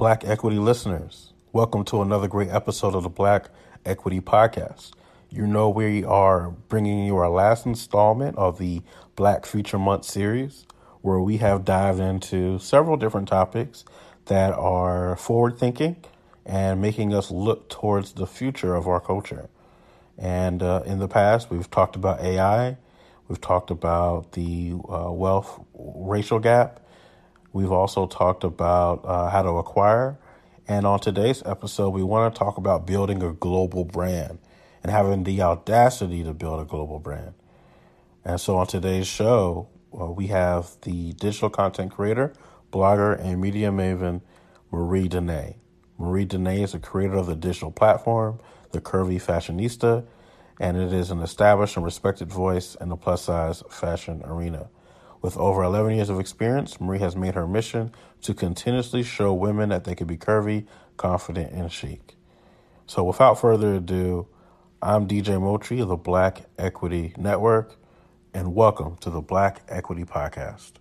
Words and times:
Black 0.00 0.24
Equity 0.24 0.56
listeners, 0.56 1.34
welcome 1.52 1.84
to 1.84 2.00
another 2.00 2.26
great 2.26 2.48
episode 2.48 2.94
of 2.94 3.02
the 3.02 3.10
Black 3.10 3.50
Equity 3.84 4.18
Podcast. 4.18 4.92
You 5.28 5.46
know, 5.46 5.68
we 5.68 6.04
are 6.04 6.52
bringing 6.70 7.04
you 7.04 7.18
our 7.18 7.28
last 7.28 7.66
installment 7.66 8.34
of 8.38 8.56
the 8.56 8.80
Black 9.14 9.44
Future 9.44 9.78
Month 9.78 10.06
series, 10.06 10.66
where 11.02 11.20
we 11.20 11.36
have 11.36 11.66
dived 11.66 12.00
into 12.00 12.58
several 12.58 12.96
different 12.96 13.28
topics 13.28 13.84
that 14.24 14.54
are 14.54 15.16
forward 15.16 15.58
thinking 15.58 15.96
and 16.46 16.80
making 16.80 17.12
us 17.12 17.30
look 17.30 17.68
towards 17.68 18.14
the 18.14 18.26
future 18.26 18.74
of 18.74 18.88
our 18.88 19.02
culture. 19.02 19.50
And 20.16 20.62
uh, 20.62 20.82
in 20.86 20.98
the 20.98 21.08
past, 21.08 21.50
we've 21.50 21.70
talked 21.70 21.94
about 21.94 22.22
AI, 22.22 22.78
we've 23.28 23.42
talked 23.42 23.70
about 23.70 24.32
the 24.32 24.76
uh, 24.88 25.12
wealth 25.12 25.62
racial 25.74 26.38
gap, 26.38 26.80
We've 27.52 27.72
also 27.72 28.06
talked 28.06 28.44
about 28.44 29.04
uh, 29.04 29.28
how 29.30 29.42
to 29.42 29.50
acquire. 29.50 30.18
And 30.68 30.86
on 30.86 31.00
today's 31.00 31.42
episode, 31.44 31.90
we 31.90 32.02
want 32.02 32.32
to 32.32 32.38
talk 32.38 32.56
about 32.58 32.86
building 32.86 33.22
a 33.22 33.32
global 33.32 33.84
brand 33.84 34.38
and 34.82 34.92
having 34.92 35.24
the 35.24 35.42
audacity 35.42 36.22
to 36.22 36.32
build 36.32 36.60
a 36.60 36.64
global 36.64 37.00
brand. 37.00 37.34
And 38.24 38.40
so 38.40 38.56
on 38.58 38.66
today's 38.66 39.08
show, 39.08 39.68
uh, 39.98 40.06
we 40.06 40.28
have 40.28 40.76
the 40.82 41.12
digital 41.14 41.50
content 41.50 41.90
creator, 41.90 42.34
blogger, 42.72 43.18
and 43.18 43.40
media 43.40 43.70
maven, 43.70 44.20
Marie 44.70 45.08
Denee. 45.08 45.56
Marie 45.98 46.26
Denee 46.26 46.62
is 46.62 46.72
the 46.72 46.78
creator 46.78 47.16
of 47.16 47.26
the 47.26 47.34
digital 47.34 47.72
platform, 47.72 48.38
The 48.70 48.80
Curvy 48.80 49.20
Fashionista, 49.20 50.06
and 50.60 50.76
it 50.76 50.92
is 50.92 51.10
an 51.10 51.20
established 51.20 51.76
and 51.76 51.84
respected 51.84 52.30
voice 52.30 52.76
in 52.76 52.90
the 52.90 52.96
plus 52.96 53.22
size 53.22 53.64
fashion 53.70 54.22
arena. 54.24 54.68
With 55.22 55.36
over 55.36 55.62
11 55.62 55.96
years 55.96 56.08
of 56.08 56.18
experience, 56.18 56.80
Marie 56.80 56.98
has 57.00 57.14
made 57.14 57.34
her 57.34 57.46
mission 57.46 57.92
to 58.22 58.32
continuously 58.32 59.02
show 59.02 59.34
women 59.34 59.68
that 59.68 59.84
they 59.84 59.94
can 59.94 60.06
be 60.06 60.16
curvy, 60.16 60.66
confident, 60.96 61.52
and 61.52 61.70
chic. 61.70 62.16
So, 62.86 63.04
without 63.04 63.38
further 63.38 63.74
ado, 63.74 64.28
I'm 64.80 65.06
DJ 65.06 65.38
Motri 65.38 65.82
of 65.82 65.88
the 65.88 65.96
Black 65.96 66.46
Equity 66.58 67.12
Network, 67.18 67.76
and 68.32 68.54
welcome 68.54 68.96
to 69.02 69.10
the 69.10 69.20
Black 69.20 69.62
Equity 69.68 70.04
Podcast. 70.04 70.72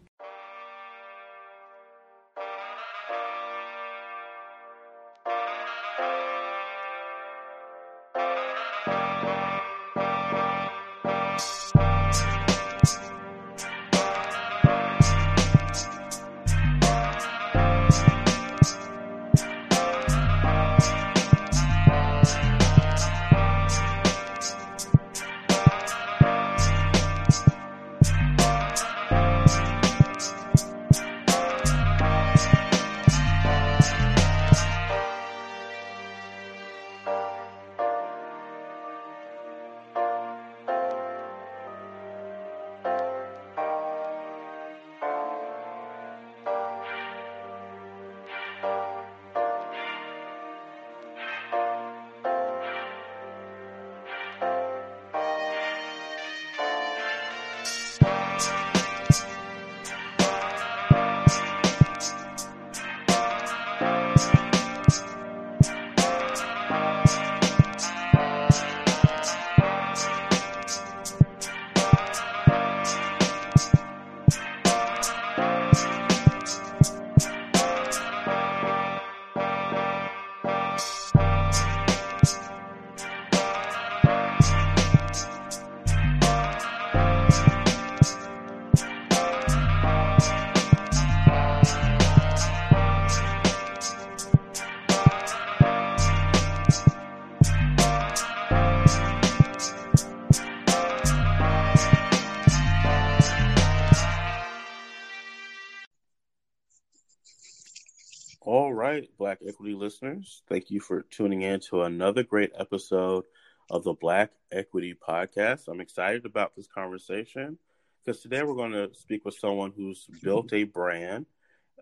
Right, 108.90 109.08
Black 109.20 109.38
Equity 109.48 109.76
listeners, 109.76 110.42
thank 110.50 110.72
you 110.72 110.80
for 110.80 111.04
tuning 111.04 111.44
in 111.44 111.60
to 111.70 111.84
another 111.84 112.24
great 112.24 112.50
episode 112.58 113.26
of 113.70 113.84
the 113.84 113.94
Black 113.94 114.32
Equity 114.52 114.96
Podcast. 114.96 115.68
I'm 115.68 115.80
excited 115.80 116.26
about 116.26 116.56
this 116.56 116.66
conversation 116.66 117.60
because 118.04 118.24
today 118.24 118.42
we're 118.42 118.56
going 118.56 118.72
to 118.72 118.90
speak 118.94 119.26
with 119.26 119.36
someone 119.36 119.74
who's 119.78 120.08
built 120.24 120.52
a 120.54 120.64
brand 120.64 121.28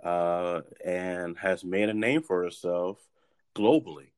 uh, 0.04 0.64
and 0.84 1.38
has 1.38 1.64
made 1.64 1.88
a 1.88 1.94
name 1.94 2.24
for 2.24 2.44
herself 2.44 3.00
globally. 3.56 4.10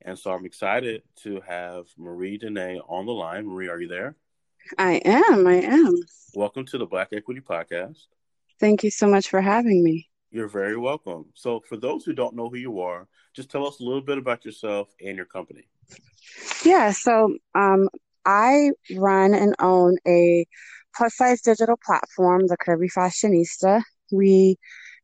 And 0.00 0.18
so 0.18 0.32
I'm 0.32 0.46
excited 0.46 1.02
to 1.24 1.42
have 1.46 1.84
Marie 1.98 2.38
Denee 2.38 2.80
on 2.88 3.04
the 3.04 3.12
line. 3.12 3.46
Marie, 3.46 3.68
are 3.68 3.78
you 3.78 3.88
there? 3.88 4.16
I 4.78 5.02
am. 5.04 5.46
I 5.46 5.56
am. 5.56 5.96
Welcome 6.32 6.64
to 6.64 6.78
the 6.78 6.86
Black 6.86 7.08
Equity 7.12 7.42
Podcast. 7.42 8.06
Thank 8.58 8.84
you 8.84 8.90
so 8.90 9.06
much 9.06 9.28
for 9.28 9.42
having 9.42 9.84
me. 9.84 10.07
You're 10.30 10.48
very 10.48 10.76
welcome. 10.76 11.26
So, 11.34 11.60
for 11.60 11.76
those 11.76 12.04
who 12.04 12.12
don't 12.12 12.36
know 12.36 12.48
who 12.48 12.56
you 12.56 12.80
are, 12.80 13.08
just 13.34 13.50
tell 13.50 13.66
us 13.66 13.80
a 13.80 13.84
little 13.84 14.02
bit 14.02 14.18
about 14.18 14.44
yourself 14.44 14.88
and 15.00 15.16
your 15.16 15.26
company. 15.26 15.68
Yeah, 16.64 16.90
so 16.90 17.36
um, 17.54 17.88
I 18.26 18.70
run 18.96 19.34
and 19.34 19.54
own 19.58 19.96
a 20.06 20.46
plus 20.96 21.16
size 21.16 21.40
digital 21.40 21.78
platform, 21.84 22.46
The 22.46 22.56
Curvy 22.58 22.88
Fashionista. 22.94 23.82
We 24.12 24.56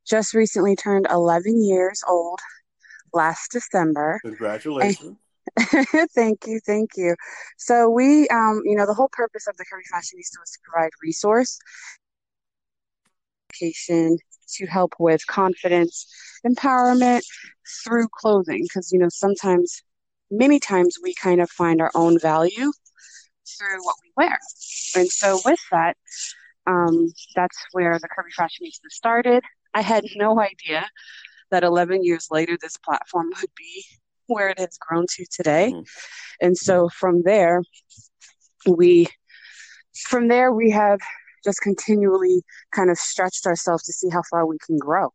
just 0.07 0.35
recently 0.35 0.77
turned 0.77 1.07
11 1.11 1.65
years 1.65 2.03
old 2.07 2.41
last 3.13 3.53
December. 3.53 4.21
Congratulations. 4.23 5.17
thank 6.15 6.47
you, 6.47 6.61
thank 6.67 6.91
you. 6.97 7.15
So 7.59 7.89
we, 7.89 8.27
um, 8.29 8.61
you 8.65 8.75
know, 8.75 8.87
the 8.87 8.95
whole 8.95 9.11
purpose 9.13 9.47
of 9.47 9.57
the 9.57 9.65
Curvy 9.65 9.85
Fashionista 9.95 10.41
was 10.41 10.51
to 10.51 10.59
provide 10.65 10.91
resource, 11.03 11.59
education, 13.51 14.19
to 14.57 14.67
help 14.67 14.95
with 14.99 15.27
confidence, 15.27 16.07
empowerment 16.47 17.23
through 17.85 18.09
clothing. 18.09 18.63
Because, 18.63 18.93
you 18.93 18.99
know, 18.99 19.09
sometimes, 19.09 19.83
many 20.31 20.59
times, 20.59 20.97
we 21.03 21.15
kind 21.15 21.41
of 21.41 21.51
find 21.51 21.81
our 21.81 21.91
own 21.95 22.19
value 22.19 22.73
through 23.47 23.85
what 23.85 23.97
we 24.03 24.13
wear. 24.17 24.39
And 24.97 25.09
so, 25.09 25.41
with 25.45 25.61
that, 25.71 25.97
um, 26.67 27.13
that's 27.35 27.59
where 27.73 27.99
the 27.99 28.09
Curvy 28.09 28.33
Fashionista 28.39 28.91
started. 28.91 29.43
I 29.75 29.83
had 29.83 30.05
no 30.17 30.41
idea 30.41 30.89
that 31.51 31.65
11 31.65 32.05
years 32.05 32.29
later, 32.31 32.57
this 32.61 32.77
platform 32.77 33.31
would 33.41 33.51
be 33.57 33.85
where 34.27 34.49
it 34.49 34.59
has 34.59 34.79
grown 34.79 35.07
to 35.09 35.27
today. 35.31 35.73
Mm-hmm. 35.73 35.83
And 36.41 36.57
so, 36.57 36.89
from 36.89 37.23
there, 37.23 37.63
we 38.67 39.09
from 39.95 40.29
there 40.29 40.53
we 40.53 40.71
have 40.71 41.01
just 41.45 41.61
continually 41.61 42.43
kind 42.73 42.91
of 42.91 42.99
stretched 42.99 43.47
ourselves 43.47 43.85
to 43.85 43.93
see 43.93 44.09
how 44.09 44.23
far 44.31 44.47
we 44.47 44.59
can 44.67 44.79
grow. 44.79 45.13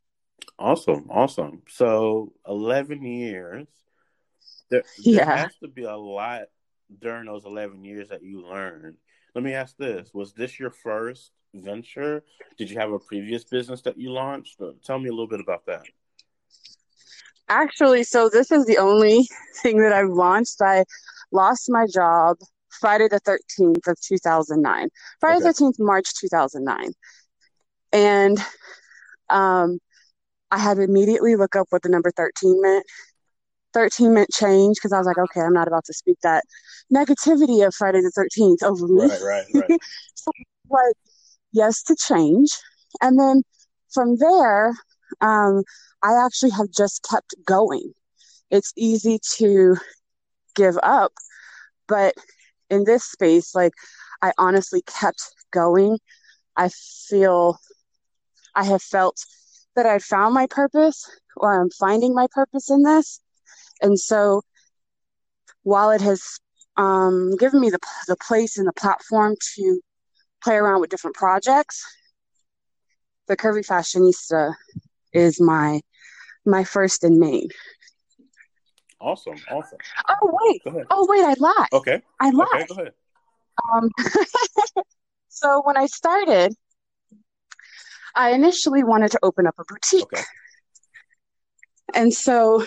Awesome, 0.58 1.08
awesome. 1.10 1.64
So 1.68 2.34
eleven 2.48 3.04
years. 3.04 3.68
There, 4.70 4.84
there 5.04 5.16
yeah. 5.16 5.36
has 5.36 5.56
to 5.64 5.68
be 5.68 5.84
a 5.84 5.96
lot 5.96 6.44
during 7.02 7.26
those 7.26 7.46
eleven 7.46 7.84
years 7.84 8.10
that 8.10 8.24
you 8.24 8.46
learned. 8.46 8.98
Let 9.36 9.44
me 9.44 9.54
ask 9.54 9.76
this: 9.78 10.14
Was 10.14 10.34
this 10.34 10.60
your 10.60 10.72
first 10.72 11.32
venture? 11.54 12.24
Did 12.58 12.70
you 12.70 12.78
have 12.80 12.92
a 12.92 13.00
previous 13.00 13.44
business 13.44 13.82
that 13.82 13.98
you 13.98 14.12
launched? 14.12 14.62
Uh, 14.62 14.72
tell 14.84 15.00
me 15.00 15.10
a 15.10 15.12
little 15.12 15.28
bit 15.28 15.40
about 15.40 15.66
that. 15.66 15.84
Actually, 17.48 18.04
so 18.04 18.30
this 18.30 18.52
is 18.52 18.66
the 18.66 18.78
only 18.78 19.28
thing 19.62 19.80
that 19.80 19.94
I've 19.94 20.10
launched. 20.10 20.62
I 20.62 20.86
lost 21.32 21.66
my 21.70 21.86
job 21.92 22.38
Friday 22.80 23.08
the 23.08 23.22
13th 23.22 23.88
of 23.88 24.00
2009. 24.02 24.90
Friday 25.20 25.38
okay. 25.38 25.46
the 25.46 25.54
13th, 25.54 25.80
March 25.80 26.14
2009. 26.20 26.92
And 27.92 28.40
um, 29.30 29.80
I 30.52 30.58
had 30.58 30.78
to 30.78 30.84
immediately 30.84 31.36
look 31.36 31.56
up 31.56 31.68
what 31.70 31.82
the 31.82 31.90
number 31.90 32.12
13 32.12 32.62
meant. 32.62 32.86
13 33.74 34.14
meant 34.14 34.30
change 34.32 34.78
because 34.78 34.94
I 34.94 34.98
was 34.98 35.06
like, 35.06 35.20
okay, 35.20 35.42
I'm 35.42 35.54
not 35.54 35.68
about 35.68 35.86
to 35.86 35.94
speak 35.94 36.18
that 36.24 36.44
negativity 36.92 37.66
of 37.66 37.76
Friday 37.76 38.02
the 38.02 38.12
13th 38.18 38.64
over 38.64 38.88
me. 38.88 39.06
Right, 39.06 39.22
right, 39.22 39.46
right. 39.54 39.80
so, 40.16 40.32
like, 40.70 40.96
yes 41.52 41.84
to 41.84 41.96
change. 41.96 42.50
And 43.02 43.20
then 43.20 43.44
from 43.94 44.18
there, 44.18 44.74
um, 45.22 45.64
I 46.02 46.26
actually 46.26 46.52
have 46.52 46.72
just 46.72 47.06
kept 47.10 47.36
going. 47.46 47.94
It's 48.50 48.74
easy 48.76 49.20
to 49.38 49.78
give 50.56 50.78
up, 50.82 51.14
but 51.88 52.16
in 52.70 52.84
this 52.84 53.04
space, 53.04 53.56
like, 53.56 53.74
I 54.22 54.34
honestly 54.38 54.82
kept 54.82 55.22
going. 55.52 55.98
I 56.56 56.70
feel 57.08 57.58
I 58.56 58.66
have 58.66 58.82
felt 58.82 59.24
that 59.76 59.86
I 59.86 60.00
found 60.00 60.34
my 60.34 60.48
purpose 60.48 61.10
or 61.38 61.62
I'm 61.62 61.70
finding 61.70 62.14
my 62.14 62.28
purpose 62.32 62.70
in 62.70 62.84
this. 62.84 63.22
And 63.82 63.98
so 63.98 64.42
while 65.64 65.92
it 65.92 66.02
has 66.02 66.40
um, 66.78 67.36
given 67.38 67.62
me 67.62 67.70
the, 67.70 67.80
the 68.08 68.18
place 68.18 68.58
and 68.58 68.68
the 68.68 68.74
platform 68.74 69.36
to 69.56 69.82
play 70.44 70.56
around 70.56 70.82
with 70.82 70.90
different 70.90 71.16
projects, 71.16 71.86
the 73.28 73.38
Curvy 73.38 73.66
Fashionista 73.66 74.54
is 75.14 75.40
my 75.40 75.82
my 76.46 76.64
first 76.64 77.04
and 77.04 77.20
main. 77.20 77.48
Awesome, 79.02 79.38
awesome. 79.50 79.78
Oh 80.10 80.38
wait, 80.42 80.62
oh 80.92 81.08
wait, 81.10 81.24
I 81.24 81.36
lied. 81.40 81.68
Okay, 81.74 82.02
I 82.20 82.30
lied. 82.32 82.48
Okay, 82.54 82.66
go 82.68 82.82
ahead. 82.82 82.94
Um, 83.74 83.90
so 85.30 85.62
when 85.64 85.78
I 85.78 85.86
started, 85.86 86.54
I 88.16 88.32
initially 88.32 88.84
wanted 88.84 89.12
to 89.12 89.20
open 89.24 89.48
up 89.48 89.56
a 89.58 89.64
boutique. 89.66 90.04
Okay. 90.04 90.24
And 91.94 92.14
so 92.14 92.66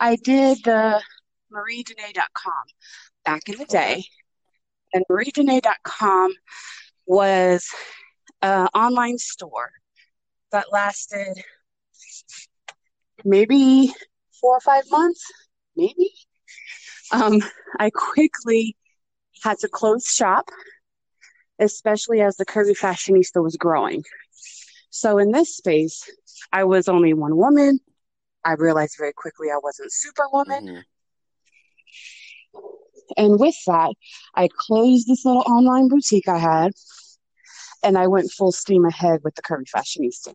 I 0.00 0.16
did 0.16 0.58
the 0.64 1.02
mariedenee.com 1.52 2.64
back 3.24 3.48
in 3.48 3.58
the 3.58 3.64
day. 3.66 4.04
And 4.92 5.04
mariedenee.com 5.10 6.32
was 7.06 7.68
an 8.42 8.68
online 8.74 9.18
store 9.18 9.70
that 10.52 10.72
lasted 10.72 11.42
maybe 13.24 13.92
four 14.44 14.56
or 14.56 14.60
five 14.60 14.84
months, 14.90 15.24
maybe. 15.74 16.10
Um, 17.12 17.40
I 17.78 17.90
quickly 17.90 18.76
had 19.42 19.58
to 19.58 19.68
close 19.68 20.06
shop 20.06 20.50
especially 21.58 22.20
as 22.20 22.36
the 22.36 22.46
curvy 22.46 22.76
fashionista 22.76 23.42
was 23.42 23.56
growing. 23.56 24.04
So 24.90 25.18
in 25.18 25.30
this 25.30 25.56
space, 25.56 26.08
I 26.52 26.64
was 26.64 26.88
only 26.88 27.14
one 27.14 27.36
woman. 27.36 27.80
I 28.44 28.54
realized 28.54 28.96
very 28.98 29.12
quickly 29.12 29.48
I 29.50 29.58
wasn't 29.62 29.92
superwoman. 29.92 30.66
Mm-hmm. 30.66 30.80
And 33.16 33.38
with 33.38 33.56
that, 33.66 33.92
I 34.34 34.48
closed 34.48 35.06
this 35.08 35.24
little 35.24 35.42
online 35.42 35.88
boutique 35.88 36.28
I 36.28 36.38
had 36.38 36.72
and 37.82 37.98
I 37.98 38.06
went 38.06 38.30
full 38.30 38.52
steam 38.52 38.84
ahead 38.84 39.20
with 39.24 39.34
the 39.34 39.42
curvy 39.42 39.68
fashionista. 39.74 40.34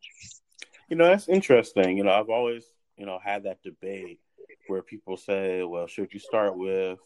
You 0.88 0.98
know, 0.98 1.06
that's 1.06 1.28
interesting. 1.28 1.98
You 1.98 2.04
know, 2.04 2.12
I've 2.12 2.30
always, 2.30 2.64
you 3.00 3.08
know, 3.08 3.20
had 3.24 3.44
that 3.44 3.64
debate 3.64 4.20
where 4.68 4.84
people 4.84 5.18
say, 5.18 5.64
well, 5.64 5.88
should 5.88 6.14
you 6.14 6.20
start 6.20 6.56
with, 6.56 7.00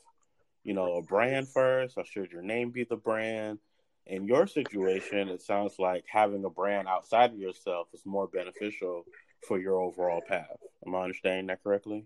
you 0.63 0.73
know, 0.73 0.95
a 0.95 1.01
brand 1.01 1.47
first 1.47 1.97
or 1.97 2.03
should 2.03 2.31
your 2.31 2.41
name 2.41 2.71
be 2.71 2.83
the 2.83 2.97
brand? 2.97 3.59
in 4.05 4.25
your 4.25 4.47
situation, 4.47 5.29
it 5.29 5.41
sounds 5.41 5.75
like 5.79 6.03
having 6.11 6.43
a 6.45 6.49
brand 6.49 6.87
outside 6.87 7.31
of 7.31 7.39
yourself 7.39 7.87
is 7.93 8.05
more 8.05 8.27
beneficial 8.27 9.05
for 9.47 9.59
your 9.59 9.79
overall 9.79 10.21
path. 10.27 10.57
Am 10.85 10.95
I 10.95 11.03
understanding 11.03 11.47
that 11.47 11.63
correctly? 11.63 12.05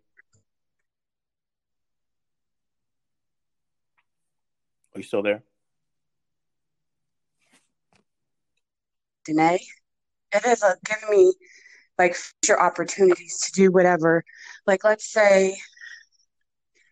Are 4.94 5.00
you 5.00 5.04
still 5.04 5.24
there? 5.24 5.44
Danae, 9.26 9.60
it 10.34 10.46
is 10.46 10.64
a 10.64 10.76
giving 10.86 11.10
me 11.10 11.34
like 11.98 12.16
future 12.16 12.60
opportunities 12.60 13.40
to 13.46 13.52
do 13.52 13.72
whatever. 13.72 14.24
Like, 14.66 14.84
let's 14.84 15.12
say 15.12 15.58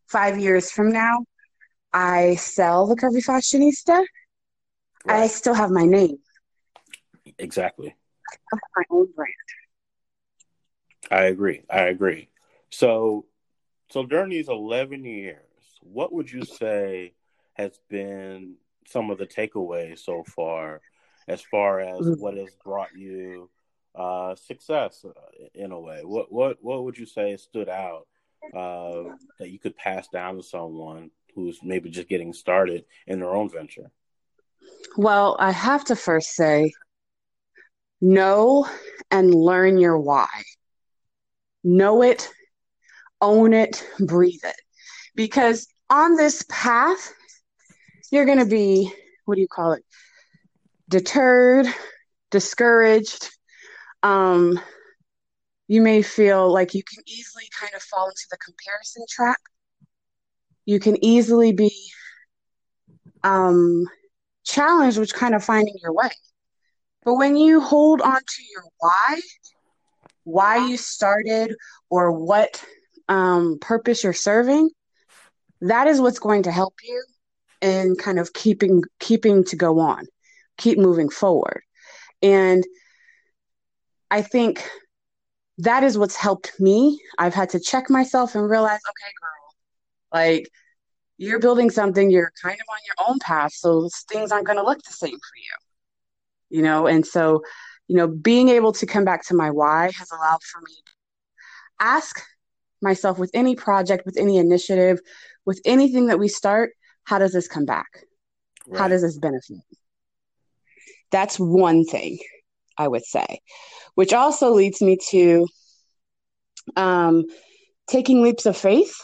five 0.07 0.39
years 0.39 0.71
from 0.71 0.89
now, 0.91 1.25
I 1.93 2.35
sell 2.35 2.87
the 2.87 2.95
Curvy 2.95 3.23
Fashionista 3.25 4.05
Right. 5.05 5.23
I 5.23 5.27
still 5.27 5.53
have 5.53 5.69
my 5.69 5.85
name. 5.85 6.17
Exactly. 7.37 7.95
I 8.31 8.37
have 8.51 8.59
my 8.75 8.83
own 8.89 9.07
brand. 9.15 9.33
I 11.11 11.25
agree. 11.25 11.61
I 11.69 11.81
agree. 11.81 12.29
So, 12.71 13.25
so 13.91 14.05
during 14.05 14.29
these 14.29 14.49
eleven 14.49 15.05
years, 15.05 15.43
what 15.81 16.11
would 16.11 16.31
you 16.31 16.43
say 16.43 17.13
has 17.53 17.79
been 17.89 18.55
some 18.87 19.11
of 19.11 19.19
the 19.19 19.27
takeaways 19.27 19.99
so 19.99 20.23
far, 20.23 20.81
as 21.27 21.41
far 21.41 21.79
as 21.79 21.99
mm-hmm. 21.99 22.21
what 22.21 22.35
has 22.35 22.55
brought 22.63 22.95
you 22.95 23.49
uh, 23.97 24.35
success 24.35 25.05
uh, 25.05 25.11
in 25.53 25.71
a 25.71 25.79
way? 25.79 26.01
What 26.03 26.31
what 26.31 26.57
what 26.61 26.83
would 26.83 26.97
you 26.97 27.05
say 27.05 27.37
stood 27.37 27.69
out 27.69 28.07
uh, 28.55 29.15
that 29.39 29.49
you 29.49 29.59
could 29.59 29.75
pass 29.77 30.07
down 30.07 30.37
to 30.37 30.43
someone 30.43 31.11
who's 31.33 31.59
maybe 31.63 31.89
just 31.89 32.09
getting 32.09 32.33
started 32.33 32.85
in 33.07 33.19
their 33.19 33.35
own 33.35 33.49
venture? 33.49 33.91
Well, 34.97 35.35
I 35.39 35.51
have 35.51 35.85
to 35.85 35.95
first 35.95 36.29
say 36.35 36.71
know 38.01 38.67
and 39.11 39.33
learn 39.33 39.77
your 39.77 39.97
why. 39.97 40.27
Know 41.63 42.03
it, 42.03 42.31
own 43.21 43.53
it, 43.53 43.85
breathe 43.99 44.43
it. 44.43 44.55
Because 45.15 45.67
on 45.89 46.15
this 46.15 46.45
path, 46.49 47.13
you're 48.11 48.25
going 48.25 48.39
to 48.39 48.45
be, 48.45 48.91
what 49.25 49.35
do 49.35 49.41
you 49.41 49.47
call 49.47 49.73
it? 49.73 49.83
Deterred, 50.87 51.67
discouraged. 52.29 53.34
Um, 54.05 54.59
you 55.67 55.81
may 55.81 56.03
feel 56.03 56.53
like 56.53 56.75
you 56.75 56.83
can 56.83 57.03
easily 57.07 57.45
kind 57.59 57.73
of 57.73 57.81
fall 57.81 58.07
into 58.07 58.27
the 58.29 58.37
comparison 58.37 59.03
trap. 59.09 59.39
You 60.65 60.79
can 60.79 61.03
easily 61.03 61.53
be 61.53 61.71
um, 63.23 63.87
challenge 64.43 64.99
was 64.99 65.11
kind 65.11 65.33
of 65.33 65.43
finding 65.43 65.73
your 65.81 65.91
way. 65.91 66.11
But 67.03 67.15
when 67.15 67.35
you 67.35 67.59
hold 67.59 67.99
on 68.01 68.19
to 68.19 68.43
your 68.51 68.63
why, 68.77 69.19
why 70.23 70.67
you 70.67 70.77
started 70.77 71.55
or 71.89 72.11
what 72.11 72.63
um, 73.09 73.57
purpose 73.59 74.03
you're 74.03 74.13
serving, 74.13 74.69
that 75.61 75.87
is 75.87 75.99
what's 75.99 76.19
going 76.19 76.43
to 76.43 76.51
help 76.51 76.75
you 76.83 77.03
in 77.61 77.95
kind 77.95 78.19
of 78.19 78.33
keeping 78.33 78.83
keeping 78.99 79.43
to 79.45 79.55
go 79.55 79.79
on, 79.79 80.05
keep 80.59 80.77
moving 80.77 81.09
forward. 81.09 81.63
And 82.21 82.63
I 84.11 84.21
think 84.21 84.67
that 85.59 85.83
is 85.83 85.97
what's 85.97 86.15
helped 86.15 86.51
me. 86.59 86.99
I've 87.17 87.33
had 87.33 87.49
to 87.51 87.59
check 87.59 87.89
myself 87.89 88.35
and 88.35 88.49
realize, 88.49 88.79
okay, 88.87 89.11
girl, 89.21 90.21
like 90.21 90.49
you're 91.17 91.39
building 91.39 91.69
something, 91.69 92.11
you're 92.11 92.31
kind 92.41 92.55
of 92.55 92.65
on 92.69 92.77
your 92.85 93.09
own 93.09 93.19
path. 93.19 93.53
So 93.53 93.89
things 94.11 94.31
aren't 94.31 94.45
going 94.45 94.57
to 94.57 94.63
look 94.63 94.83
the 94.83 94.93
same 94.93 95.11
for 95.11 95.15
you, 95.17 96.57
you 96.57 96.63
know? 96.63 96.87
And 96.87 97.05
so, 97.05 97.41
you 97.87 97.95
know, 97.95 98.07
being 98.07 98.49
able 98.49 98.73
to 98.73 98.85
come 98.85 99.05
back 99.05 99.25
to 99.27 99.33
my 99.33 99.49
why 99.49 99.91
has 99.97 100.11
allowed 100.11 100.43
for 100.43 100.61
me 100.61 100.73
to 100.73 100.91
ask 101.79 102.21
myself 102.81 103.17
with 103.17 103.31
any 103.33 103.55
project, 103.55 104.05
with 104.05 104.17
any 104.17 104.37
initiative, 104.37 104.99
with 105.45 105.61
anything 105.65 106.07
that 106.07 106.19
we 106.19 106.27
start, 106.27 106.71
how 107.05 107.17
does 107.17 107.31
this 107.31 107.47
come 107.47 107.65
back? 107.65 107.87
Right. 108.67 108.79
How 108.79 108.87
does 108.87 109.01
this 109.01 109.17
benefit? 109.17 109.57
That's 111.11 111.39
one 111.39 111.85
thing 111.85 112.17
I 112.77 112.87
would 112.87 113.05
say, 113.05 113.39
which 113.95 114.13
also 114.13 114.51
leads 114.51 114.81
me 114.81 114.97
to 115.09 115.47
um, 116.75 117.25
taking 117.87 118.21
leaps 118.21 118.45
of 118.45 118.57
faith. 118.57 118.95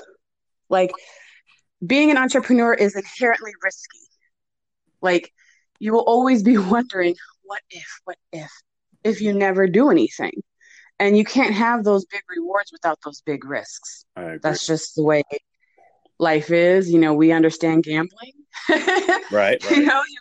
Like, 0.69 0.91
being 1.85 2.11
an 2.11 2.17
entrepreneur 2.17 2.73
is 2.73 2.95
inherently 2.95 3.51
risky. 3.63 3.99
Like 5.01 5.33
you 5.79 5.93
will 5.93 6.01
always 6.01 6.43
be 6.43 6.57
wondering, 6.57 7.15
what 7.43 7.61
if, 7.69 7.87
what 8.05 8.17
if, 8.31 8.51
if 9.03 9.21
you 9.21 9.33
never 9.33 9.67
do 9.67 9.89
anything. 9.89 10.33
And 10.99 11.17
you 11.17 11.25
can't 11.25 11.55
have 11.55 11.83
those 11.83 12.05
big 12.05 12.21
rewards 12.29 12.71
without 12.71 12.99
those 13.03 13.21
big 13.25 13.43
risks. 13.43 14.05
That's 14.43 14.67
just 14.67 14.95
the 14.95 15.01
way 15.01 15.23
life 16.19 16.51
is. 16.51 16.91
You 16.91 16.99
know, 16.99 17.15
we 17.15 17.31
understand 17.31 17.83
gambling. 17.83 18.33
right, 18.69 19.27
right. 19.31 19.61
You 19.71 19.81
know, 19.83 20.01
you 20.07 20.19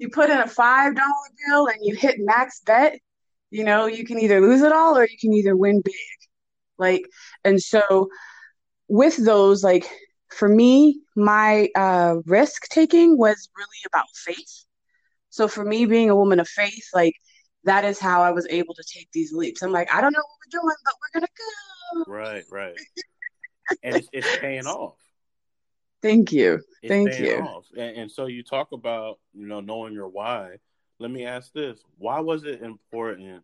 you 0.00 0.08
put 0.08 0.30
in 0.30 0.38
a 0.38 0.46
five 0.48 0.96
dollar 0.96 1.28
bill 1.46 1.66
and 1.68 1.76
you 1.82 1.94
hit 1.94 2.16
max 2.18 2.62
bet. 2.64 2.98
You 3.50 3.64
know, 3.64 3.86
you 3.86 4.04
can 4.04 4.18
either 4.18 4.40
lose 4.40 4.62
it 4.62 4.72
all 4.72 4.96
or 4.96 5.06
you 5.06 5.18
can 5.20 5.34
either 5.34 5.54
win 5.54 5.82
big. 5.84 5.94
Like, 6.78 7.02
and 7.44 7.60
so 7.60 8.08
with 8.88 9.22
those, 9.22 9.62
like 9.62 9.86
for 10.28 10.48
me, 10.48 11.02
my 11.16 11.68
uh, 11.76 12.16
risk 12.24 12.62
taking 12.70 13.18
was 13.18 13.50
really 13.56 13.82
about 13.86 14.06
faith. 14.14 14.64
So 15.28 15.46
for 15.46 15.64
me, 15.64 15.84
being 15.84 16.08
a 16.08 16.16
woman 16.16 16.40
of 16.40 16.48
faith, 16.48 16.88
like 16.94 17.14
that 17.64 17.84
is 17.84 17.98
how 17.98 18.22
I 18.22 18.30
was 18.30 18.46
able 18.48 18.74
to 18.74 18.84
take 18.90 19.08
these 19.12 19.34
leaps. 19.34 19.62
I'm 19.62 19.70
like, 19.70 19.92
I 19.92 20.00
don't 20.00 20.12
know 20.12 20.18
what 20.18 20.38
we're 20.46 20.60
doing, 20.60 20.76
but 20.84 20.94
we're 20.94 21.20
gonna 21.20 22.06
go. 22.06 22.10
Right, 22.10 22.44
right. 22.50 22.74
and 23.82 23.96
it's, 23.96 24.08
it's 24.14 24.38
paying 24.38 24.66
off. 24.66 24.94
Thank 26.02 26.32
you. 26.32 26.60
It's 26.82 26.90
Thank 26.90 27.18
you. 27.18 27.62
And, 27.76 27.96
and 27.96 28.10
so 28.10 28.26
you 28.26 28.42
talk 28.42 28.72
about, 28.72 29.18
you 29.34 29.46
know, 29.46 29.60
knowing 29.60 29.92
your 29.92 30.08
why. 30.08 30.56
Let 30.98 31.10
me 31.10 31.26
ask 31.26 31.52
this. 31.52 31.80
Why 31.98 32.20
was 32.20 32.44
it 32.44 32.62
important 32.62 33.42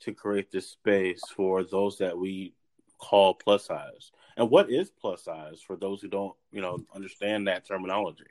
to 0.00 0.12
create 0.12 0.50
this 0.50 0.68
space 0.68 1.22
for 1.34 1.64
those 1.64 1.98
that 1.98 2.16
we 2.16 2.54
call 2.98 3.34
plus 3.34 3.66
size? 3.66 4.10
And 4.36 4.50
what 4.50 4.70
is 4.70 4.90
plus 4.90 5.24
size 5.24 5.60
for 5.66 5.76
those 5.76 6.02
who 6.02 6.08
don't, 6.08 6.34
you 6.50 6.60
know, 6.60 6.78
understand 6.94 7.46
that 7.48 7.66
terminology? 7.66 8.24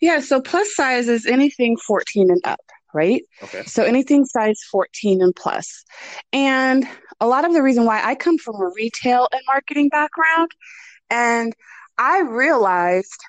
Yeah, 0.00 0.20
so 0.20 0.40
plus 0.40 0.74
size 0.74 1.08
is 1.08 1.26
anything 1.26 1.76
14 1.76 2.30
and 2.30 2.40
up, 2.44 2.60
right? 2.94 3.22
Okay. 3.42 3.62
So 3.64 3.84
anything 3.84 4.24
size 4.24 4.58
14 4.70 5.22
and 5.22 5.34
plus. 5.34 5.84
And 6.32 6.86
a 7.20 7.26
lot 7.26 7.44
of 7.44 7.52
the 7.52 7.62
reason 7.62 7.84
why 7.84 8.02
I 8.02 8.14
come 8.14 8.38
from 8.38 8.56
a 8.56 8.70
retail 8.74 9.28
and 9.32 9.42
marketing 9.46 9.88
background, 9.88 10.50
and 11.10 11.54
I 11.98 12.20
realized 12.20 13.20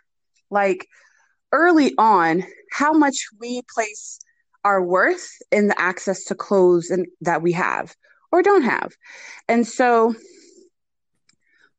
like 0.50 0.88
early 1.52 1.94
on 1.98 2.44
how 2.72 2.94
much 2.94 3.28
we 3.40 3.62
place 3.74 4.20
our 4.64 4.84
worth 4.84 5.30
in 5.52 5.68
the 5.68 5.80
access 5.80 6.26
to 6.26 6.36
clothes 6.36 6.90
and 6.90 7.08
that 7.22 7.42
we 7.42 7.54
have 7.54 7.96
or 8.32 8.42
don't 8.42 8.64
have. 8.64 8.94
And 9.48 9.66
so 9.66 10.16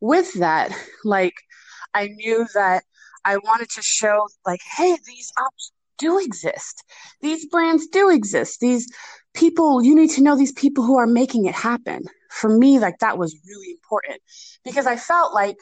with 0.00 0.32
that, 0.34 0.72
like 1.04 1.34
I 1.94 2.08
knew 2.08 2.46
that 2.54 2.84
I 3.24 3.36
wanted 3.38 3.68
to 3.70 3.82
show 3.82 4.26
like, 4.46 4.60
hey, 4.76 4.96
these 5.06 5.30
options 5.38 5.72
do 5.98 6.18
exist. 6.18 6.84
These 7.20 7.46
brands 7.46 7.88
do 7.88 8.08
exist. 8.08 8.60
These 8.60 8.90
people, 9.34 9.82
you 9.82 9.94
need 9.94 10.10
to 10.10 10.22
know 10.22 10.36
these 10.36 10.52
people 10.52 10.84
who 10.84 10.96
are 10.96 11.06
making 11.06 11.46
it 11.46 11.54
happen. 11.54 12.04
For 12.30 12.48
me, 12.48 12.78
like 12.78 12.98
that 13.00 13.18
was 13.18 13.36
really 13.46 13.70
important 13.72 14.20
because 14.64 14.86
I 14.86 14.96
felt 14.96 15.34
like 15.34 15.56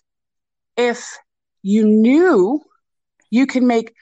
if 0.77 1.17
you 1.63 1.87
knew 1.87 2.61
you 3.31 3.47
can 3.47 3.67
make 3.67 3.95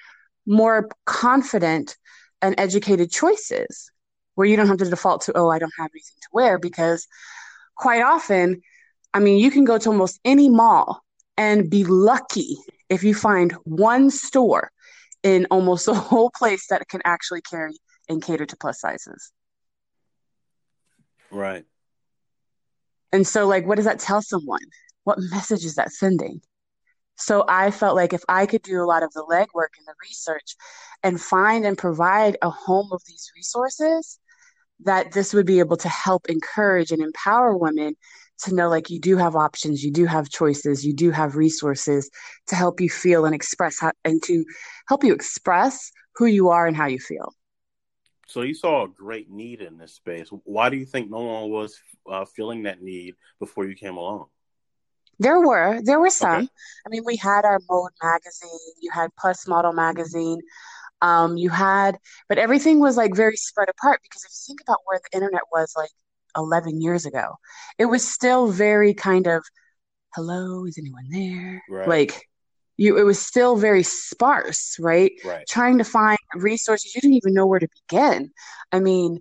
more 0.46 0.88
confident 1.06 1.96
and 2.42 2.54
educated 2.58 3.10
choices 3.10 3.90
where 4.34 4.46
you 4.46 4.56
don't 4.56 4.66
have 4.66 4.78
to 4.78 4.90
default 4.90 5.22
to, 5.22 5.32
oh, 5.36 5.48
I 5.48 5.58
don't 5.58 5.72
have 5.78 5.90
anything 5.94 6.18
to 6.20 6.28
wear 6.32 6.58
because 6.58 7.06
quite 7.76 8.02
often, 8.02 8.60
I 9.12 9.20
mean, 9.20 9.38
you 9.38 9.50
can 9.50 9.64
go 9.64 9.78
to 9.78 9.88
almost 9.88 10.20
any 10.24 10.48
mall 10.48 11.02
and 11.36 11.70
be 11.70 11.84
lucky 11.84 12.56
if 12.88 13.02
you 13.02 13.14
find 13.14 13.52
one 13.64 14.10
store 14.10 14.70
in 15.22 15.46
almost 15.50 15.86
the 15.86 15.94
whole 15.94 16.30
place 16.36 16.66
that 16.68 16.86
can 16.88 17.00
actually 17.04 17.40
carry 17.40 17.76
and 18.08 18.22
cater 18.22 18.46
to 18.46 18.56
plus 18.56 18.80
sizes. 18.80 19.32
Right. 21.30 21.64
And 23.12 23.26
so, 23.26 23.46
like, 23.46 23.66
what 23.66 23.76
does 23.76 23.84
that 23.86 24.00
tell 24.00 24.22
someone? 24.22 24.60
What 25.04 25.18
message 25.30 25.64
is 25.64 25.76
that 25.76 25.92
sending? 25.92 26.40
So 27.16 27.44
I 27.48 27.70
felt 27.70 27.96
like 27.96 28.12
if 28.12 28.22
I 28.28 28.46
could 28.46 28.62
do 28.62 28.82
a 28.82 28.84
lot 28.86 29.02
of 29.02 29.12
the 29.12 29.24
legwork 29.30 29.78
and 29.78 29.86
the 29.86 29.94
research 30.02 30.56
and 31.02 31.20
find 31.20 31.64
and 31.64 31.78
provide 31.78 32.36
a 32.42 32.50
home 32.50 32.90
of 32.92 33.02
these 33.06 33.30
resources, 33.36 34.18
that 34.80 35.12
this 35.12 35.32
would 35.32 35.46
be 35.46 35.60
able 35.60 35.76
to 35.78 35.88
help 35.88 36.28
encourage 36.28 36.90
and 36.90 37.02
empower 37.02 37.56
women 37.56 37.94
to 38.42 38.54
know 38.54 38.68
like 38.68 38.90
you 38.90 39.00
do 39.00 39.16
have 39.16 39.36
options, 39.36 39.84
you 39.84 39.92
do 39.92 40.06
have 40.06 40.28
choices, 40.28 40.84
you 40.84 40.92
do 40.92 41.10
have 41.10 41.36
resources 41.36 42.10
to 42.48 42.56
help 42.56 42.80
you 42.80 42.90
feel 42.90 43.24
and 43.24 43.34
express 43.34 43.78
how, 43.80 43.92
and 44.04 44.22
to 44.24 44.44
help 44.88 45.04
you 45.04 45.14
express 45.14 45.92
who 46.16 46.26
you 46.26 46.48
are 46.48 46.66
and 46.66 46.76
how 46.76 46.86
you 46.86 46.98
feel. 46.98 47.32
So 48.26 48.42
you 48.42 48.54
saw 48.54 48.84
a 48.84 48.88
great 48.88 49.30
need 49.30 49.60
in 49.60 49.78
this 49.78 49.94
space. 49.94 50.28
Why 50.44 50.68
do 50.68 50.76
you 50.76 50.84
think 50.84 51.10
no 51.10 51.20
one 51.20 51.50
was 51.50 51.78
uh, 52.10 52.24
feeling 52.24 52.64
that 52.64 52.82
need 52.82 53.14
before 53.38 53.66
you 53.66 53.76
came 53.76 53.96
along? 53.96 54.26
There 55.18 55.40
were, 55.40 55.80
there 55.82 56.00
were 56.00 56.10
some. 56.10 56.42
Okay. 56.42 56.48
I 56.86 56.88
mean, 56.88 57.02
we 57.04 57.16
had 57.16 57.44
our 57.44 57.60
Mode 57.68 57.92
magazine, 58.02 58.50
you 58.80 58.90
had 58.92 59.10
Plus 59.18 59.46
Model 59.46 59.72
magazine, 59.72 60.40
um, 61.02 61.36
you 61.36 61.50
had, 61.50 61.98
but 62.28 62.38
everything 62.38 62.80
was 62.80 62.96
like 62.96 63.14
very 63.14 63.36
spread 63.36 63.68
apart 63.68 64.00
because 64.02 64.24
if 64.24 64.30
you 64.30 64.52
think 64.54 64.60
about 64.62 64.78
where 64.84 64.98
the 64.98 65.16
internet 65.16 65.42
was 65.52 65.72
like 65.76 65.90
11 66.36 66.80
years 66.80 67.06
ago, 67.06 67.34
it 67.78 67.86
was 67.86 68.06
still 68.06 68.48
very 68.48 68.94
kind 68.94 69.26
of, 69.26 69.44
hello, 70.14 70.64
is 70.66 70.78
anyone 70.78 71.08
there? 71.10 71.62
Right. 71.68 71.88
Like, 71.88 72.28
you, 72.76 72.98
it 72.98 73.04
was 73.04 73.20
still 73.20 73.56
very 73.56 73.84
sparse, 73.84 74.76
right? 74.80 75.12
Right. 75.24 75.46
Trying 75.48 75.78
to 75.78 75.84
find 75.84 76.18
resources, 76.34 76.92
you 76.94 77.00
didn't 77.00 77.14
even 77.14 77.34
know 77.34 77.46
where 77.46 77.60
to 77.60 77.68
begin. 77.88 78.32
I 78.72 78.80
mean, 78.80 79.20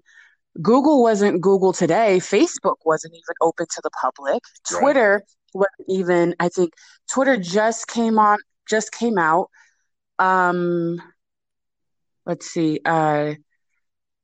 Google 0.61 1.03
wasn't 1.03 1.41
Google 1.41 1.71
today. 1.71 2.17
Facebook 2.17 2.77
wasn't 2.83 3.13
even 3.13 3.35
open 3.41 3.67
to 3.69 3.81
the 3.83 3.91
public. 3.91 4.41
Twitter 4.67 5.13
right 5.13 5.23
wasn't 5.53 5.87
even 5.87 6.35
I 6.39 6.49
think 6.49 6.73
Twitter 7.11 7.37
just 7.37 7.87
came 7.87 8.19
on 8.19 8.37
just 8.69 8.91
came 8.91 9.17
out. 9.17 9.49
Um 10.19 11.01
let's 12.25 12.47
see, 12.47 12.79
uh 12.85 13.33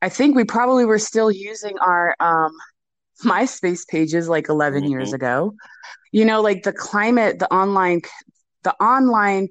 I 0.01 0.09
think 0.09 0.35
we 0.35 0.45
probably 0.45 0.85
were 0.85 0.99
still 0.99 1.31
using 1.31 1.77
our 1.79 2.15
um 2.19 2.51
MySpace 3.23 3.85
pages 3.87 4.29
like 4.29 4.47
11 4.47 4.83
mm-hmm. 4.83 4.91
years 4.91 5.11
ago. 5.11 5.53
You 6.11 6.23
know, 6.25 6.41
like 6.41 6.63
the 6.63 6.73
climate, 6.73 7.39
the 7.39 7.53
online 7.53 8.01
the 8.63 8.73
online 8.83 9.49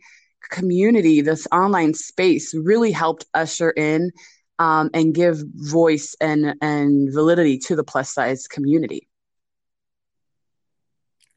community, 0.51 1.21
this 1.21 1.47
online 1.53 1.95
space 1.95 2.55
really 2.55 2.93
helped 2.93 3.27
usher 3.35 3.71
in 3.71 4.11
um, 4.59 4.91
and 4.95 5.15
give 5.15 5.43
voice 5.55 6.15
and 6.21 6.55
and 6.61 7.13
validity 7.13 7.59
to 7.59 7.77
the 7.77 7.85
plus 7.85 8.13
size 8.13 8.47
community 8.47 9.09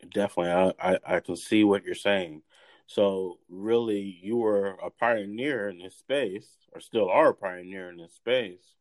definitely. 0.09 0.51
I, 0.51 0.93
I, 0.93 1.15
I 1.15 1.19
can 1.19 1.35
see 1.35 1.63
what 1.63 1.83
you're 1.83 1.95
saying. 1.95 2.41
So 2.87 3.39
really, 3.49 4.19
you 4.21 4.37
were 4.37 4.77
a 4.83 4.89
pioneer 4.89 5.69
in 5.69 5.79
this 5.79 5.95
space, 5.95 6.49
or 6.73 6.81
still 6.81 7.09
are 7.09 7.29
a 7.29 7.33
pioneer 7.33 7.89
in 7.89 7.97
this 7.97 8.13
space, 8.13 8.75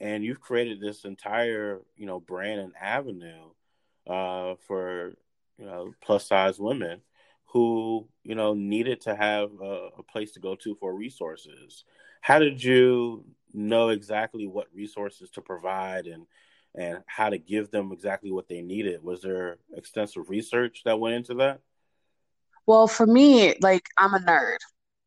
and 0.00 0.24
you've 0.24 0.40
created 0.40 0.80
this 0.80 1.04
entire, 1.04 1.82
you 1.96 2.06
know, 2.06 2.20
brand 2.20 2.60
and 2.60 2.72
avenue 2.80 3.50
uh, 4.06 4.54
for 4.66 5.12
you 5.58 5.66
know 5.66 5.92
plus 6.00 6.26
size 6.26 6.58
women 6.58 7.02
who 7.46 8.08
you 8.24 8.34
know 8.34 8.54
needed 8.54 9.00
to 9.02 9.14
have 9.14 9.50
a, 9.60 9.88
a 9.98 10.02
place 10.02 10.32
to 10.32 10.40
go 10.40 10.54
to 10.56 10.74
for 10.76 10.94
resources. 10.94 11.84
How 12.22 12.38
did 12.38 12.62
you 12.62 13.24
know 13.52 13.90
exactly 13.90 14.46
what 14.46 14.68
resources 14.74 15.30
to 15.30 15.42
provide 15.42 16.06
and 16.06 16.26
and 16.74 16.98
how 17.06 17.28
to 17.28 17.38
give 17.38 17.70
them 17.70 17.92
exactly 17.92 18.30
what 18.30 18.48
they 18.48 18.62
needed. 18.62 19.02
Was 19.02 19.22
there 19.22 19.58
extensive 19.74 20.28
research 20.28 20.82
that 20.84 20.98
went 20.98 21.16
into 21.16 21.34
that? 21.34 21.60
Well, 22.66 22.86
for 22.86 23.06
me, 23.06 23.54
like 23.60 23.82
I'm 23.98 24.14
a 24.14 24.18
nerd. 24.18 24.58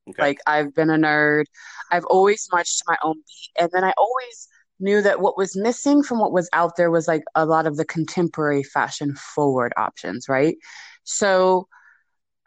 Okay. 0.09 0.21
Like 0.21 0.37
I've 0.45 0.73
been 0.75 0.89
a 0.89 0.97
nerd. 0.97 1.45
I've 1.91 2.05
always 2.05 2.47
marched 2.51 2.79
to 2.79 2.85
my 2.87 2.97
own 3.03 3.15
beat. 3.15 3.61
And 3.61 3.69
then 3.73 3.83
I 3.83 3.93
always 3.97 4.47
knew 4.79 5.01
that 5.01 5.21
what 5.21 5.37
was 5.37 5.55
missing 5.55 6.03
from 6.03 6.19
what 6.19 6.33
was 6.33 6.49
out 6.53 6.75
there 6.75 6.91
was 6.91 7.07
like 7.07 7.23
a 7.33 7.45
lot 7.45 7.65
of 7.65 7.77
the 7.77 7.85
contemporary 7.85 8.61
fashion 8.61 9.15
forward 9.15 9.73
options, 9.77 10.27
right? 10.27 10.57
So 11.03 11.67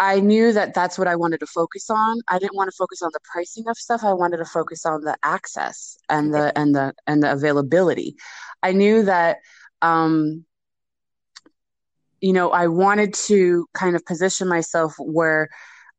I 0.01 0.21
knew 0.21 0.53
that 0.53 0.75
that's 0.75 0.99
what 0.99 1.09
I 1.09 1.17
wanted 1.17 1.41
to 1.41 1.47
focus 1.47 1.91
on. 1.91 2.21
I 2.29 2.39
didn't 2.39 2.55
want 2.57 2.71
to 2.71 2.77
focus 2.77 3.03
on 3.03 3.11
the 3.13 3.21
pricing 3.33 3.65
of 3.69 3.77
stuff. 3.77 4.05
I 4.05 4.13
wanted 4.13 4.39
to 4.39 4.45
focus 4.45 4.87
on 4.87 5.03
the 5.03 5.17
access 5.25 5.99
and 6.09 6.33
the 6.33 6.57
and 6.57 6.75
the 6.75 6.95
and 7.07 7.23
the 7.23 7.33
availability. 7.33 8.17
I 8.63 8.73
knew 8.73 9.03
that 9.05 9.39
um 9.83 10.45
you 12.21 12.33
know, 12.33 12.51
I 12.51 12.67
wanted 12.67 13.15
to 13.27 13.67
kind 13.75 13.95
of 13.95 14.05
position 14.05 14.49
myself 14.49 14.95
where 14.99 15.49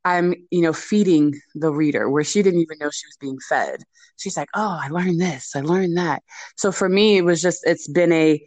I'm, 0.06 0.34
you 0.51 0.62
know, 0.62 0.74
feeding 0.74 1.34
the 1.56 1.72
reader 1.72 2.10
where 2.10 2.24
she 2.24 2.41
didn't 2.41 2.62
even 2.62 2.77
know 2.79 2.89
she 2.89 3.08
was 3.08 3.18
being 3.20 3.38
fed. 3.48 3.84
She's 4.18 4.38
like, 4.38 4.50
"Oh, 4.56 4.79
I 4.82 4.89
learned 4.89 5.22
this. 5.22 5.56
I 5.56 5.62
learned 5.62 5.98
that." 5.98 6.24
So 6.58 6.72
for 6.72 6.89
me, 6.89 7.18
it 7.18 7.24
was 7.25 7.41
just 7.41 7.62
it's 7.65 7.88
been 7.89 8.12
a 8.12 8.41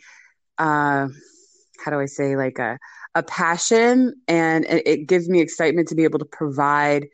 uh 0.58 1.08
how 1.84 1.90
do 1.90 1.98
I 2.00 2.06
say 2.06 2.36
like 2.36 2.58
a 2.58 2.78
a 3.14 3.22
passion 3.22 4.14
and 4.28 4.64
it 4.64 5.06
gives 5.06 5.28
me 5.28 5.40
excitement 5.40 5.88
to 5.88 5.94
be 5.94 6.04
able 6.04 6.18
to 6.18 6.24
provide 6.24 7.06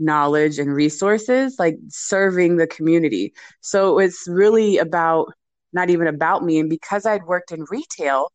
knowledge 0.00 0.58
and 0.58 0.74
resources 0.74 1.56
like 1.58 1.76
serving 1.88 2.56
the 2.56 2.66
community. 2.66 3.32
So 3.60 4.00
it's 4.00 4.26
really 4.26 4.78
about 4.78 5.32
not 5.74 5.90
even 5.90 6.06
about 6.06 6.42
me 6.42 6.58
and 6.58 6.70
because 6.70 7.04
i'd 7.04 7.24
worked 7.24 7.52
in 7.52 7.66
retail 7.68 8.28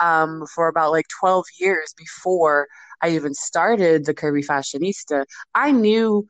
um, 0.00 0.46
for 0.54 0.66
about 0.66 0.90
like 0.90 1.06
12 1.20 1.44
years 1.60 1.94
before 1.96 2.66
i 3.02 3.10
even 3.10 3.34
started 3.34 4.06
the 4.06 4.14
curvy 4.14 4.44
fashionista 4.44 5.24
i 5.54 5.70
knew 5.70 6.26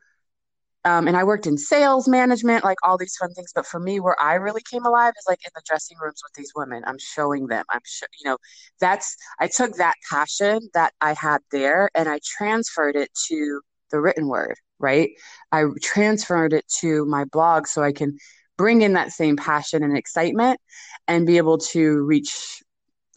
um, 0.83 1.07
and 1.07 1.15
I 1.15 1.23
worked 1.23 1.45
in 1.45 1.57
sales 1.57 2.07
management, 2.07 2.63
like 2.63 2.77
all 2.83 2.97
these 2.97 3.15
fun 3.15 3.33
things. 3.33 3.51
But 3.53 3.67
for 3.67 3.79
me, 3.79 3.99
where 3.99 4.19
I 4.19 4.35
really 4.35 4.61
came 4.69 4.85
alive 4.85 5.13
is 5.17 5.25
like 5.27 5.39
in 5.45 5.51
the 5.53 5.61
dressing 5.65 5.97
rooms 6.01 6.21
with 6.23 6.33
these 6.33 6.51
women. 6.55 6.83
I'm 6.85 6.97
showing 6.99 7.47
them. 7.47 7.65
I'm, 7.69 7.81
sh- 7.85 8.03
you 8.19 8.29
know, 8.29 8.37
that's 8.79 9.15
I 9.39 9.47
took 9.47 9.75
that 9.75 9.95
passion 10.09 10.69
that 10.73 10.93
I 10.99 11.13
had 11.13 11.41
there 11.51 11.89
and 11.93 12.09
I 12.09 12.19
transferred 12.23 12.95
it 12.95 13.09
to 13.27 13.61
the 13.91 13.99
written 13.99 14.27
word. 14.27 14.55
Right? 14.79 15.11
I 15.51 15.65
transferred 15.83 16.53
it 16.53 16.65
to 16.79 17.05
my 17.05 17.25
blog 17.25 17.67
so 17.67 17.83
I 17.83 17.91
can 17.91 18.17
bring 18.57 18.81
in 18.81 18.93
that 18.93 19.11
same 19.11 19.37
passion 19.37 19.83
and 19.83 19.95
excitement 19.95 20.59
and 21.07 21.27
be 21.27 21.37
able 21.37 21.59
to 21.59 22.01
reach 22.01 22.63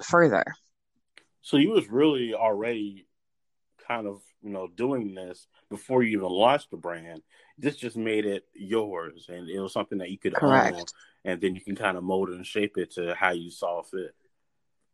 further. 0.02 0.44
So 1.40 1.56
you 1.56 1.70
was 1.70 1.88
really 1.88 2.34
already 2.34 3.06
kind 3.86 4.06
of, 4.06 4.22
you 4.42 4.50
know, 4.50 4.68
doing 4.74 5.14
this 5.14 5.46
before 5.70 6.02
you 6.02 6.18
even 6.18 6.30
launched 6.30 6.70
the 6.70 6.76
brand. 6.76 7.22
This 7.58 7.76
just 7.76 7.96
made 7.96 8.26
it 8.26 8.44
yours 8.54 9.26
and 9.28 9.48
it 9.48 9.60
was 9.60 9.72
something 9.72 9.98
that 9.98 10.10
you 10.10 10.18
could 10.18 10.34
Correct. 10.34 10.76
own 10.76 10.84
and 11.24 11.40
then 11.40 11.54
you 11.54 11.60
can 11.60 11.76
kind 11.76 11.96
of 11.96 12.04
mold 12.04 12.30
and 12.30 12.44
shape 12.44 12.76
it 12.76 12.92
to 12.92 13.14
how 13.14 13.30
you 13.30 13.50
saw 13.50 13.82
fit. 13.82 14.14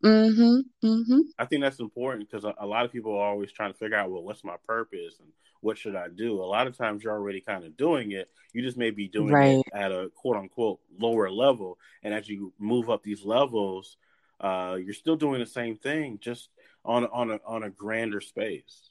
Mm-hmm. 0.05 0.87
Mm-hmm. 0.87 1.21
I 1.39 1.45
think 1.45 1.63
that's 1.63 1.81
important 1.81 2.31
because 2.31 2.45
a, 2.45 2.55
a, 2.59 2.67
lot 2.67 2.85
of 2.85 2.93
people 2.93 3.13
are 3.13 3.29
always 3.29 3.53
trying 3.53 3.73
to 3.73 3.79
figure 3.79 3.97
out, 3.97 4.11
well, 4.11 4.23
what's 4.23 4.45
my 4.45 4.57
purpose 4.67 5.19
and 5.21 5.29
what 5.61 5.77
should 5.77 5.95
I 5.95 6.09
do? 6.09 6.43
A 6.43 6.45
lot 6.45 6.67
of 6.67 6.77
times 6.77 7.05
you're 7.05 7.13
already 7.13 7.41
kind 7.41 7.65
of 7.65 7.77
doing 7.77 8.13
it. 8.13 8.31
You 8.55 8.63
just 8.63 8.79
may 8.79 8.91
be 8.91 9.09
doing 9.09 9.33
right. 9.33 9.59
it 9.59 9.65
at 9.75 9.93
a 9.93 10.11
quote 10.15 10.37
unquote 10.37 10.81
lower 10.99 11.31
level. 11.31 11.79
And 12.03 12.15
as 12.15 12.29
you 12.29 12.53
move 12.59 12.89
up 12.89 13.03
these 13.03 13.25
levels, 13.25 13.99
uh, 14.41 14.79
you're 14.83 14.95
still 14.95 15.17
doing 15.17 15.41
the 15.41 15.47
same 15.47 15.77
thing, 15.77 16.19
just 16.21 16.49
on 16.85 17.05
on 17.07 17.31
a 17.31 17.41
on 17.47 17.63
a 17.63 17.71
grander 17.71 18.23
space. 18.23 18.90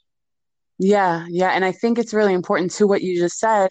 Yeah, 0.79 1.25
yeah, 1.29 1.49
and 1.49 1.65
I 1.65 1.71
think 1.71 1.99
it's 1.99 2.13
really 2.13 2.33
important 2.33 2.71
to 2.71 2.87
what 2.87 3.01
you 3.01 3.19
just 3.19 3.37
said. 3.37 3.69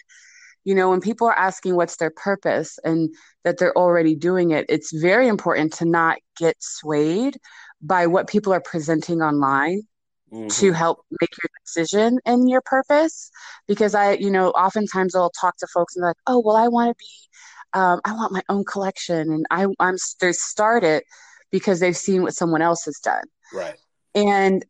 You 0.65 0.75
know 0.75 0.89
when 0.89 1.01
people 1.01 1.27
are 1.27 1.37
asking 1.37 1.75
what's 1.75 1.95
their 1.97 2.11
purpose 2.11 2.77
and 2.83 3.09
that 3.43 3.57
they're 3.57 3.75
already 3.77 4.13
doing 4.13 4.51
it 4.51 4.65
it's 4.69 4.91
very 4.91 5.27
important 5.27 5.73
to 5.73 5.85
not 5.85 6.17
get 6.37 6.55
swayed 6.59 7.37
by 7.81 8.05
what 8.07 8.27
people 8.27 8.53
are 8.53 8.61
presenting 8.61 9.21
online 9.21 9.83
mm-hmm. 10.31 10.47
to 10.47 10.71
help 10.73 10.99
make 11.21 11.29
your 11.41 11.49
decision 11.65 12.19
and 12.25 12.49
your 12.49 12.61
purpose. 12.65 13.31
Because 13.67 13.95
i 13.95 14.11
you 14.13 14.29
know 14.29 14.49
oftentimes 14.49 15.15
i'll 15.15 15.31
talk 15.31 15.55
to 15.57 15.67
folks 15.73 15.95
and 15.95 16.03
they're 16.03 16.09
like 16.09 16.17
oh 16.27 16.41
well 16.45 16.57
i 16.57 16.67
want 16.67 16.89
to 16.89 16.95
be 16.99 17.79
um, 17.79 18.01
i 18.05 18.11
want 18.11 18.33
my 18.33 18.43
own 18.49 18.65
collection 18.65 19.31
and 19.31 19.45
i 19.49 19.65
i'm 19.79 19.95
they 20.19 20.33
start 20.33 20.83
it 20.83 21.03
because 21.51 21.79
they've 21.79 21.97
seen 21.97 22.21
what 22.21 22.35
someone 22.35 22.61
else 22.61 22.85
has 22.85 22.99
done. 22.99 23.23
Right. 23.53 23.75
And 24.15 24.65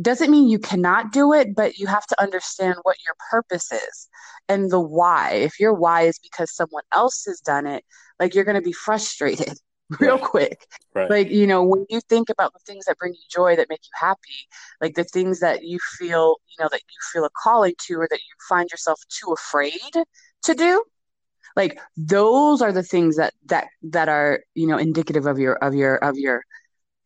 doesn't 0.00 0.30
mean 0.30 0.48
you 0.48 0.58
cannot 0.58 1.12
do 1.12 1.32
it, 1.32 1.54
but 1.54 1.78
you 1.78 1.86
have 1.86 2.06
to 2.06 2.20
understand 2.20 2.76
what 2.82 2.96
your 3.04 3.14
purpose 3.30 3.70
is 3.70 4.08
and 4.48 4.70
the 4.70 4.80
why. 4.80 5.32
If 5.32 5.60
your 5.60 5.72
why 5.72 6.02
is 6.02 6.18
because 6.18 6.54
someone 6.54 6.82
else 6.92 7.24
has 7.26 7.40
done 7.40 7.66
it, 7.66 7.84
like 8.18 8.34
you're 8.34 8.44
going 8.44 8.56
to 8.56 8.62
be 8.62 8.72
frustrated 8.72 9.58
real 10.00 10.16
right. 10.16 10.24
quick. 10.24 10.66
Right. 10.94 11.10
Like, 11.10 11.30
you 11.30 11.46
know, 11.46 11.62
when 11.62 11.86
you 11.88 12.00
think 12.08 12.28
about 12.28 12.52
the 12.52 12.60
things 12.66 12.86
that 12.86 12.98
bring 12.98 13.12
you 13.12 13.20
joy, 13.30 13.56
that 13.56 13.68
make 13.68 13.84
you 13.84 13.92
happy, 13.94 14.48
like 14.80 14.94
the 14.94 15.04
things 15.04 15.40
that 15.40 15.64
you 15.64 15.78
feel, 15.98 16.36
you 16.48 16.62
know, 16.62 16.68
that 16.70 16.80
you 16.80 16.98
feel 17.12 17.24
a 17.24 17.30
calling 17.30 17.74
to 17.86 17.94
or 18.00 18.08
that 18.10 18.18
you 18.18 18.34
find 18.48 18.68
yourself 18.70 19.00
too 19.08 19.32
afraid 19.32 19.80
to 20.42 20.54
do, 20.54 20.84
like 21.56 21.78
those 21.96 22.62
are 22.62 22.72
the 22.72 22.82
things 22.82 23.16
that 23.16 23.32
that 23.46 23.68
that 23.82 24.08
are, 24.08 24.40
you 24.54 24.66
know, 24.66 24.78
indicative 24.78 25.26
of 25.26 25.38
your 25.38 25.54
of 25.56 25.74
your 25.74 25.96
of 25.96 26.16
your 26.16 26.42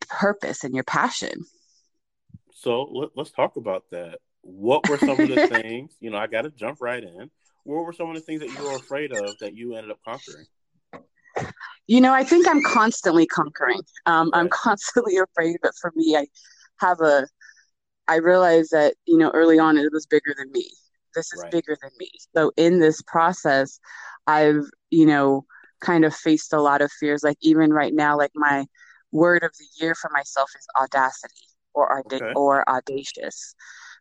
purpose 0.09 0.63
and 0.63 0.73
your 0.73 0.83
passion. 0.83 1.45
So 2.59 2.83
let, 2.83 3.09
us 3.17 3.31
talk 3.31 3.55
about 3.55 3.85
that. 3.91 4.19
What 4.41 4.89
were 4.89 4.97
some 4.97 5.17
of 5.19 5.29
the 5.29 5.47
things, 5.49 5.95
you 6.01 6.09
know, 6.09 6.17
I 6.17 6.27
got 6.27 6.41
to 6.41 6.49
jump 6.49 6.79
right 6.81 7.01
in. 7.01 7.31
What 7.63 7.85
were 7.85 7.93
some 7.93 8.09
of 8.09 8.15
the 8.15 8.21
things 8.21 8.41
that 8.41 8.49
you 8.49 8.63
were 8.63 8.75
afraid 8.75 9.13
of 9.13 9.37
that 9.39 9.55
you 9.55 9.75
ended 9.75 9.91
up 9.91 9.99
conquering? 10.03 10.45
You 11.87 12.01
know, 12.01 12.13
I 12.13 12.23
think 12.23 12.47
I'm 12.49 12.61
constantly 12.63 13.25
conquering. 13.25 13.79
Um, 14.05 14.29
I'm 14.33 14.49
constantly 14.49 15.17
afraid, 15.31 15.57
but 15.61 15.71
for 15.79 15.93
me, 15.95 16.17
I 16.17 16.27
have 16.85 16.99
a, 16.99 17.27
I 18.09 18.17
realized 18.17 18.71
that, 18.71 18.95
you 19.05 19.17
know, 19.17 19.29
early 19.31 19.57
on 19.57 19.77
it 19.77 19.93
was 19.93 20.05
bigger 20.05 20.35
than 20.37 20.51
me. 20.51 20.69
This 21.15 21.31
is 21.33 21.41
right. 21.41 21.51
bigger 21.51 21.77
than 21.81 21.91
me. 21.97 22.11
So 22.35 22.51
in 22.57 22.79
this 22.79 23.01
process, 23.03 23.79
I've, 24.27 24.65
you 24.89 25.05
know, 25.05 25.45
kind 25.79 26.03
of 26.03 26.13
faced 26.13 26.51
a 26.51 26.61
lot 26.61 26.81
of 26.81 26.91
fears. 26.91 27.23
Like 27.23 27.37
even 27.41 27.71
right 27.71 27.93
now, 27.93 28.17
like 28.17 28.31
my 28.35 28.65
word 29.11 29.43
of 29.43 29.51
the 29.57 29.65
year 29.79 29.95
for 29.95 30.09
myself 30.13 30.49
is 30.57 30.67
audacity 30.79 31.48
or 31.73 31.99
okay. 31.99 32.33
or 32.35 32.67
audacious. 32.69 33.55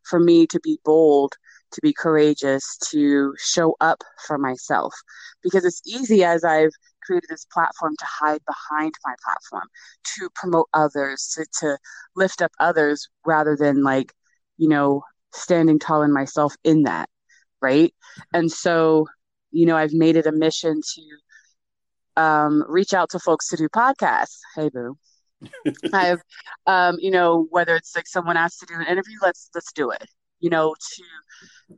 For 0.09 0.19
me 0.19 0.47
to 0.47 0.61
be 0.61 0.79
bold, 0.85 1.35
to 1.73 1.81
be 1.83 1.93
courageous, 1.93 2.79
to 2.91 3.35
show 3.39 3.77
up 3.81 4.03
for 4.27 4.39
myself, 4.39 4.95
because 5.43 5.65
it's 5.65 5.83
easy 5.87 6.25
as 6.25 6.45
I've 6.45 6.71
created 7.05 7.29
this 7.29 7.47
platform 7.53 7.95
to 7.99 8.05
hide 8.07 8.41
behind 8.47 8.95
my 9.05 9.15
platform, 9.23 9.69
to 10.17 10.29
promote 10.35 10.69
others, 10.73 11.35
to 11.35 11.47
to 11.61 11.79
lift 12.17 12.43
up 12.43 12.53
others, 12.61 13.09
rather 13.27 13.57
than 13.57 13.83
like 13.83 14.13
you 14.57 14.69
know 14.69 15.03
standing 15.33 15.79
tall 15.79 16.03
in 16.03 16.13
myself 16.13 16.55
in 16.65 16.85
that, 16.85 17.09
right? 17.61 17.95
And 18.33 18.51
so 18.51 19.07
you 19.51 19.67
know 19.67 19.77
I've 19.77 19.93
made 19.93 20.17
it 20.17 20.27
a 20.27 20.33
mission 20.33 20.81
to 20.95 22.23
um, 22.23 22.65
reach 22.69 22.95
out 22.95 23.11
to 23.11 23.19
folks 23.19 23.49
to 23.49 23.57
do 23.57 23.69
podcasts. 23.69 24.39
Hey, 24.55 24.69
boo. 24.69 24.99
I've, 25.93 26.21
um, 26.67 26.97
you 26.99 27.11
know, 27.11 27.47
whether 27.51 27.77
it's 27.77 27.95
like 27.95 28.07
someone 28.07 28.37
asks 28.37 28.59
to 28.61 28.67
do 28.67 28.75
an 28.75 28.87
interview, 28.87 29.17
let's 29.23 29.51
let's 29.55 29.73
do 29.73 29.91
it. 29.91 30.05
You 30.41 30.51
know, 30.51 30.75
to 30.75 31.05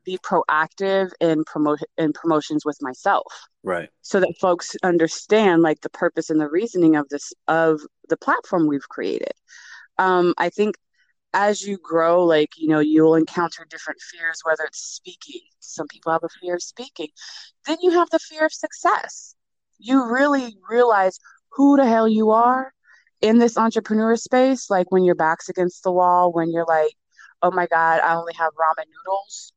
be 0.05 0.19
proactive 0.19 1.11
in 1.21 1.45
promote 1.45 1.81
in 1.97 2.13
promotions 2.13 2.65
with 2.65 2.79
myself, 2.81 3.33
right? 3.63 3.89
So 4.03 4.21
that 4.21 4.35
folks 4.41 4.77
understand 4.83 5.63
like 5.63 5.81
the 5.81 5.91
purpose 5.91 6.31
and 6.31 6.41
the 6.41 6.49
reasoning 6.49 6.97
of 6.97 7.09
this 7.09 7.33
of 7.49 7.81
the 8.09 8.17
platform 8.17 8.67
we've 8.67 8.89
created. 8.89 9.33
Um, 9.99 10.35
I 10.39 10.51
think 10.51 10.77
as 11.33 11.63
you 11.63 11.79
grow, 11.83 12.25
like 12.25 12.51
you 12.57 12.69
know, 12.69 12.81
you'll 12.81 13.15
encounter 13.15 13.67
different 13.69 14.01
fears, 14.01 14.41
whether 14.45 14.65
it's 14.65 14.81
speaking. 14.81 15.41
Some 15.61 15.87
people 15.89 16.13
have 16.13 16.25
a 16.25 16.29
fear 16.41 16.55
of 16.55 16.63
speaking. 16.63 17.09
Then 17.67 17.79
you 17.81 17.93
have 17.93 18.11
the 18.11 18.19
fear 18.19 18.45
of 18.45 18.53
success. 18.53 19.35
You 19.79 20.11
really 20.13 20.57
realize 20.69 21.19
who 21.53 21.77
the 21.77 21.87
hell 21.87 22.09
you 22.09 22.31
are 22.31 22.73
in 23.21 23.39
this 23.39 23.57
entrepreneur 23.57 24.17
space, 24.17 24.71
like 24.71 24.91
when 24.91 25.05
your 25.05 25.15
back's 25.15 25.49
against 25.49 25.83
the 25.83 25.93
wall, 25.93 26.33
when 26.33 26.51
you're 26.51 26.67
like, 26.67 26.93
oh 27.43 27.51
my 27.51 27.67
God, 27.67 28.01
I 28.01 28.15
only 28.15 28.33
have 28.35 28.53
ramen 28.53 28.87
noodles. 28.87 29.53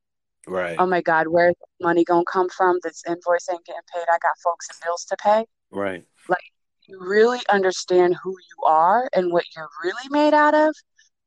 Right. 0.46 0.76
Oh 0.78 0.86
my 0.86 1.02
God, 1.02 1.28
where's 1.28 1.56
money 1.82 2.04
gonna 2.04 2.26
come 2.26 2.50
from? 2.50 2.78
This 2.84 3.04
invoice 3.08 3.48
ain't 3.50 3.66
getting 3.66 3.82
paid. 3.94 4.04
I 4.10 4.18
got 4.22 4.38
folks 4.44 4.68
and 4.70 4.78
bills 4.84 5.06
to 5.06 5.16
pay. 5.18 5.46
Right. 5.72 6.04
Like 6.28 6.44
you 6.86 7.00
really 7.00 7.40
understand 7.50 8.16
who 8.22 8.32
you 8.32 8.66
are 8.66 9.10
and 9.14 9.32
what 9.32 9.46
you're 9.56 9.70
really 9.84 10.10
made 10.10 10.34
out 10.34 10.54
of 10.54 10.76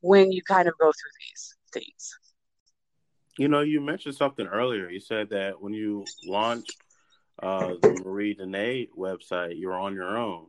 when 0.01 0.31
you 0.33 0.43
kind 0.43 0.69
of 0.69 0.75
go 0.79 0.87
through 0.87 1.11
these 1.21 1.55
things. 1.73 2.19
You 3.39 3.49
know, 3.49 3.61
you 3.61 3.81
mentioned 3.81 4.15
something 4.15 4.47
earlier. 4.47 4.89
You 4.89 5.01
said 5.01 5.31
that 5.31 5.61
when 5.61 5.73
you 5.73 6.05
launched 6.27 6.77
uh, 7.43 7.75
the 7.81 8.03
Marie 8.05 8.35
Denee 8.35 8.89
website, 8.97 9.59
you 9.59 9.69
were 9.69 9.75
on 9.75 9.95
your 9.95 10.17
own 10.17 10.47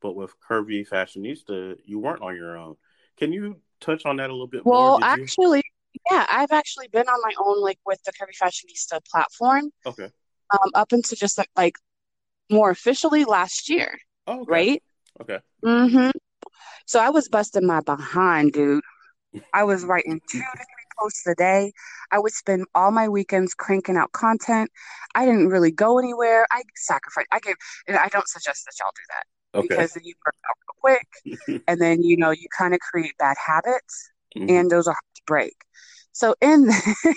but 0.00 0.14
with 0.14 0.34
Curvy 0.40 0.88
Fashionista, 0.88 1.76
you 1.84 1.98
weren't 1.98 2.22
on 2.22 2.36
your 2.36 2.56
own. 2.56 2.76
Can 3.18 3.32
you 3.32 3.60
touch 3.80 4.06
on 4.06 4.16
that 4.16 4.30
a 4.30 4.32
little 4.32 4.46
bit 4.46 4.64
well, 4.64 4.80
more? 4.80 4.90
Well, 5.00 5.04
actually, 5.04 5.62
yeah, 6.10 6.26
I've 6.28 6.52
actually 6.52 6.88
been 6.88 7.08
on 7.08 7.20
my 7.22 7.32
own, 7.38 7.60
like 7.60 7.78
with 7.86 8.02
the 8.04 8.12
Curvy 8.12 8.36
Fashionista 8.40 9.04
platform. 9.04 9.70
Okay. 9.86 10.08
Um, 10.52 10.70
up 10.74 10.92
until 10.92 11.16
just 11.16 11.38
like, 11.38 11.50
like 11.56 11.74
more 12.50 12.70
officially 12.70 13.24
last 13.24 13.68
year. 13.68 13.98
Oh, 14.26 14.40
okay. 14.40 14.50
right. 14.50 14.82
Okay. 15.20 15.38
Mm-hmm. 15.64 16.10
So 16.86 16.98
I 16.98 17.10
was 17.10 17.28
busting 17.28 17.66
my 17.66 17.80
behind, 17.80 18.52
dude. 18.52 18.82
I 19.54 19.64
was 19.64 19.84
writing 19.84 20.20
two 20.28 20.38
to 20.38 20.44
three 20.56 20.64
posts 20.98 21.26
a 21.26 21.34
day. 21.34 21.72
I 22.10 22.18
would 22.18 22.32
spend 22.32 22.64
all 22.74 22.90
my 22.90 23.08
weekends 23.08 23.54
cranking 23.54 23.96
out 23.96 24.12
content. 24.12 24.70
I 25.14 25.24
didn't 25.24 25.48
really 25.48 25.70
go 25.70 25.98
anywhere. 25.98 26.46
I 26.50 26.62
sacrificed. 26.74 27.28
I 27.30 27.38
gave. 27.38 27.54
I 27.88 28.08
don't 28.08 28.28
suggest 28.28 28.64
that 28.64 28.72
y'all 28.80 28.92
do 28.94 29.02
that 29.10 29.24
okay. 29.54 29.66
because 29.68 29.92
then 29.92 30.04
you 30.04 30.14
burn 30.24 30.32
out 30.48 30.56
real 30.60 30.98
quick, 31.46 31.62
and 31.68 31.80
then 31.80 32.02
you 32.02 32.16
know 32.16 32.30
you 32.30 32.46
kind 32.56 32.74
of 32.74 32.80
create 32.80 33.16
bad 33.18 33.36
habits, 33.44 34.10
mm-hmm. 34.36 34.50
and 34.50 34.70
those 34.70 34.86
are 34.86 34.92
hard 34.92 35.14
to 35.16 35.22
break. 35.26 35.54
So 36.12 36.34
in 36.40 36.68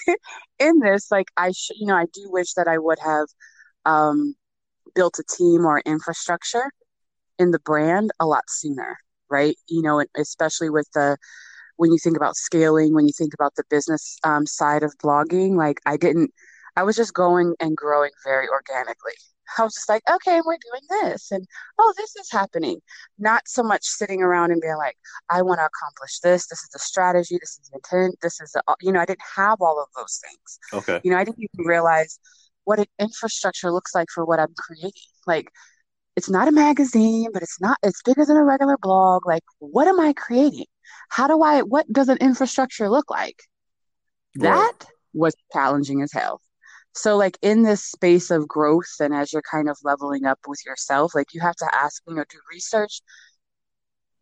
in 0.60 0.80
this, 0.80 1.12
like 1.12 1.28
I, 1.38 1.52
sh- 1.52 1.72
you 1.76 1.88
know, 1.88 1.96
I 1.96 2.06
do 2.14 2.30
wish 2.30 2.54
that 2.54 2.68
I 2.68 2.78
would 2.78 3.00
have 3.00 3.28
um, 3.86 4.36
built 4.96 5.20
a 5.20 5.24
team 5.24 5.66
or 5.66 5.82
infrastructure 5.86 6.72
in 7.40 7.52
the 7.52 7.60
brand 7.60 8.12
a 8.20 8.26
lot 8.26 8.44
sooner, 8.48 8.98
right? 9.30 9.56
You 9.68 9.82
know, 9.82 10.04
especially 10.16 10.70
with 10.70 10.88
the 10.94 11.18
when 11.78 11.92
you 11.92 11.98
think 11.98 12.16
about 12.16 12.36
scaling, 12.36 12.94
when 12.94 13.08
you 13.08 13.14
think 13.18 13.34
about 13.34 13.56
the 13.56 13.64
business 13.70 14.18
um, 14.24 14.46
side 14.46 14.84
of 14.84 14.94
blogging, 15.04 15.56
like 15.56 15.80
I 15.86 15.98
didn't, 15.98 16.32
I 16.76 16.84
was 16.84 16.96
just 16.96 17.14
going 17.14 17.56
and 17.60 17.76
growing 17.76 18.12
very 18.24 18.48
organically, 18.48 19.14
I 19.58 19.64
was 19.64 19.74
just 19.74 19.90
like, 19.90 20.04
okay, 20.12 20.42
we're 20.46 20.58
doing 20.58 21.02
this, 21.02 21.32
and 21.32 21.46
oh, 21.80 21.94
this 21.98 22.16
is 22.16 22.32
happening. 22.32 22.80
Not 23.20 23.42
so 23.48 23.64
much 23.64 23.84
sitting 23.84 24.22
around 24.22 24.52
and 24.52 24.62
being 24.62 24.78
like, 24.78 24.98
I 25.30 25.42
want 25.42 25.60
to 25.60 25.66
accomplish 25.66 26.20
this. 26.20 26.48
This 26.48 26.64
is 26.64 26.70
the 26.70 26.80
strategy. 26.80 27.38
This 27.40 27.60
is 27.62 27.70
the 27.70 27.78
intent. 27.78 28.16
This 28.22 28.40
is 28.42 28.52
the, 28.52 28.64
you 28.82 28.92
know, 28.92 29.00
I 29.00 29.06
didn't 29.06 29.22
have 29.36 29.62
all 29.62 29.82
of 29.82 29.88
those 29.96 30.22
things. 30.24 30.60
Okay. 30.74 31.02
You 31.04 31.12
know, 31.12 31.18
I 31.18 31.24
didn't 31.24 31.40
even 31.40 31.66
realize 31.66 32.20
what 32.64 32.80
an 32.80 32.86
infrastructure 33.00 33.72
looks 33.72 33.94
like 33.94 34.08
for 34.14 34.26
what 34.26 34.40
I'm 34.40 34.54
creating. 34.58 34.92
Like, 35.28 35.50
it's 36.16 36.30
not 36.30 36.48
a 36.48 36.52
magazine, 36.52 37.30
but 37.34 37.42
it's 37.42 37.60
not. 37.60 37.78
It's 37.84 38.02
bigger 38.04 38.26
than 38.26 38.38
a 38.38 38.44
regular 38.44 38.78
blog. 38.78 39.26
Like, 39.26 39.44
what 39.60 39.88
am 39.88 40.00
I 40.00 40.14
creating? 40.14 40.66
How 41.10 41.28
do 41.28 41.42
I? 41.42 41.62
What 41.62 41.92
does 41.92 42.10
an 42.10 42.18
infrastructure 42.20 42.90
look 42.90 43.10
like? 43.10 43.42
That 44.36 44.86
was 45.14 45.36
challenging 45.52 46.02
as 46.02 46.12
hell 46.12 46.42
so 46.96 47.18
like 47.18 47.38
in 47.42 47.64
this 47.64 47.84
space 47.84 48.32
of 48.32 48.48
growth 48.48 48.96
and 49.00 49.14
as 49.14 49.34
you're 49.34 49.42
kind 49.50 49.70
of 49.70 49.78
leveling 49.84 50.26
up 50.26 50.40
with 50.48 50.60
yourself 50.66 51.14
like 51.16 51.34
you 51.34 51.42
have 51.42 51.56
to 51.56 51.68
ask 51.74 52.02
you 52.08 52.16
know 52.16 52.24
do 52.30 52.38
research 52.52 53.02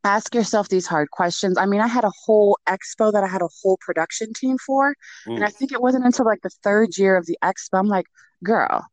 ask 0.04 0.34
yourself 0.34 0.68
these 0.70 0.88
hard 0.88 1.12
questions. 1.12 1.58
I 1.58 1.66
mean 1.66 1.82
i 1.82 1.88
had 1.88 2.04
a 2.04 2.12
whole 2.26 2.58
expo 2.68 3.12
that 3.12 3.24
i 3.24 3.28
had 3.28 3.42
a 3.42 3.50
whole 3.62 3.78
production 3.82 4.34
team 4.34 4.58
for 4.66 4.96
mm. 5.28 5.36
and 5.36 5.44
i 5.44 5.50
think 5.50 5.72
it 5.72 5.82
wasn't 5.82 6.06
until 6.06 6.26
like 6.26 6.42
the 6.42 6.50
third 6.64 6.98
year 6.98 7.16
of 7.18 7.26
the 7.26 7.38
expo 7.44 7.80
i'm 7.80 7.88
like 7.88 8.06
girl 8.44 8.86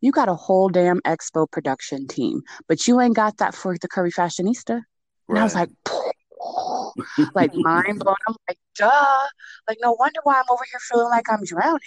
you 0.00 0.12
got 0.12 0.28
a 0.28 0.34
whole 0.34 0.68
damn 0.68 1.00
expo 1.02 1.50
production 1.50 2.06
team 2.06 2.42
but 2.68 2.86
you 2.86 3.00
ain't 3.00 3.16
got 3.16 3.36
that 3.38 3.54
for 3.54 3.76
the 3.78 3.88
curvy 3.88 4.12
fashionista. 4.12 4.80
And 5.28 5.38
i 5.38 5.44
was 5.44 5.54
like 5.54 5.70
like 7.34 7.54
mind 7.54 7.98
blown 7.98 8.14
i'm 8.28 8.36
like 8.48 8.58
duh. 8.76 9.26
Like 9.68 9.78
no 9.80 9.92
wonder 9.92 10.20
why 10.22 10.36
i'm 10.36 10.44
over 10.50 10.64
here 10.70 10.80
feeling 10.80 11.08
like 11.08 11.24
i'm 11.30 11.44
drowning 11.44 11.80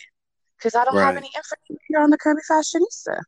because 0.58 0.76
I 0.76 0.86
don't 0.86 0.96
right. 0.96 1.06
have 1.06 1.18
any 1.18 1.30
infrastructure 1.36 2.00
on 2.00 2.10
the 2.10 2.18
Curvy 2.18 2.42
Fashionista. 2.50 3.22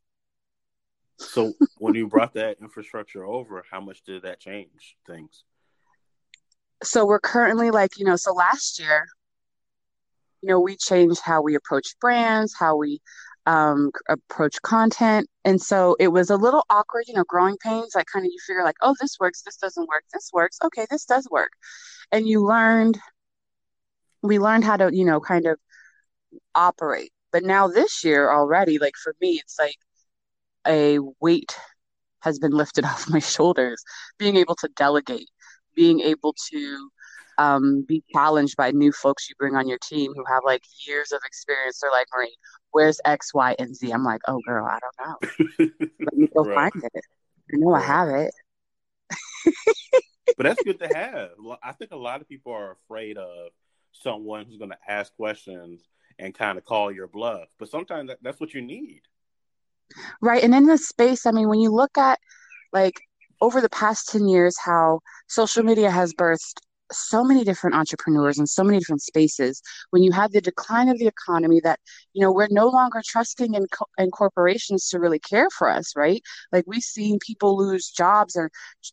So 1.17 1.53
when 1.77 1.95
you 1.95 2.07
brought 2.07 2.33
that 2.35 2.57
infrastructure 2.61 3.25
over, 3.25 3.63
how 3.69 3.81
much 3.81 4.03
did 4.03 4.23
that 4.23 4.39
change 4.39 4.95
things? 5.05 5.43
So 6.81 7.05
we're 7.05 7.19
currently 7.19 7.71
like, 7.71 7.99
you 7.99 8.05
know, 8.05 8.15
so 8.15 8.33
last 8.33 8.79
year, 8.79 9.05
you 10.41 10.47
know, 10.47 10.61
we 10.61 10.77
changed 10.77 11.19
how 11.21 11.41
we 11.41 11.55
approach 11.55 11.87
brands, 11.99 12.55
how 12.57 12.77
we 12.77 13.01
um, 13.45 13.91
approach 14.07 14.61
content. 14.61 15.27
And 15.43 15.61
so 15.61 15.97
it 15.99 16.07
was 16.07 16.29
a 16.29 16.37
little 16.37 16.63
awkward, 16.69 17.05
you 17.07 17.15
know, 17.15 17.25
growing 17.27 17.57
pains, 17.57 17.93
like 17.95 18.05
kind 18.11 18.25
of 18.25 18.31
you 18.31 18.37
figure 18.47 18.63
like, 18.63 18.77
oh, 18.81 18.95
this 19.01 19.17
works, 19.19 19.41
this 19.41 19.57
doesn't 19.57 19.89
work, 19.89 20.03
this 20.13 20.29
works, 20.31 20.57
okay, 20.63 20.85
this 20.89 21.03
does 21.03 21.27
work. 21.29 21.51
And 22.11 22.27
you 22.27 22.45
learned, 22.45 22.97
we 24.21 24.39
learned 24.39 24.63
how 24.63 24.77
to, 24.77 24.95
you 24.95 25.03
know, 25.03 25.19
kind 25.19 25.47
of 25.47 25.59
operate. 26.55 27.11
But 27.31 27.43
now 27.43 27.67
this 27.67 28.03
year 28.03 28.31
already, 28.31 28.79
like 28.79 28.95
for 29.01 29.15
me, 29.21 29.39
it's 29.43 29.57
like 29.59 29.75
a 30.67 30.99
weight 31.19 31.57
has 32.21 32.39
been 32.39 32.51
lifted 32.51 32.85
off 32.85 33.09
my 33.09 33.19
shoulders. 33.19 33.83
Being 34.17 34.35
able 34.37 34.55
to 34.55 34.69
delegate, 34.75 35.29
being 35.75 35.99
able 36.01 36.35
to 36.51 36.89
um, 37.37 37.85
be 37.87 38.03
challenged 38.13 38.57
by 38.57 38.71
new 38.71 38.91
folks 38.91 39.29
you 39.29 39.35
bring 39.39 39.55
on 39.55 39.67
your 39.67 39.77
team 39.81 40.13
who 40.13 40.25
have 40.25 40.41
like 40.45 40.63
years 40.85 41.11
of 41.11 41.21
experience. 41.25 41.79
They're 41.79 41.91
like, 41.91 42.07
Marie, 42.13 42.35
where's 42.71 42.99
X, 43.05 43.33
Y, 43.33 43.55
and 43.57 43.75
Z? 43.75 43.91
I'm 43.91 44.03
like, 44.03 44.21
oh, 44.27 44.41
girl, 44.45 44.65
I 44.65 44.79
don't 44.79 45.07
know. 45.07 45.65
Let 45.99 46.17
me 46.17 46.27
go 46.35 46.43
right. 46.43 46.71
find 46.73 46.83
it. 46.83 47.03
I 47.53 47.57
know 47.57 47.71
right. 47.71 47.81
I 47.81 47.85
have 47.85 48.09
it. 48.09 48.33
but 50.37 50.43
that's 50.43 50.63
good 50.63 50.79
to 50.79 50.87
have. 50.93 51.29
I 51.63 51.71
think 51.71 51.91
a 51.91 51.97
lot 51.97 52.21
of 52.21 52.27
people 52.27 52.51
are 52.51 52.71
afraid 52.71 53.17
of 53.17 53.51
someone 53.93 54.45
who's 54.45 54.57
going 54.57 54.71
to 54.71 54.77
ask 54.87 55.15
questions 55.15 55.81
and 56.19 56.35
kind 56.35 56.57
of 56.57 56.65
call 56.65 56.91
your 56.91 57.07
bluff. 57.07 57.47
But 57.57 57.69
sometimes 57.69 58.09
that, 58.09 58.19
that's 58.21 58.39
what 58.39 58.53
you 58.53 58.61
need. 58.61 59.01
Right. 60.21 60.43
And 60.43 60.53
in 60.53 60.67
this 60.67 60.87
space, 60.87 61.25
I 61.25 61.31
mean, 61.31 61.49
when 61.49 61.59
you 61.59 61.71
look 61.71 61.97
at 61.97 62.19
like 62.71 62.93
over 63.41 63.61
the 63.61 63.69
past 63.69 64.09
10 64.09 64.27
years, 64.27 64.57
how 64.63 64.99
social 65.27 65.63
media 65.63 65.89
has 65.89 66.13
birthed 66.13 66.59
so 66.91 67.23
many 67.23 67.43
different 67.43 67.75
entrepreneurs 67.75 68.39
in 68.39 68.47
so 68.47 68.63
many 68.63 68.79
different 68.79 69.01
spaces 69.01 69.61
when 69.91 70.01
you 70.03 70.11
have 70.11 70.31
the 70.31 70.41
decline 70.41 70.89
of 70.89 70.97
the 70.97 71.07
economy 71.07 71.59
that 71.59 71.79
you 72.13 72.21
know 72.21 72.31
we're 72.31 72.47
no 72.49 72.67
longer 72.67 73.01
trusting 73.05 73.53
in, 73.53 73.67
co- 73.67 73.85
in 73.97 74.09
corporations 74.09 74.87
to 74.89 74.99
really 74.99 75.19
care 75.19 75.47
for 75.55 75.69
us 75.69 75.95
right 75.95 76.23
like 76.51 76.63
we've 76.67 76.81
seen 76.81 77.19
people 77.19 77.57
lose 77.57 77.89
jobs 77.89 78.35
or 78.35 78.49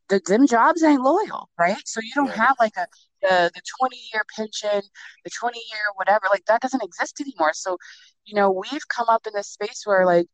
the, 0.08 0.20
them 0.26 0.46
jobs 0.46 0.82
ain't 0.82 1.00
loyal 1.00 1.48
right 1.58 1.76
so 1.86 2.00
you 2.02 2.12
don't 2.14 2.30
have 2.30 2.54
like 2.60 2.76
a 2.76 2.86
the 3.28 3.50
the 3.54 3.62
20 3.80 3.96
year 4.12 4.22
pension, 4.34 4.82
the 5.24 5.30
20 5.30 5.58
year 5.58 5.80
whatever, 5.96 6.26
like 6.30 6.44
that 6.46 6.60
doesn't 6.60 6.82
exist 6.82 7.20
anymore. 7.20 7.52
So, 7.54 7.78
you 8.24 8.34
know, 8.34 8.50
we've 8.50 8.86
come 8.88 9.06
up 9.08 9.26
in 9.26 9.32
this 9.34 9.48
space 9.48 9.82
where 9.84 10.06
like, 10.06 10.26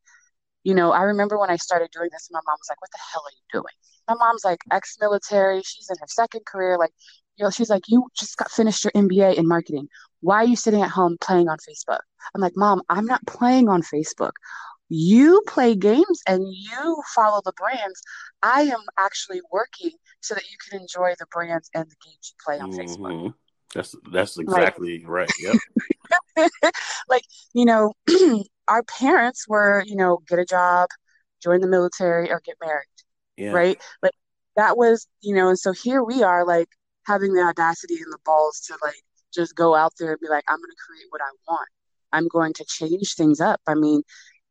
you 0.64 0.74
know, 0.74 0.92
I 0.92 1.02
remember 1.02 1.38
when 1.38 1.50
I 1.50 1.56
started 1.56 1.90
doing 1.92 2.08
this, 2.12 2.28
my 2.30 2.40
mom 2.46 2.56
was 2.58 2.68
like, 2.70 2.80
What 2.80 2.90
the 2.92 2.98
hell 3.12 3.22
are 3.24 3.32
you 3.32 3.60
doing? 3.60 3.74
My 4.08 4.14
mom's 4.14 4.44
like 4.44 4.60
ex 4.70 4.96
military, 5.00 5.62
she's 5.64 5.90
in 5.90 5.96
her 6.00 6.06
second 6.08 6.46
career, 6.46 6.78
like 6.78 6.92
you 7.36 7.44
know, 7.44 7.50
she's 7.50 7.70
like, 7.70 7.84
You 7.88 8.08
just 8.16 8.36
got 8.36 8.50
finished 8.50 8.84
your 8.84 8.92
MBA 8.92 9.34
in 9.36 9.48
marketing. 9.48 9.88
Why 10.20 10.36
are 10.36 10.44
you 10.44 10.56
sitting 10.56 10.82
at 10.82 10.90
home 10.90 11.16
playing 11.20 11.48
on 11.48 11.58
Facebook? 11.58 12.00
I'm 12.34 12.40
like, 12.40 12.56
Mom, 12.56 12.82
I'm 12.88 13.06
not 13.06 13.26
playing 13.26 13.68
on 13.68 13.82
Facebook 13.82 14.32
you 14.94 15.42
play 15.46 15.74
games 15.74 16.22
and 16.28 16.44
you 16.46 17.02
follow 17.14 17.40
the 17.44 17.52
brands. 17.56 18.02
I 18.42 18.62
am 18.62 18.82
actually 18.98 19.40
working 19.50 19.92
so 20.22 20.34
that 20.34 20.44
you 20.44 20.56
can 20.68 20.80
enjoy 20.80 21.14
the 21.18 21.26
brands 21.30 21.68
and 21.74 21.84
the 21.84 21.96
games 22.04 22.32
you 22.32 22.36
play 22.44 22.58
on 22.58 22.72
mm-hmm. 22.72 22.80
Facebook. 22.80 23.34
That's 23.74 23.94
that's 24.10 24.38
exactly 24.38 24.98
like, 24.98 25.08
right. 25.08 25.30
Yep. 26.36 26.52
like, 27.08 27.24
you 27.54 27.64
know, 27.64 27.92
our 28.68 28.82
parents 28.84 29.46
were, 29.48 29.82
you 29.86 29.96
know, 29.96 30.20
get 30.28 30.38
a 30.38 30.44
job, 30.44 30.88
join 31.42 31.60
the 31.60 31.66
military, 31.66 32.30
or 32.30 32.40
get 32.44 32.56
married. 32.62 32.86
Yeah. 33.36 33.52
Right? 33.52 33.80
Like 34.02 34.12
that 34.56 34.76
was, 34.76 35.06
you 35.20 35.34
know, 35.34 35.48
and 35.48 35.58
so 35.58 35.72
here 35.72 36.04
we 36.04 36.22
are 36.22 36.46
like 36.46 36.68
having 37.06 37.32
the 37.32 37.42
audacity 37.42 37.96
and 37.96 38.12
the 38.12 38.18
balls 38.24 38.60
to 38.66 38.76
like 38.82 39.02
just 39.34 39.56
go 39.56 39.74
out 39.74 39.94
there 39.98 40.12
and 40.12 40.20
be 40.20 40.28
like, 40.28 40.44
I'm 40.48 40.58
gonna 40.58 40.72
create 40.86 41.06
what 41.10 41.22
I 41.22 41.30
want. 41.48 41.68
I'm 42.12 42.28
going 42.28 42.52
to 42.54 42.64
change 42.66 43.14
things 43.14 43.40
up. 43.40 43.60
I 43.66 43.74
mean, 43.74 44.02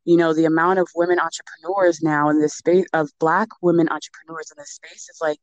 you 0.06 0.18
know 0.18 0.34
the 0.34 0.46
amount 0.46 0.80
of 0.80 0.88
women 0.96 1.20
entrepreneurs 1.20 2.02
now 2.02 2.30
in 2.30 2.42
this 2.42 2.56
space 2.56 2.86
of 2.94 3.10
black 3.20 3.50
women 3.62 3.88
entrepreneurs 3.90 4.52
in 4.52 4.60
this 4.60 4.72
space 4.72 5.08
is 5.10 5.20
like 5.22 5.38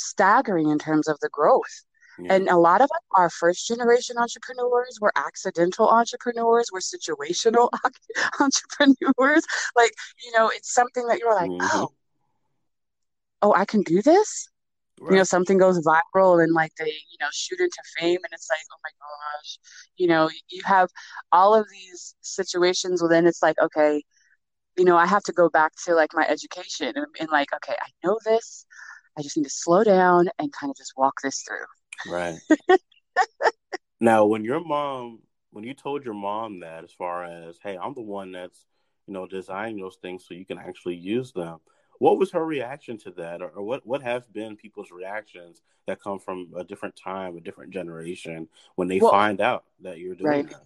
staggering 0.00 0.68
in 0.68 0.78
terms 0.78 1.08
of 1.08 1.18
the 1.20 1.28
growth 1.30 1.84
yeah. 2.18 2.34
and 2.34 2.48
a 2.48 2.56
lot 2.56 2.80
of 2.80 2.90
our 3.16 3.30
first 3.30 3.66
generation 3.66 4.16
entrepreneurs 4.18 4.98
were 5.00 5.12
accidental 5.16 5.88
entrepreneurs 5.88 6.70
were 6.72 6.80
situational 6.80 7.68
entrepreneurs 8.40 9.44
like 9.76 9.92
you 10.24 10.32
know 10.32 10.48
it's 10.48 10.72
something 10.72 11.06
that 11.06 11.18
you're 11.18 11.34
like 11.34 11.50
mm-hmm. 11.50 11.66
oh 11.72 11.92
oh 13.42 13.54
i 13.54 13.64
can 13.64 13.82
do 13.82 14.02
this 14.02 14.48
Right. 15.00 15.12
You 15.12 15.16
know, 15.16 15.24
something 15.24 15.56
goes 15.56 15.82
viral 15.82 16.44
and 16.44 16.52
like 16.52 16.74
they, 16.78 16.84
you 16.84 17.16
know, 17.22 17.28
shoot 17.32 17.58
into 17.58 17.78
fame 17.98 18.18
and 18.22 18.32
it's 18.32 18.48
like, 18.50 18.60
oh 18.70 18.76
my 18.84 18.90
gosh, 19.00 19.58
you 19.96 20.06
know, 20.06 20.28
you 20.50 20.60
have 20.66 20.90
all 21.32 21.54
of 21.54 21.66
these 21.70 22.14
situations 22.20 23.00
within 23.00 23.26
it's 23.26 23.42
like, 23.42 23.56
okay, 23.62 24.02
you 24.76 24.84
know, 24.84 24.98
I 24.98 25.06
have 25.06 25.22
to 25.24 25.32
go 25.32 25.48
back 25.48 25.72
to 25.86 25.94
like 25.94 26.10
my 26.12 26.26
education 26.28 26.92
and, 26.96 27.06
and 27.18 27.30
like, 27.30 27.48
okay, 27.54 27.76
I 27.80 27.88
know 28.04 28.18
this. 28.26 28.66
I 29.18 29.22
just 29.22 29.36
need 29.36 29.44
to 29.44 29.50
slow 29.50 29.84
down 29.84 30.28
and 30.38 30.52
kind 30.52 30.70
of 30.70 30.76
just 30.76 30.94
walk 30.96 31.20
this 31.22 31.42
through. 31.46 32.12
Right. 32.12 32.38
now, 34.00 34.24
when 34.26 34.44
your 34.44 34.64
mom, 34.64 35.20
when 35.50 35.64
you 35.64 35.74
told 35.74 36.04
your 36.04 36.14
mom 36.14 36.60
that, 36.60 36.84
as 36.84 36.92
far 36.92 37.24
as, 37.24 37.58
hey, 37.62 37.76
I'm 37.76 37.94
the 37.94 38.02
one 38.02 38.32
that's, 38.32 38.64
you 39.06 39.14
know, 39.14 39.26
designing 39.26 39.80
those 39.80 39.98
things 40.00 40.24
so 40.26 40.34
you 40.34 40.46
can 40.46 40.58
actually 40.58 40.96
use 40.96 41.32
them 41.32 41.58
what 42.00 42.18
was 42.18 42.32
her 42.32 42.44
reaction 42.44 42.96
to 42.96 43.10
that, 43.10 43.42
or, 43.42 43.50
or, 43.50 43.62
what 43.62 43.86
what 43.86 44.02
have 44.02 44.32
been 44.32 44.56
people's 44.56 44.90
reactions 44.90 45.60
that 45.86 46.00
come 46.00 46.18
from 46.18 46.48
a 46.56 46.64
different 46.64 46.96
time, 46.96 47.36
a 47.36 47.40
different 47.40 47.72
generation, 47.72 48.48
when 48.74 48.88
they 48.88 48.98
well, 48.98 49.10
find 49.10 49.40
out 49.40 49.64
that 49.82 49.98
you're 49.98 50.14
doing 50.14 50.30
right. 50.30 50.48
that? 50.48 50.64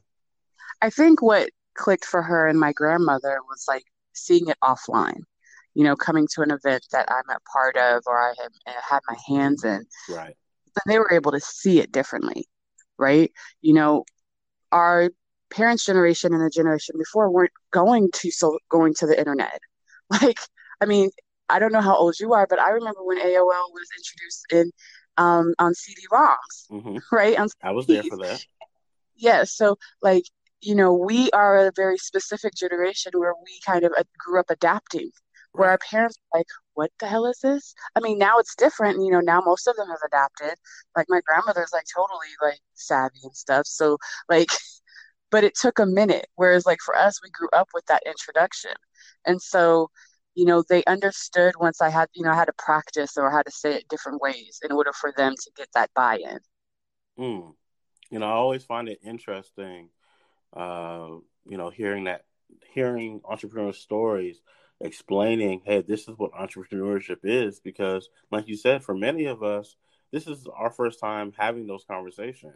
I 0.81 0.91
think 0.91 1.21
what 1.21 1.51
clicked 1.75 2.05
for 2.05 2.23
her 2.23 2.47
and 2.47 2.59
my 2.59 2.73
grandmother 2.73 3.41
was 3.49 3.65
like 3.67 3.83
seeing 4.13 4.49
it 4.49 4.57
offline. 4.63 5.23
You 5.75 5.85
know, 5.85 5.97
coming 5.97 6.29
to 6.35 6.43
an 6.43 6.51
event 6.51 6.87
that 6.93 7.11
I'm 7.11 7.29
a 7.29 7.39
part 7.53 7.77
of 7.77 8.03
or 8.07 8.19
I 8.19 8.35
have 8.39 8.53
had 8.89 9.01
my 9.09 9.17
hands 9.27 9.65
in. 9.65 9.85
Right. 10.09 10.37
And 10.67 10.93
they 10.93 10.99
were 10.99 11.13
able 11.13 11.33
to 11.33 11.41
see 11.41 11.81
it 11.81 11.93
differently, 11.93 12.49
right? 12.99 13.33
You 13.61 13.75
know, 13.75 14.05
our 14.73 15.11
parents' 15.51 15.85
generation 15.87 16.33
and 16.33 16.43
the 16.43 16.51
generation 16.51 16.97
before 16.99 17.31
weren't 17.31 17.53
going 17.71 18.11
to 18.15 18.31
so 18.31 18.59
going 18.69 18.95
to 18.95 19.07
the 19.07 19.19
internet. 19.19 19.61
Like 20.11 20.39
I 20.83 20.85
mean, 20.85 21.11
I 21.49 21.59
don't 21.59 21.73
know 21.73 21.81
how 21.81 21.97
old 21.97 22.21
you 22.21 22.35
are, 22.35 22.47
but 22.47 22.61
I 22.61 22.71
remember 22.71 23.03
when 23.03 23.19
AOL 23.19 23.73
was 23.73 23.89
introduced 23.97 24.47
in 24.53 24.71
um, 25.17 25.55
on 25.59 25.75
CD-ROMs, 25.75 26.37
mm-hmm. 26.71 26.99
right? 27.17 27.39
On 27.39 27.49
I 27.63 27.71
was 27.71 27.87
there 27.87 28.03
for 28.03 28.19
that. 28.19 28.45
Yeah, 29.17 29.45
so 29.45 29.79
like 30.03 30.25
you 30.61 30.75
know, 30.75 30.95
we 30.95 31.31
are 31.31 31.67
a 31.67 31.73
very 31.77 31.99
specific 31.99 32.55
generation 32.55 33.13
where 33.15 33.35
we 33.35 33.61
kind 33.67 33.85
of 33.85 33.93
uh, 33.99 34.03
grew 34.19 34.41
up 34.41 34.51
adapting. 34.51 35.11
Where 35.55 35.71
our 35.71 35.79
parents 35.79 36.19
were 36.33 36.41
like, 36.41 36.47
"What 36.75 36.91
the 37.01 37.07
hell 37.07 37.27
is 37.27 37.39
this?" 37.41 37.75
I 37.97 38.01
mean, 38.01 38.19
now 38.19 38.39
it's 38.39 38.55
different. 38.57 39.03
You 39.03 39.11
know, 39.11 39.21
now 39.21 39.41
most 39.45 39.67
of 39.67 39.77
them 39.77 39.89
have 39.89 40.03
adapted. 40.07 40.55
Like 40.97 41.07
my 41.09 41.21
grandmother's 41.27 41.73
like 41.73 41.87
totally 41.95 42.29
like 42.43 42.61
savvy 42.75 43.21
and 43.23 43.37
stuff. 43.37 43.67
So 43.67 43.99
like, 44.29 44.49
but 45.31 45.45
it 45.45 45.55
took 45.55 45.79
a 45.79 45.87
minute. 45.87 46.27
Whereas 46.37 46.67
like 46.67 46.81
for 46.85 46.97
us, 46.97 47.21
we 47.23 47.31
grew 47.31 47.49
up 47.53 47.69
with 47.75 47.87
that 47.87 48.03
introduction, 48.07 48.75
and 49.27 49.41
so 49.41 49.91
you 50.35 50.45
know, 50.45 50.65
they 50.69 50.83
understood 50.85 51.55
once 51.59 51.81
I 51.81 51.91
had, 51.91 52.09
you 52.15 52.25
know, 52.25 52.31
I 52.31 52.35
had 52.35 52.47
to 52.47 52.53
practice 52.59 53.17
or 53.17 53.31
how 53.31 53.43
to 53.43 53.51
say 53.51 53.75
it 53.75 53.89
different 53.89 54.21
ways 54.21 54.61
in 54.65 54.73
order 54.73 54.93
for 54.93 55.13
them 55.17 55.35
to 55.37 55.51
get 55.57 55.69
that 55.75 55.91
buy 55.95 56.17
in. 56.19 56.39
Mm. 57.19 57.55
You 58.11 58.19
know, 58.19 58.27
I 58.27 58.33
always 58.33 58.65
find 58.65 58.89
it 58.89 58.99
interesting, 59.05 59.91
uh, 60.53 61.09
you 61.47 61.57
know, 61.57 61.71
hearing 61.71 62.05
that, 62.05 62.25
hearing 62.73 63.21
entrepreneur 63.25 63.73
stories 63.73 64.41
explaining, 64.81 65.63
hey, 65.65 65.83
this 65.83 66.09
is 66.09 66.17
what 66.17 66.33
entrepreneurship 66.33 67.19
is, 67.23 67.61
because, 67.61 68.09
like 68.31 68.49
you 68.49 68.57
said, 68.57 68.83
for 68.83 68.95
many 68.95 69.27
of 69.27 69.43
us, 69.43 69.77
this 70.13 70.27
is 70.27 70.47
our 70.55 70.71
first 70.71 71.01
time 71.01 71.33
having 71.37 71.67
those 71.67 71.85
conversations. 71.85 72.55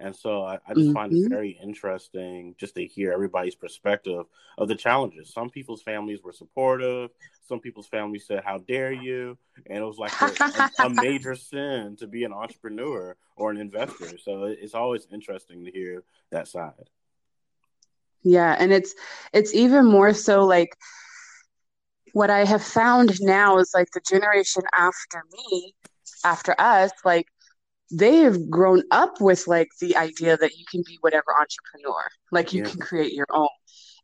And 0.00 0.14
so 0.14 0.42
I, 0.42 0.58
I 0.66 0.74
just 0.74 0.86
mm-hmm. 0.86 0.92
find 0.92 1.12
it 1.12 1.16
mm-hmm. 1.16 1.28
very 1.28 1.58
interesting 1.60 2.54
just 2.56 2.76
to 2.76 2.86
hear 2.86 3.12
everybody's 3.12 3.56
perspective 3.56 4.26
of 4.56 4.68
the 4.68 4.76
challenges. 4.76 5.32
Some 5.32 5.50
people's 5.50 5.82
families 5.82 6.22
were 6.22 6.32
supportive. 6.32 7.10
Some 7.48 7.58
people's 7.58 7.88
families 7.88 8.24
said, 8.26 8.44
"How 8.44 8.58
dare 8.58 8.92
you?" 8.92 9.36
And 9.66 9.78
it 9.78 9.84
was 9.84 9.98
like 9.98 10.12
a, 10.20 10.70
a, 10.82 10.86
a 10.86 10.90
major 11.02 11.34
sin 11.34 11.96
to 11.96 12.06
be 12.06 12.22
an 12.22 12.32
entrepreneur 12.32 13.16
or 13.36 13.50
an 13.50 13.56
investor. 13.56 14.18
So 14.18 14.44
it's 14.44 14.74
always 14.74 15.08
interesting 15.12 15.64
to 15.64 15.70
hear 15.72 16.04
that 16.30 16.46
side. 16.46 16.88
Yeah, 18.22 18.54
and 18.56 18.72
it's 18.72 18.94
it's 19.32 19.52
even 19.52 19.84
more 19.84 20.12
so 20.12 20.44
like 20.44 20.76
what 22.12 22.30
I 22.30 22.44
have 22.44 22.62
found 22.62 23.20
now 23.20 23.58
is 23.58 23.72
like 23.74 23.88
the 23.92 24.00
generation 24.08 24.62
after 24.74 25.22
me, 25.32 25.74
after 26.24 26.54
us, 26.58 26.90
like 27.04 27.26
they 27.90 28.18
have 28.18 28.50
grown 28.50 28.82
up 28.90 29.20
with 29.20 29.46
like 29.46 29.68
the 29.80 29.96
idea 29.96 30.36
that 30.36 30.56
you 30.56 30.64
can 30.70 30.82
be 30.86 30.98
whatever 31.00 31.34
entrepreneur, 31.38 32.02
like 32.30 32.52
you 32.52 32.62
yeah. 32.62 32.70
can 32.70 32.80
create 32.80 33.12
your 33.12 33.26
own. 33.30 33.48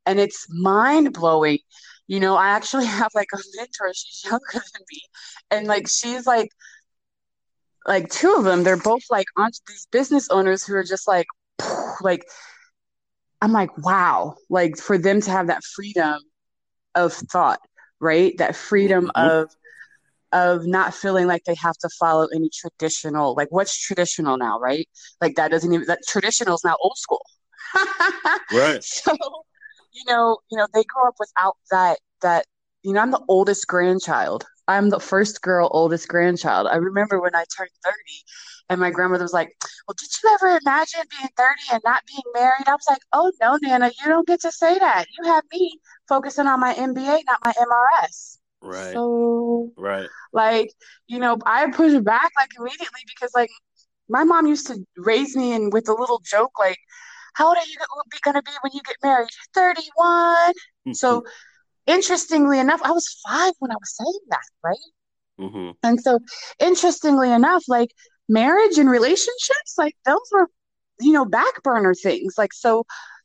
And 0.07 0.19
it's 0.19 0.47
mind 0.51 1.13
blowing. 1.13 1.59
You 2.07 2.21
know, 2.21 2.37
I 2.37 2.49
actually 2.49 2.87
have 3.01 3.11
like 3.15 3.29
a 3.35 3.39
mentor, 3.57 3.93
she's 3.95 4.25
younger 4.25 4.43
than 4.53 4.83
me. 4.91 5.03
And 5.51 5.67
like 5.67 5.89
she's 5.89 6.27
like 6.27 6.51
like 7.87 8.09
two 8.11 8.35
of 8.35 8.45
them, 8.45 8.63
they're 8.63 8.77
both 8.79 9.03
like 9.11 9.27
on 9.37 9.51
these 9.69 9.87
business 9.93 10.29
owners 10.31 10.65
who 10.65 10.75
are 10.75 10.85
just 10.85 11.07
like 11.07 11.27
like 12.01 12.25
I'm 13.43 13.53
like, 13.53 13.77
wow, 13.77 14.37
like 14.49 14.79
for 14.79 14.97
them 14.97 15.21
to 15.21 15.31
have 15.31 15.49
that 15.49 15.63
freedom 15.65 16.19
of 16.95 17.13
thought, 17.13 17.61
right? 18.05 18.37
That 18.39 18.55
freedom 18.55 19.07
mm-hmm. 19.07 19.31
of 19.31 19.51
of 20.35 20.67
not 20.67 20.93
feeling 20.93 21.29
like 21.29 21.45
they 21.45 21.55
have 21.55 21.77
to 21.79 21.89
follow 22.01 22.27
any 22.35 22.51
traditional 22.53 23.35
like 23.37 23.47
what's 23.51 23.79
traditional 23.79 24.37
now 24.37 24.59
right 24.59 24.89
like 25.21 25.37
that 25.37 25.51
doesn't 25.53 25.73
even 25.73 25.87
that 25.87 26.01
traditional 26.09 26.57
is 26.57 26.65
now 26.65 26.77
old 26.83 26.99
school 26.99 27.25
right 28.53 28.83
so 28.83 29.15
you 29.93 30.03
know 30.09 30.37
you 30.51 30.59
know 30.59 30.67
they 30.75 30.83
grow 30.83 31.07
up 31.07 31.15
without 31.21 31.57
that 31.71 31.99
that 32.21 32.47
you 32.83 32.93
know 32.93 33.01
i'm 33.01 33.13
the 33.13 33.25
oldest 33.29 33.69
grandchild 33.69 34.45
i'm 34.69 34.91
the 34.91 35.01
first 35.01 35.43
girl 35.43 35.69
oldest 35.73 36.09
grandchild 36.09 36.67
i 36.67 36.77
remember 36.77 37.21
when 37.21 37.35
i 37.35 37.45
turned 37.57 37.71
30 37.85 38.25
and 38.71 38.81
my 38.81 38.91
grandmother 38.91 39.25
was 39.25 39.33
like 39.33 39.51
well 39.87 39.95
did 39.99 40.09
you 40.23 40.35
ever 40.35 40.59
imagine 40.65 41.01
being 41.19 41.29
30 41.37 41.63
and 41.73 41.83
not 41.85 42.03
being 42.07 42.23
married 42.35 42.67
i 42.67 42.73
was 42.73 42.87
like 42.89 43.03
oh 43.13 43.31
no 43.41 43.59
nana 43.63 43.91
you 44.03 44.09
don't 44.09 44.27
get 44.27 44.41
to 44.41 44.53
say 44.53 44.79
that 44.79 45.07
you 45.19 45.25
have 45.31 45.45
me 45.53 45.79
focusing 46.09 46.47
on 46.47 46.61
my 46.61 46.75
mba 46.75 47.21
not 47.27 47.39
my 47.45 47.53
mrs 47.53 48.39
Right. 48.65 48.95
So 48.95 49.71
right. 49.77 50.09
Like, 50.33 50.71
you 51.07 51.19
know, 51.19 51.39
I 51.47 51.71
push 51.71 51.95
back 52.03 52.31
like 52.37 52.51
immediately 52.59 53.03
because 53.07 53.31
like 53.35 53.51
my 54.09 54.25
mom 54.25 54.47
used 54.47 54.67
to 54.69 54.85
raise 54.97 55.37
me 55.37 55.53
and 55.53 55.73
with 55.73 55.89
a 55.89 55.95
little 55.95 56.21
joke 56.25 56.53
like, 56.59 56.79
how 57.35 57.49
old 57.49 57.57
are 57.57 57.67
you 57.67 57.77
gonna 58.25 58.43
be 58.43 58.51
when 58.63 58.73
you 58.75 58.81
get 58.87 58.97
married? 59.03 59.29
31. 59.55 60.55
so 60.93 61.25
interestingly 61.87 62.59
enough, 62.59 62.81
I 62.83 62.93
was 62.93 63.21
five 63.27 63.53
when 63.59 63.71
I 63.71 63.77
was 63.77 63.97
saying 63.97 64.21
that, 64.31 64.49
right? 64.63 64.77
Mm-hmm. 65.41 65.71
And 65.83 66.01
so 66.01 66.19
interestingly 66.59 67.33
enough, 67.33 67.65
like 67.69 67.91
marriage 68.29 68.79
and 68.79 68.89
relationships, 68.89 69.75
like 69.77 69.95
those 70.05 70.29
were, 70.33 70.49
you 71.01 71.13
know, 71.13 71.25
back 71.25 71.63
burner 71.63 71.95
things. 71.95 72.35
Like 72.39 72.53
so 72.53 72.85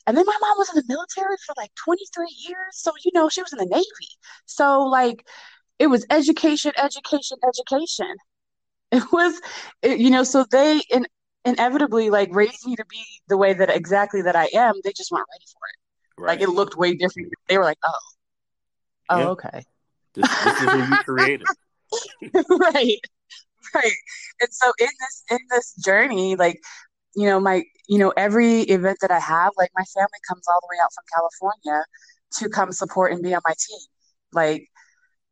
and 0.10 0.18
then 0.18 0.26
my 0.26 0.38
mom 0.42 0.58
was 0.58 0.70
in 0.70 0.76
the 0.76 0.86
military 0.88 1.36
for 1.46 1.54
like 1.56 1.70
23 1.76 2.26
years. 2.48 2.58
So, 2.74 2.92
you 3.06 3.12
know, 3.14 3.30
she 3.30 3.44
was 3.44 3.54
in 3.54 3.60
the 3.60 3.68
Navy. 3.68 4.10
So, 4.48 4.82
like, 4.82 5.24
it 5.78 5.86
was 5.86 6.04
education, 6.10 6.72
education, 6.78 7.38
education. 7.48 8.16
It 8.92 9.04
was, 9.12 9.40
it, 9.84 10.00
you 10.00 10.10
know, 10.10 10.24
so 10.24 10.48
they 10.50 10.82
in, 10.90 11.06
inevitably 11.46 12.10
like 12.10 12.34
raised 12.34 12.66
me 12.66 12.76
to 12.76 12.84
be 12.90 13.04
the 13.28 13.38
way 13.38 13.54
that 13.54 13.70
exactly 13.70 14.24
that 14.24 14.36
I 14.36 14.50
am. 14.52 14.74
They 14.84 14.94
just 14.94 15.12
weren't 15.12 15.28
ready 15.32 15.46
for 15.54 15.60
it. 15.68 16.22
Right. 16.24 16.40
Like, 16.40 16.42
it 16.42 16.52
looked 16.52 16.76
way 16.76 16.96
different. 16.96 17.32
They 17.48 17.60
were 17.60 17.66
like, 17.66 17.78
oh, 17.86 18.00
oh, 19.10 19.20
yeah. 19.20 19.28
okay. 19.30 19.64
This, 20.14 20.44
this 20.44 20.62
is 20.62 20.70
who 20.70 20.78
you 20.78 20.98
created. 21.06 21.48
right. 22.50 23.00
Right. 23.76 23.94
And 24.42 24.50
so 24.52 24.72
in 24.80 24.88
this 24.88 25.24
in 25.30 25.40
this 25.52 25.76
journey, 25.76 26.36
like 26.36 26.60
you 27.16 27.26
know, 27.26 27.40
my, 27.40 27.64
you 27.88 27.98
know, 27.98 28.14
every 28.16 28.62
event 28.62 28.98
that 29.02 29.12
I 29.12 29.20
have, 29.20 29.52
like 29.58 29.72
my 29.76 29.84
family 29.84 30.20
comes 30.28 30.44
all 30.48 30.60
the 30.62 30.68
way 30.70 30.78
out 30.84 30.94
from 30.94 31.04
California 31.14 31.84
to 32.38 32.50
come 32.50 32.72
support 32.72 33.12
and 33.12 33.24
be 33.24 33.34
on 33.34 33.42
my 33.46 33.54
team. 33.60 33.80
Like, 34.32 34.68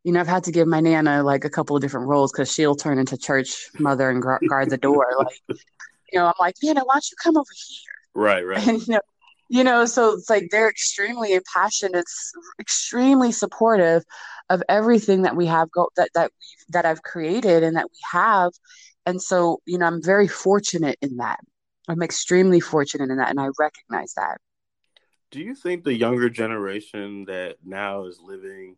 you 0.04 0.12
know, 0.12 0.20
I've 0.20 0.28
had 0.28 0.44
to 0.46 0.52
give 0.52 0.68
my 0.68 0.80
nana 0.80 1.24
like 1.24 1.46
a 1.46 1.50
couple 1.50 1.76
of 1.76 1.82
different 1.82 2.08
roles 2.08 2.32
because 2.32 2.52
she'll 2.52 2.76
turn 2.76 2.98
into 2.98 3.18
church 3.18 3.70
mother 3.80 4.10
and 4.10 4.22
guard 4.22 4.70
the 4.70 4.78
door. 4.78 5.08
Like, 5.18 5.60
you 6.12 6.20
know, 6.20 6.28
I'm 6.28 6.34
like, 6.40 6.56
Nana, 6.64 6.82
why 6.84 6.96
don't 6.96 7.12
you 7.12 7.18
come 7.22 7.38
over 7.38 7.46
here? 7.68 7.94
Right, 8.16 8.46
right. 8.46 8.68
And 8.68 8.88
you 8.88 8.94
know, 8.94 9.02
you 9.50 9.64
know, 9.64 9.86
so 9.86 10.14
it's 10.14 10.30
like 10.30 10.50
they're 10.52 10.70
extremely 10.70 11.34
impassioned. 11.34 11.96
It's 11.96 12.32
extremely 12.60 13.32
supportive 13.32 14.04
of 14.50 14.64
everything 14.70 15.24
that 15.24 15.36
we 15.36 15.46
have 15.46 15.72
go 15.72 15.90
that 15.96 16.10
that 16.14 16.32
we 16.40 16.48
that 16.70 16.86
I've 16.86 17.04
created 17.04 17.64
and 17.64 17.76
that 17.76 17.86
we 17.86 18.00
have. 18.12 18.52
And 19.06 19.22
so, 19.22 19.62
you 19.66 19.78
know, 19.78 19.86
I'm 19.86 20.04
very 20.04 20.28
fortunate 20.28 20.98
in 21.02 21.18
that. 21.18 21.40
I'm 21.88 22.04
extremely 22.04 22.60
fortunate 22.60 23.10
in 23.10 23.18
that, 23.18 23.30
and 23.30 23.40
I 23.40 23.48
recognize 23.58 24.14
that. 24.16 24.40
Do 25.32 25.40
you 25.40 25.56
think 25.56 25.84
the 25.84 25.96
younger 25.96 26.30
generation 26.30 27.26
that 27.26 27.58
now 27.64 28.06
is 28.06 28.20
living 28.22 28.76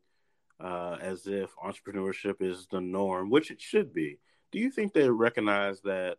uh, 0.60 0.97
as 0.99 1.25
if 1.25 1.55
entrepreneurship 1.55 2.41
is 2.41 2.67
the 2.71 2.82
norm, 2.82 3.29
which 3.29 3.49
it 3.49 3.62
should 3.62 3.93
be, 3.93 4.19
do 4.51 4.60
you 4.60 4.69
think 4.69 4.93
they 4.93 5.10
recognize 5.10 5.82
that 5.82 6.17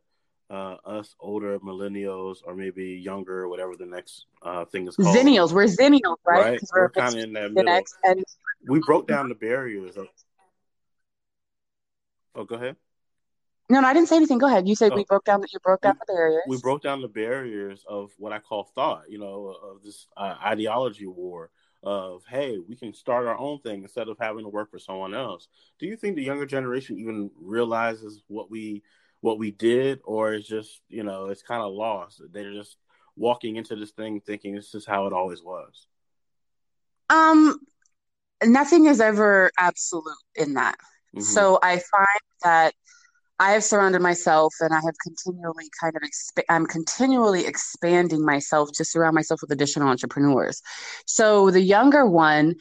uh, 0.51 0.77
us 0.85 1.15
older 1.21 1.59
millennials 1.61 2.39
or 2.45 2.55
maybe 2.55 2.85
younger, 2.85 3.49
whatever 3.49 3.77
the 3.77 3.87
next 3.87 4.27
uh, 4.43 4.65
thing 4.65 4.89
is 4.89 4.97
called? 4.97 5.17
Zennials. 5.17 5.53
We're 5.53 5.67
zennials, 5.67 6.17
right? 6.27 6.53
right? 6.53 6.61
We're, 6.75 6.83
we're 6.83 6.91
kind 6.91 7.15
of 7.15 7.21
in 7.21 7.33
that 7.35 7.53
middle. 7.53 7.83
And- 8.05 8.25
we 8.67 8.81
broke 8.81 9.07
down 9.07 9.29
the 9.29 9.35
barriers. 9.35 9.97
Of... 9.97 10.09
Oh, 12.35 12.45
go 12.45 12.57
ahead. 12.57 12.77
No, 13.71 13.81
no, 13.81 13.87
I 13.87 13.95
didn't 13.95 14.09
say 14.09 14.17
anything. 14.17 14.39
Go 14.39 14.49
ahead. 14.49 14.69
You 14.69 14.75
said 14.75 14.93
oh, 14.93 14.97
we 14.97 15.05
broke 15.05 15.25
down. 15.25 15.43
You 15.53 15.61
broke 15.61 15.83
down 15.83 15.95
we, 15.95 15.99
the 16.07 16.13
barriers. 16.13 16.43
We 16.49 16.59
broke 16.59 16.83
down 16.83 17.01
the 17.01 17.09
barriers 17.09 17.85
of 17.89 18.11
what 18.19 18.33
I 18.33 18.41
call 18.41 18.65
thought. 18.75 19.05
You 19.09 19.19
know, 19.19 19.55
of 19.63 19.83
this 19.85 20.09
uh, 20.17 20.35
ideology 20.45 21.07
war 21.07 21.51
of 21.83 22.23
hey, 22.29 22.59
we 22.59 22.77
can 22.77 22.93
start 22.93 23.27
our 23.27 23.39
own 23.39 23.61
thing 23.61 23.83
instead 23.83 24.09
of 24.09 24.19
having 24.19 24.45
to 24.45 24.49
work 24.49 24.71
for 24.71 24.79
someone 24.79 25.15
else. 25.15 25.49
Do 25.79 25.87
you 25.87 25.97
think 25.97 26.17
the 26.17 26.25
younger 26.25 26.47
generation 26.47 26.99
even 26.99 27.31
realizes 27.41 28.23
what 28.29 28.51
we 28.51 28.83
what 29.21 29.39
we 29.39 29.51
did, 29.51 30.01
or 30.05 30.35
it's 30.35 30.49
just 30.49 30.81
you 30.89 31.03
know 31.03 31.27
it's 31.27 31.43
kind 31.43 31.63
of 31.63 31.73
lost? 31.73 32.23
They're 32.33 32.53
just 32.53 32.77
walking 33.17 33.57
into 33.57 33.77
this 33.77 33.91
thing 33.91 34.21
thinking 34.21 34.55
this 34.55 34.75
is 34.75 34.87
how 34.87 35.07
it 35.07 35.13
always 35.13 35.43
was. 35.43 35.87
Um, 37.11 37.59
nothing 38.45 38.87
is 38.87 39.01
ever 39.01 39.51
absolute 39.59 40.05
in 40.35 40.55
that. 40.55 40.77
Mm-hmm. 41.15 41.23
So 41.23 41.59
I 41.63 41.73
find 41.73 42.21
that 42.45 42.75
I 43.41 43.53
have 43.53 43.65
surrounded 43.65 44.03
myself 44.03 44.55
and 44.61 44.73
I 44.73 44.81
have 44.85 44.95
continually 45.03 45.65
kind 45.81 45.97
of, 45.97 46.03
exp- 46.03 46.45
I'm 46.51 46.67
continually 46.67 47.47
expanding 47.47 48.25
myself 48.25 48.71
to 48.75 48.85
surround 48.85 49.15
myself 49.15 49.41
with 49.41 49.51
additional 49.51 49.89
entrepreneurs. 49.89 50.61
So 51.07 51.51
the 51.51 51.63
younger 51.63 52.07
one 52.07 52.55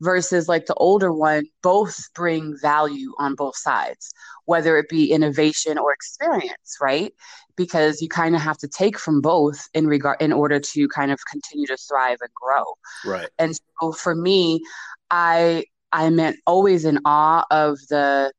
versus 0.00 0.48
like 0.48 0.66
the 0.66 0.74
older 0.74 1.12
one 1.12 1.46
both 1.62 1.96
bring 2.14 2.56
value 2.60 3.12
on 3.18 3.34
both 3.34 3.56
sides, 3.56 4.12
whether 4.44 4.76
it 4.78 4.88
be 4.88 5.12
innovation 5.12 5.78
or 5.78 5.92
experience, 5.92 6.76
right? 6.80 7.12
Because 7.56 8.02
you 8.02 8.08
kind 8.08 8.34
of 8.34 8.42
have 8.42 8.58
to 8.58 8.68
take 8.68 8.98
from 8.98 9.20
both 9.20 9.68
in 9.74 9.86
regard 9.86 10.20
in 10.20 10.32
order 10.32 10.60
to 10.60 10.88
kind 10.88 11.10
of 11.10 11.18
continue 11.30 11.66
to 11.66 11.76
thrive 11.76 12.18
and 12.20 12.30
grow. 12.34 12.64
Right. 13.04 13.28
And 13.38 13.58
so 13.80 13.92
for 13.92 14.14
me, 14.14 14.60
I 15.10 15.64
I'm 15.92 16.20
always 16.46 16.84
in 16.84 16.98
awe 17.04 17.44
of 17.50 17.78
the 17.88 18.32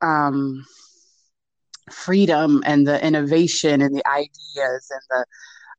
um, 0.00 0.64
freedom 1.90 2.62
and 2.64 2.86
the 2.86 3.04
innovation 3.04 3.82
and 3.82 3.94
the 3.94 4.08
ideas 4.08 4.90
and 4.90 5.00
the 5.10 5.26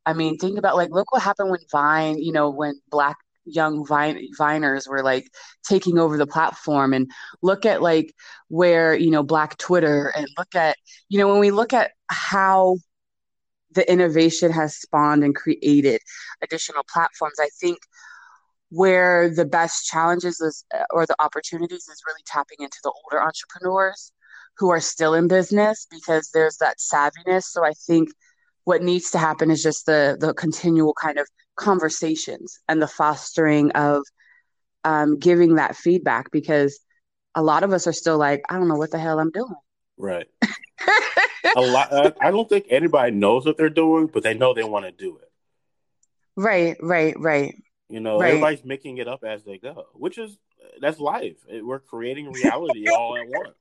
I 0.06 0.14
mean, 0.14 0.38
think 0.38 0.58
about 0.58 0.76
like 0.76 0.90
look 0.92 1.12
what 1.12 1.22
happened 1.22 1.52
when 1.52 1.60
Vine, 1.72 2.18
you 2.18 2.32
know, 2.32 2.50
when 2.50 2.80
black 2.90 3.18
young 3.52 3.86
Vine 3.86 4.28
Viners 4.40 4.88
were 4.88 5.04
like 5.04 5.30
taking 5.64 5.98
over 5.98 6.18
the 6.18 6.28
platform 6.28 6.94
and 6.94 7.10
look 7.42 7.66
at 7.66 7.82
like 7.82 8.14
where, 8.48 8.96
you 8.96 9.12
know, 9.12 9.24
black 9.24 9.58
Twitter 9.58 10.12
and 10.16 10.28
look 10.38 10.56
at, 10.56 10.78
you 11.10 11.20
know, 11.20 11.28
when 11.28 11.40
we 11.40 11.52
look 11.52 11.74
at 11.74 11.92
how 12.08 12.78
the 13.72 13.90
innovation 13.92 14.52
has 14.52 14.76
spawned 14.76 15.24
and 15.24 15.36
created 15.36 16.02
additional 16.42 16.84
platforms, 16.92 17.40
I 17.40 17.50
think 17.60 17.78
where 18.70 19.34
the 19.34 19.46
best 19.46 19.88
challenges 19.88 20.40
is 20.40 20.64
uh, 20.74 20.84
or 20.92 21.06
the 21.06 21.16
opportunities 21.20 21.88
is 21.88 22.02
really 22.06 22.22
tapping 22.26 22.58
into 22.60 22.78
the 22.84 22.94
older 23.04 23.24
entrepreneurs 23.24 24.12
who 24.58 24.70
are 24.70 24.80
still 24.80 25.14
in 25.14 25.28
business 25.28 25.88
because 25.90 26.30
there's 26.34 26.58
that 26.58 26.78
savviness. 26.78 27.44
So 27.44 27.66
I 27.66 27.74
think 27.88 28.10
what 28.66 28.84
needs 28.84 29.10
to 29.12 29.18
happen 29.18 29.50
is 29.50 29.64
just 29.64 29.86
the 29.86 30.18
the 30.20 30.34
continual 30.34 30.94
kind 30.94 31.18
of 31.18 31.28
conversations 31.60 32.60
and 32.68 32.82
the 32.82 32.88
fostering 32.88 33.72
of 33.72 34.04
um, 34.84 35.20
giving 35.20 35.56
that 35.56 35.76
feedback 35.76 36.32
because 36.32 36.80
a 37.36 37.44
lot 37.44 37.64
of 37.64 37.74
us 37.74 37.86
are 37.86 37.94
still 37.94 38.18
like, 38.18 38.42
I 38.50 38.56
don't 38.56 38.68
know 38.68 38.78
what 38.78 38.92
the 38.92 38.98
hell 38.98 39.20
I'm 39.20 39.32
doing. 39.32 39.54
Right. 39.98 40.28
a 41.56 41.62
lot. 41.62 41.92
Uh, 41.92 42.12
I 42.22 42.32
don't 42.32 42.48
think 42.48 42.66
anybody 42.70 43.12
knows 43.12 43.46
what 43.46 43.58
they're 43.58 43.70
doing, 43.70 44.08
but 44.08 44.24
they 44.24 44.34
know 44.34 44.54
they 44.54 44.64
want 44.64 44.86
to 44.86 44.92
do 44.92 45.18
it. 45.18 45.30
Right, 46.36 46.78
right, 46.82 47.20
right. 47.20 47.56
You 47.90 48.00
know, 48.00 48.20
right. 48.20 48.30
everybody's 48.30 48.64
making 48.64 48.98
it 48.98 49.08
up 49.08 49.24
as 49.24 49.44
they 49.44 49.58
go, 49.58 49.88
which 49.94 50.18
is 50.18 50.38
that's 50.80 51.00
life. 51.00 51.38
We're 51.50 51.80
creating 51.80 52.32
reality 52.32 52.88
all 52.90 53.18
at 53.18 53.28
once. 53.28 53.56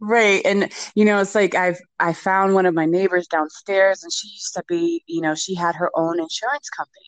Right. 0.00 0.42
And 0.44 0.70
you 0.94 1.04
know, 1.04 1.20
it's 1.20 1.34
like 1.34 1.54
I've 1.54 1.78
I 1.98 2.12
found 2.12 2.54
one 2.54 2.66
of 2.66 2.74
my 2.74 2.86
neighbors 2.86 3.26
downstairs 3.26 4.02
and 4.02 4.12
she 4.12 4.28
used 4.28 4.54
to 4.54 4.62
be, 4.68 5.02
you 5.06 5.20
know, 5.20 5.34
she 5.34 5.54
had 5.54 5.74
her 5.76 5.90
own 5.94 6.20
insurance 6.20 6.68
company. 6.70 7.06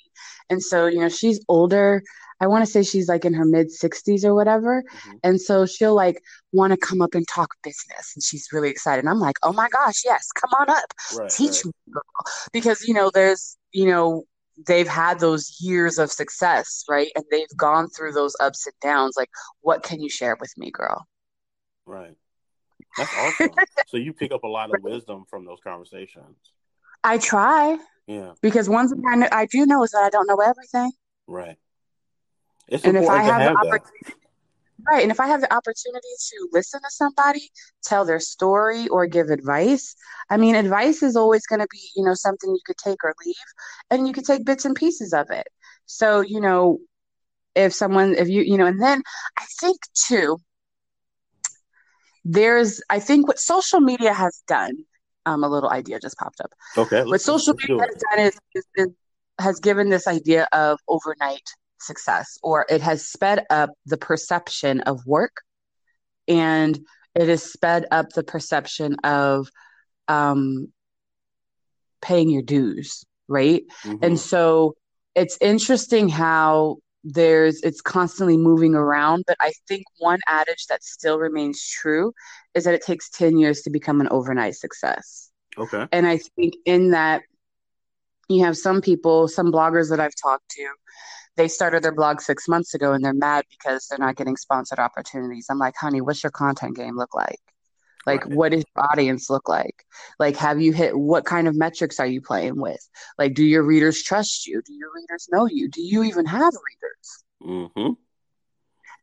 And 0.50 0.62
so, 0.62 0.86
you 0.86 1.00
know, 1.00 1.08
she's 1.08 1.44
older. 1.48 2.02
I 2.40 2.46
want 2.46 2.64
to 2.64 2.70
say 2.70 2.82
she's 2.82 3.08
like 3.08 3.24
in 3.24 3.34
her 3.34 3.44
mid 3.44 3.68
60s 3.68 4.24
or 4.24 4.34
whatever. 4.34 4.82
Mm-hmm. 4.82 5.16
And 5.22 5.40
so 5.40 5.66
she'll 5.66 5.94
like 5.94 6.20
want 6.52 6.72
to 6.72 6.76
come 6.76 7.00
up 7.00 7.14
and 7.14 7.26
talk 7.26 7.54
business 7.62 8.12
and 8.14 8.22
she's 8.22 8.48
really 8.52 8.70
excited. 8.70 9.00
And 9.00 9.08
I'm 9.08 9.20
like, 9.20 9.36
"Oh 9.42 9.52
my 9.52 9.68
gosh, 9.68 10.02
yes, 10.04 10.28
come 10.32 10.50
on 10.58 10.70
up. 10.70 10.84
Right, 11.16 11.30
Teach 11.30 11.64
right. 11.64 11.66
me." 11.66 11.92
Girl. 11.92 12.02
Because, 12.52 12.86
you 12.86 12.94
know, 12.94 13.10
there's, 13.12 13.56
you 13.72 13.86
know, 13.86 14.24
they've 14.66 14.88
had 14.88 15.20
those 15.20 15.56
years 15.60 15.98
of 15.98 16.12
success, 16.12 16.84
right? 16.88 17.10
And 17.14 17.24
they've 17.30 17.56
gone 17.56 17.88
through 17.88 18.12
those 18.12 18.36
ups 18.40 18.66
and 18.66 18.74
downs. 18.80 19.14
Like, 19.16 19.30
what 19.60 19.82
can 19.82 20.00
you 20.00 20.08
share 20.08 20.36
with 20.40 20.52
me, 20.56 20.70
girl? 20.70 21.06
Right. 21.86 22.14
That's 22.96 23.12
awesome. 23.18 23.50
so 23.86 23.96
you 23.96 24.12
pick 24.12 24.32
up 24.32 24.44
a 24.44 24.48
lot 24.48 24.74
of 24.74 24.82
wisdom 24.82 25.24
from 25.28 25.44
those 25.44 25.58
conversations. 25.62 26.36
I 27.02 27.18
try. 27.18 27.78
Yeah. 28.06 28.32
Because 28.40 28.68
one 28.68 28.88
thing 28.88 29.02
I, 29.10 29.16
know, 29.16 29.28
I 29.32 29.46
do 29.46 29.66
know 29.66 29.82
is 29.82 29.90
that 29.92 30.02
I 30.02 30.10
don't 30.10 30.26
know 30.26 30.40
everything. 30.40 30.92
Right. 31.26 31.56
It's 32.68 32.84
and 32.84 32.96
if 32.96 33.08
I 33.08 33.22
have, 33.22 33.42
have 33.42 33.56
that. 33.62 33.80
Right. 34.86 35.02
And 35.02 35.10
if 35.10 35.20
I 35.20 35.26
have 35.26 35.40
the 35.40 35.52
opportunity 35.52 36.08
to 36.18 36.48
listen 36.52 36.80
to 36.80 36.90
somebody, 36.90 37.50
tell 37.84 38.04
their 38.04 38.20
story, 38.20 38.88
or 38.88 39.06
give 39.06 39.28
advice, 39.28 39.94
I 40.28 40.36
mean, 40.36 40.54
advice 40.54 41.02
is 41.02 41.16
always 41.16 41.46
going 41.46 41.60
to 41.60 41.68
be, 41.70 41.80
you 41.96 42.04
know, 42.04 42.14
something 42.14 42.50
you 42.50 42.60
could 42.66 42.76
take 42.76 43.02
or 43.02 43.14
leave, 43.24 43.34
and 43.90 44.06
you 44.06 44.12
could 44.12 44.24
take 44.24 44.44
bits 44.44 44.64
and 44.64 44.74
pieces 44.74 45.12
of 45.12 45.30
it. 45.30 45.46
So, 45.86 46.20
you 46.20 46.40
know, 46.40 46.78
if 47.54 47.72
someone, 47.72 48.14
if 48.14 48.28
you, 48.28 48.42
you 48.42 48.58
know, 48.58 48.66
and 48.66 48.82
then 48.82 49.02
I 49.38 49.44
think 49.60 49.78
too, 49.94 50.38
there's 52.24 52.80
i 52.90 52.98
think 52.98 53.26
what 53.26 53.38
social 53.38 53.80
media 53.80 54.12
has 54.12 54.42
done 54.46 54.76
um, 55.26 55.42
a 55.42 55.48
little 55.48 55.70
idea 55.70 55.98
just 55.98 56.18
popped 56.18 56.40
up. 56.40 56.52
Okay 56.76 57.02
what 57.04 57.20
social 57.20 57.54
media 57.54 57.78
has 57.78 58.02
done 58.10 58.26
is, 58.26 58.38
is, 58.54 58.64
is, 58.76 58.88
has 59.38 59.60
given 59.60 59.88
this 59.88 60.06
idea 60.06 60.46
of 60.52 60.78
overnight 60.88 61.42
success 61.80 62.38
or 62.42 62.66
it 62.68 62.80
has 62.80 63.06
sped 63.06 63.44
up 63.50 63.70
the 63.86 63.96
perception 63.96 64.80
of 64.82 65.04
work 65.06 65.36
and 66.28 66.78
it 67.14 67.28
has 67.28 67.42
sped 67.42 67.86
up 67.90 68.10
the 68.10 68.22
perception 68.22 68.96
of 69.04 69.48
um, 70.08 70.68
paying 72.00 72.30
your 72.30 72.42
dues 72.42 73.04
right? 73.28 73.62
Mm-hmm. 73.84 74.04
and 74.04 74.18
so 74.18 74.74
it's 75.14 75.38
interesting 75.40 76.08
how 76.08 76.76
there's 77.04 77.60
it's 77.62 77.82
constantly 77.82 78.36
moving 78.36 78.74
around 78.74 79.24
but 79.26 79.36
i 79.40 79.52
think 79.68 79.84
one 79.98 80.18
adage 80.26 80.66
that 80.68 80.82
still 80.82 81.18
remains 81.18 81.62
true 81.62 82.12
is 82.54 82.64
that 82.64 82.72
it 82.74 82.82
takes 82.82 83.10
10 83.10 83.36
years 83.38 83.60
to 83.62 83.70
become 83.70 84.00
an 84.00 84.08
overnight 84.10 84.54
success. 84.54 85.30
Okay. 85.58 85.86
And 85.92 86.06
i 86.06 86.18
think 86.18 86.54
in 86.64 86.90
that 86.90 87.22
you 88.28 88.42
have 88.44 88.56
some 88.56 88.80
people 88.80 89.28
some 89.28 89.52
bloggers 89.52 89.90
that 89.90 90.00
i've 90.00 90.14
talked 90.20 90.48
to 90.50 90.66
they 91.36 91.48
started 91.48 91.82
their 91.82 91.94
blog 91.94 92.20
six 92.20 92.48
months 92.48 92.74
ago 92.74 92.92
and 92.92 93.04
they're 93.04 93.12
mad 93.12 93.44
because 93.50 93.86
they're 93.88 93.98
not 93.98 94.14
getting 94.14 94.36
sponsored 94.36 94.78
opportunities. 94.78 95.46
I'm 95.50 95.58
like 95.58 95.74
honey 95.76 96.00
what's 96.00 96.22
your 96.22 96.30
content 96.32 96.74
game 96.74 96.96
look 96.96 97.14
like 97.14 97.40
like, 98.06 98.24
right. 98.24 98.34
what 98.34 98.52
does 98.52 98.64
your 98.74 98.84
audience 98.90 99.30
look 99.30 99.48
like? 99.48 99.84
Like, 100.18 100.36
have 100.36 100.60
you 100.60 100.72
hit 100.72 100.96
what 100.96 101.24
kind 101.24 101.48
of 101.48 101.56
metrics 101.56 102.00
are 102.00 102.06
you 102.06 102.20
playing 102.20 102.60
with? 102.60 102.88
Like, 103.18 103.34
do 103.34 103.44
your 103.44 103.62
readers 103.62 104.02
trust 104.02 104.46
you? 104.46 104.62
Do 104.62 104.72
your 104.74 104.90
readers 104.94 105.28
know 105.30 105.46
you? 105.46 105.68
Do 105.68 105.82
you 105.82 106.04
even 106.04 106.26
have 106.26 106.52
readers? 106.52 107.24
Mm-hmm. 107.42 107.92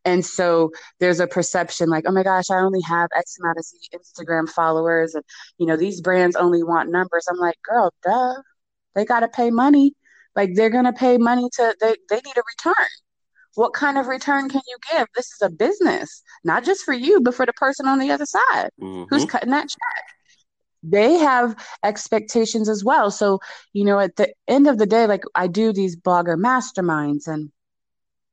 And 0.03 0.25
so 0.25 0.71
there's 0.99 1.19
a 1.19 1.27
perception 1.27 1.89
like, 1.89 2.05
oh 2.07 2.11
my 2.11 2.23
gosh, 2.23 2.49
I 2.49 2.59
only 2.59 2.81
have 2.81 3.09
X 3.15 3.37
amount 3.39 3.59
of 3.59 3.65
Instagram 3.93 4.49
followers, 4.49 5.13
and 5.13 5.23
you 5.57 5.67
know 5.67 5.77
these 5.77 6.01
brands 6.01 6.35
only 6.35 6.63
want 6.63 6.89
numbers. 6.89 7.27
I'm 7.29 7.37
like, 7.37 7.57
girl, 7.63 7.93
duh, 8.03 8.41
they 8.95 9.05
got 9.05 9.19
to 9.19 9.27
pay 9.27 9.51
money. 9.51 9.93
Like 10.35 10.55
they're 10.55 10.69
gonna 10.69 10.93
pay 10.93 11.17
money 11.17 11.49
to 11.53 11.75
they 11.79 11.95
they 12.09 12.15
need 12.15 12.37
a 12.37 12.43
return. 12.57 12.87
What 13.55 13.73
kind 13.73 13.97
of 13.97 14.07
return 14.07 14.49
can 14.49 14.61
you 14.67 14.77
give? 14.91 15.07
This 15.15 15.27
is 15.27 15.41
a 15.41 15.49
business, 15.49 16.23
not 16.43 16.63
just 16.63 16.83
for 16.83 16.93
you, 16.93 17.21
but 17.21 17.35
for 17.35 17.45
the 17.45 17.53
person 17.53 17.87
on 17.87 17.99
the 17.99 18.11
other 18.11 18.25
side 18.25 18.69
mm-hmm. 18.79 19.03
who's 19.09 19.25
cutting 19.25 19.51
that 19.51 19.69
check. 19.69 20.05
They 20.83 21.13
have 21.15 21.55
expectations 21.83 22.67
as 22.67 22.83
well. 22.83 23.11
So, 23.11 23.39
you 23.73 23.85
know, 23.85 23.99
at 23.99 24.15
the 24.15 24.33
end 24.47 24.67
of 24.67 24.77
the 24.77 24.85
day, 24.85 25.05
like 25.05 25.23
I 25.35 25.47
do 25.47 25.73
these 25.73 25.95
blogger 25.95 26.35
masterminds 26.37 27.27
and 27.27 27.51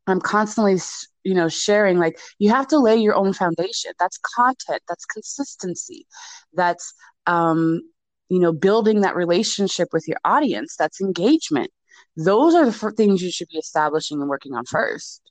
I'm 0.07 0.21
constantly, 0.21 0.79
you 1.25 1.35
know, 1.35 1.49
sharing 1.49 1.99
like 1.99 2.19
you 2.39 2.51
have 2.51 2.69
to 2.69 2.79
lay 2.79 2.97
your 2.97 3.15
own 3.15 3.35
foundation. 3.35 3.93
That's 3.99 4.19
content, 4.37 4.83
that's 4.89 5.05
consistency, 5.05 6.07
that's, 6.55 6.95
um, 7.27 7.83
you 8.31 8.39
know, 8.39 8.53
building 8.53 9.03
that 9.03 9.17
relationship 9.17 9.89
with 9.93 10.07
your 10.09 10.19
audience, 10.25 10.77
that's 10.77 11.01
engagement 11.01 11.71
those 12.19 12.55
are 12.55 12.67
the 12.67 12.93
things 12.93 13.23
you 13.23 13.31
should 13.31 13.49
be 13.49 13.59
establishing 13.59 14.21
and 14.21 14.29
working 14.29 14.53
on 14.53 14.65
first. 14.67 15.23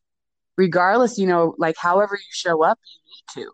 Regardless 0.57 1.19
you 1.19 1.27
know 1.27 1.53
like 1.57 1.75
however 1.77 2.15
you 2.15 2.31
show 2.31 2.63
up 2.63 2.79
you 3.35 3.43
need 3.43 3.45
to. 3.45 3.51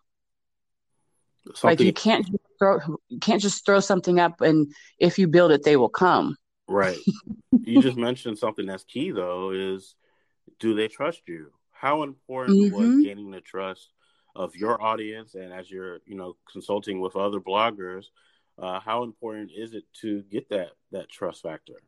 Something. 1.56 1.70
like 1.70 1.80
you 1.82 1.94
can't 1.94 2.30
throw 2.60 2.80
you 3.10 3.20
can't 3.20 3.42
just 3.42 3.66
throw 3.66 3.82
something 3.82 4.20
up 4.20 4.40
and 4.40 4.72
if 5.00 5.20
you 5.20 5.28
build 5.28 5.52
it 5.52 5.64
they 5.64 5.76
will 5.76 5.90
come. 5.90 6.38
Right. 6.68 7.00
You 7.66 7.82
just 7.82 7.98
mentioned 7.98 8.38
something 8.38 8.66
that's 8.66 8.84
key 8.84 9.12
though 9.12 9.52
is 9.52 9.96
do 10.60 10.74
they 10.76 10.90
trust 10.90 11.22
you? 11.28 11.52
How 11.72 12.04
important 12.04 12.58
mm-hmm. 12.58 12.76
was 12.76 13.06
gaining 13.06 13.32
the 13.32 13.40
trust 13.40 13.90
of 14.36 14.56
your 14.56 14.82
audience 14.82 15.36
and 15.36 15.54
as 15.54 15.72
you're 15.72 16.00
you 16.06 16.16
know 16.16 16.36
consulting 16.52 17.00
with 17.00 17.16
other 17.16 17.40
bloggers 17.40 18.06
uh, 18.58 18.80
how 18.80 19.04
important 19.04 19.52
is 19.56 19.74
it 19.74 19.84
to 20.02 20.24
get 20.24 20.50
that 20.50 20.72
that 20.92 21.10
trust 21.10 21.42
factor 21.44 21.82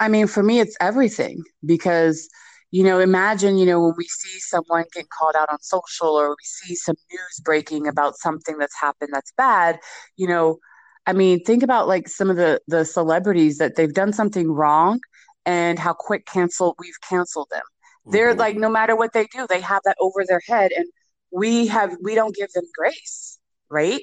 I 0.00 0.08
mean, 0.08 0.26
for 0.26 0.42
me, 0.42 0.60
it's 0.60 0.76
everything 0.80 1.42
because, 1.64 2.28
you 2.70 2.84
know, 2.84 3.00
imagine, 3.00 3.58
you 3.58 3.66
know, 3.66 3.82
when 3.82 3.94
we 3.96 4.04
see 4.04 4.38
someone 4.38 4.84
get 4.92 5.08
called 5.10 5.34
out 5.36 5.50
on 5.50 5.60
social 5.60 6.08
or 6.08 6.30
we 6.30 6.44
see 6.44 6.74
some 6.74 6.96
news 7.10 7.40
breaking 7.44 7.88
about 7.88 8.16
something 8.16 8.58
that's 8.58 8.78
happened 8.80 9.10
that's 9.12 9.32
bad, 9.36 9.80
you 10.16 10.28
know, 10.28 10.58
I 11.06 11.14
mean, 11.14 11.42
think 11.42 11.62
about 11.62 11.88
like 11.88 12.06
some 12.08 12.28
of 12.30 12.36
the 12.36 12.60
the 12.68 12.84
celebrities 12.84 13.58
that 13.58 13.76
they've 13.76 13.92
done 13.92 14.12
something 14.12 14.50
wrong 14.50 15.00
and 15.46 15.78
how 15.78 15.94
quick 15.94 16.26
cancel 16.26 16.76
we've 16.78 17.00
canceled 17.08 17.48
them. 17.50 17.62
Mm-hmm. 17.62 18.12
They're 18.12 18.34
like, 18.34 18.56
no 18.56 18.68
matter 18.68 18.94
what 18.94 19.14
they 19.14 19.26
do, 19.26 19.46
they 19.48 19.62
have 19.62 19.80
that 19.84 19.96
over 20.00 20.24
their 20.26 20.42
head, 20.46 20.70
and 20.72 20.86
we 21.32 21.66
have 21.68 21.96
we 22.02 22.14
don't 22.14 22.34
give 22.34 22.52
them 22.52 22.64
grace, 22.76 23.38
right? 23.70 24.02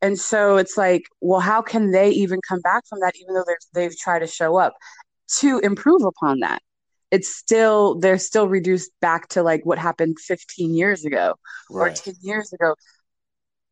And 0.00 0.18
so 0.18 0.58
it's 0.58 0.76
like, 0.76 1.04
well, 1.20 1.40
how 1.40 1.62
can 1.62 1.90
they 1.90 2.10
even 2.10 2.40
come 2.46 2.60
back 2.60 2.84
from 2.86 3.00
that, 3.00 3.14
even 3.20 3.34
though 3.34 3.44
they've 3.72 3.98
tried 3.98 4.20
to 4.20 4.26
show 4.26 4.56
up? 4.56 4.74
To 5.40 5.58
improve 5.60 6.02
upon 6.02 6.40
that. 6.40 6.62
It's 7.10 7.34
still 7.34 7.98
they're 7.98 8.18
still 8.18 8.48
reduced 8.48 8.90
back 9.00 9.28
to 9.28 9.42
like 9.42 9.64
what 9.64 9.78
happened 9.78 10.18
15 10.18 10.74
years 10.74 11.04
ago 11.04 11.34
right. 11.70 11.92
or 11.92 11.94
10 11.94 12.14
years 12.22 12.52
ago 12.52 12.74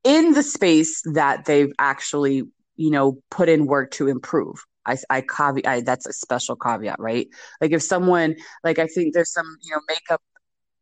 in 0.04 0.32
the 0.32 0.42
space 0.42 1.02
that 1.14 1.44
they've 1.44 1.72
actually 1.78 2.44
you 2.76 2.90
know 2.90 3.18
put 3.30 3.48
in 3.48 3.66
work 3.66 3.90
to 3.92 4.08
improve. 4.08 4.64
I, 4.84 4.96
I 5.10 5.20
caveat 5.20 5.66
I, 5.66 5.80
that's 5.80 6.06
a 6.06 6.12
special 6.12 6.56
caveat 6.56 6.98
right? 6.98 7.28
Like 7.60 7.72
if 7.72 7.82
someone 7.82 8.36
like 8.64 8.78
i 8.78 8.86
think 8.86 9.14
there's 9.14 9.32
some 9.32 9.46
you 9.62 9.74
know 9.74 9.80
makeup 9.88 10.22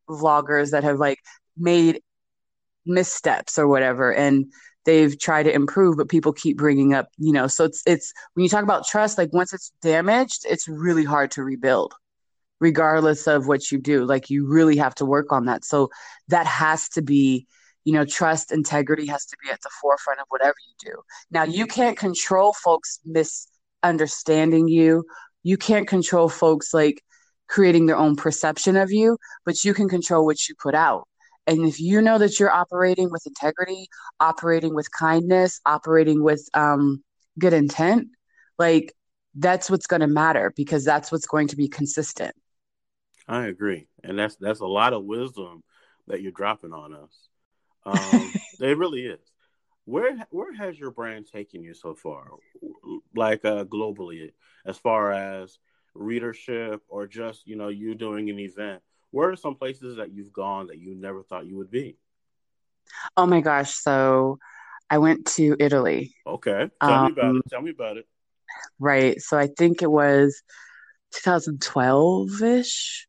vloggers 0.09 0.71
that 0.71 0.85
have 0.85 0.99
like 0.99 1.19
made 1.57 2.03
missteps 2.87 3.59
or 3.59 3.69
whatever 3.69 4.13
and 4.13 4.47
they've 4.91 5.19
tried 5.19 5.45
to 5.45 5.55
improve 5.55 5.97
but 5.97 6.09
people 6.09 6.33
keep 6.33 6.57
bringing 6.57 6.95
up 6.95 7.09
you 7.19 7.33
know 7.33 7.47
so 7.47 7.65
it's 7.65 7.83
it's 7.87 8.13
when 8.35 8.43
you 8.43 8.49
talk 8.49 8.65
about 8.65 8.87
trust 8.87 9.19
like 9.19 9.33
once 9.33 9.53
it's 9.53 9.73
damaged 9.83 10.45
it's 10.49 10.69
really 10.69 11.05
hard 11.05 11.31
to 11.31 11.45
rebuild 11.45 11.95
regardless 12.61 13.27
of 13.27 13.49
what 13.49 13.71
you 13.71 13.79
do. 13.79 14.05
Like 14.05 14.31
you 14.31 14.47
really 14.47 14.77
have 14.77 14.95
to 14.97 15.05
work 15.05 15.33
on 15.33 15.47
that. 15.47 15.65
So 15.65 15.91
that 16.29 16.47
has 16.47 16.89
to 16.91 17.03
be 17.03 17.47
you 17.85 17.95
know 17.95 18.05
trust 18.05 18.53
integrity 18.53 19.07
has 19.07 19.25
to 19.25 19.37
be 19.43 19.51
at 19.51 19.61
the 19.63 19.71
forefront 19.81 20.21
of 20.21 20.27
whatever 20.29 20.55
you 20.69 20.93
do. 20.93 21.01
Now 21.31 21.45
you 21.45 21.67
can't 21.67 21.97
control 21.97 22.53
folks 22.53 23.01
misunderstanding 23.05 24.69
you. 24.69 25.05
You 25.43 25.57
can't 25.57 25.89
control 25.89 26.29
folks 26.29 26.75
like 26.75 27.03
creating 27.49 27.87
their 27.87 27.97
own 27.97 28.15
perception 28.15 28.77
of 28.77 28.93
you 28.93 29.19
but 29.45 29.65
you 29.65 29.75
can 29.75 29.89
control 29.89 30.25
what 30.25 30.49
you 30.49 30.55
put 30.63 30.73
out 30.73 31.09
and 31.47 31.67
if 31.67 31.81
you 31.81 32.01
know 32.03 32.19
that 32.19 32.39
you're 32.39 32.53
operating 32.53 33.11
with 33.11 33.27
integrity, 33.27 33.89
operating 34.21 34.75
with 34.75 34.91
kindness, 34.93 35.61
operating 35.67 36.23
with 36.23 36.49
um, 36.55 37.03
good 37.39 37.53
intent, 37.53 38.09
like 38.59 38.93
that's 39.35 39.71
what's 39.71 39.87
going 39.87 40.01
to 40.01 40.07
matter 40.07 40.53
because 40.57 40.85
that's 40.85 41.11
what's 41.13 41.27
going 41.27 41.49
to 41.49 41.57
be 41.57 41.69
consistent. 41.69 42.35
I 43.29 43.47
agree, 43.47 43.89
and 44.03 44.19
that's 44.19 44.37
that's 44.37 44.61
a 44.61 44.67
lot 44.67 44.93
of 44.93 45.05
wisdom 45.05 45.63
that 46.09 46.21
you're 46.23 46.33
dropping 46.33 46.73
on 46.73 46.95
us. 46.95 47.29
Um, 47.87 48.33
it 48.61 48.77
really 48.79 49.07
is. 49.07 49.21
where 49.85 50.17
where 50.31 50.55
has 50.55 50.79
your 50.79 50.91
brand 50.91 51.27
taken 51.27 51.63
you 51.63 51.75
so 51.75 51.95
far, 51.95 52.29
like 53.15 53.45
uh, 53.45 53.65
globally, 53.65 54.33
as 54.65 54.79
far 54.79 55.13
as 55.13 55.59
readership 55.95 56.83
or 56.89 57.07
just 57.07 57.47
you 57.47 57.57
know 57.57 57.69
you 57.69 57.95
doing 57.95 58.31
an 58.31 58.39
event? 58.39 58.83
Where 59.11 59.31
are 59.31 59.37
some 59.37 59.55
places 59.55 59.97
that 59.97 60.13
you've 60.13 60.33
gone 60.33 60.69
that 60.69 60.79
you 60.79 60.95
never 60.95 61.23
thought 61.23 61.47
you 61.47 61.57
would 61.57 61.71
be? 61.71 61.97
Oh 63.17 63.27
my 63.27 63.41
gosh! 63.41 63.75
So 63.75 64.39
I 64.89 64.99
went 64.99 65.27
to 65.37 65.57
Italy. 65.59 66.15
Okay, 66.27 66.71
tell 66.81 66.91
um, 66.93 67.07
me 67.07 67.13
about 67.13 67.25
it. 67.25 67.29
Um, 67.29 67.43
tell 67.51 67.63
me 67.63 67.71
about 67.71 67.97
it. 67.97 68.07
Right. 68.79 69.21
So 69.21 69.39
I 69.39 69.47
think 69.47 69.83
it 69.83 69.91
was 69.91 70.43
2012 71.15 72.43
ish. 72.43 73.07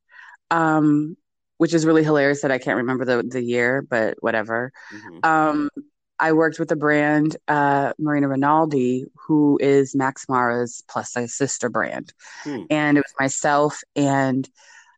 Um, 0.50 1.16
which 1.58 1.76
is 1.76 1.86
really 1.86 2.04
hilarious 2.04 2.42
that 2.42 2.50
I 2.52 2.58
can't 2.58 2.78
remember 2.78 3.06
the 3.06 3.22
the 3.22 3.42
year, 3.42 3.86
but 3.88 4.18
whatever. 4.20 4.74
Mm-hmm. 4.92 5.20
Um, 5.24 5.70
I 6.18 6.34
worked 6.34 6.58
with 6.58 6.72
a 6.72 6.76
brand, 6.76 7.38
uh, 7.48 7.94
Marina 8.00 8.28
Rinaldi, 8.30 9.06
who 9.28 9.60
is 9.62 9.96
Max 9.96 10.28
Mara's 10.28 10.84
plus 10.88 11.12
size 11.12 11.36
sister 11.36 11.70
brand. 11.70 12.14
Hmm. 12.44 12.64
And 12.70 12.98
it 12.98 13.02
was 13.02 13.14
myself 13.20 13.82
and 13.96 14.50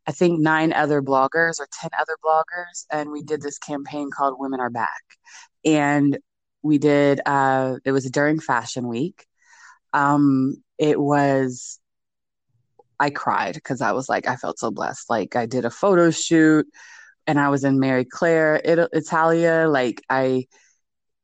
I 0.05 0.11
think 0.11 0.39
nine 0.39 0.73
other 0.73 1.01
bloggers 1.01 1.59
or 1.59 1.67
10 1.81 1.89
other 1.99 2.17
bloggers. 2.23 2.85
And 2.91 3.11
we 3.11 3.23
did 3.23 3.41
this 3.41 3.57
campaign 3.57 4.09
called 4.11 4.39
Women 4.39 4.59
Are 4.59 4.69
Back. 4.69 5.03
And 5.63 6.17
we 6.61 6.77
did, 6.77 7.21
uh, 7.25 7.77
it 7.85 7.91
was 7.91 8.09
during 8.09 8.39
Fashion 8.39 8.87
Week. 8.87 9.25
Um, 9.93 10.63
it 10.77 10.99
was, 10.99 11.79
I 12.99 13.09
cried 13.09 13.55
because 13.55 13.81
I 13.81 13.91
was 13.93 14.09
like, 14.09 14.27
I 14.27 14.35
felt 14.35 14.59
so 14.59 14.71
blessed. 14.71 15.09
Like, 15.09 15.35
I 15.35 15.45
did 15.45 15.65
a 15.65 15.69
photo 15.69 16.11
shoot 16.11 16.65
and 17.27 17.39
I 17.39 17.49
was 17.49 17.63
in 17.63 17.79
Marie 17.79 18.05
Claire, 18.05 18.61
Italia. 18.63 19.67
Like, 19.69 20.01
I, 20.09 20.47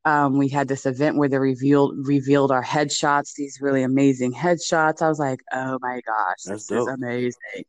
um, 0.06 0.38
we 0.38 0.48
had 0.48 0.68
this 0.68 0.86
event 0.86 1.18
where 1.18 1.30
they 1.30 1.38
revealed 1.38 2.08
revealed 2.08 2.52
our 2.52 2.64
headshots, 2.64 3.34
these 3.36 3.60
really 3.62 3.84
amazing 3.84 4.34
headshots. 4.34 5.02
I 5.02 5.10
was 5.10 5.20
like, 5.20 5.42
oh 5.52 5.78
my 5.82 6.02
gosh, 6.06 6.44
That's 6.46 6.68
this 6.68 6.68
dope. 6.68 6.88
is 6.88 6.94
amazing. 6.96 7.66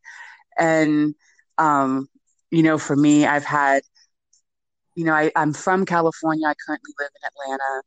And 0.61 1.15
um, 1.59 2.09
you 2.51 2.63
know, 2.63 2.79
for 2.79 2.97
me, 2.97 3.27
I've 3.27 3.45
had, 3.45 3.83
you 4.95 5.05
know, 5.05 5.13
I, 5.13 5.31
I'm 5.37 5.53
from 5.53 5.87
California. 5.87 6.47
I 6.47 6.55
currently 6.67 6.93
live 6.99 7.11
in 7.23 7.29
Atlanta. 7.29 7.83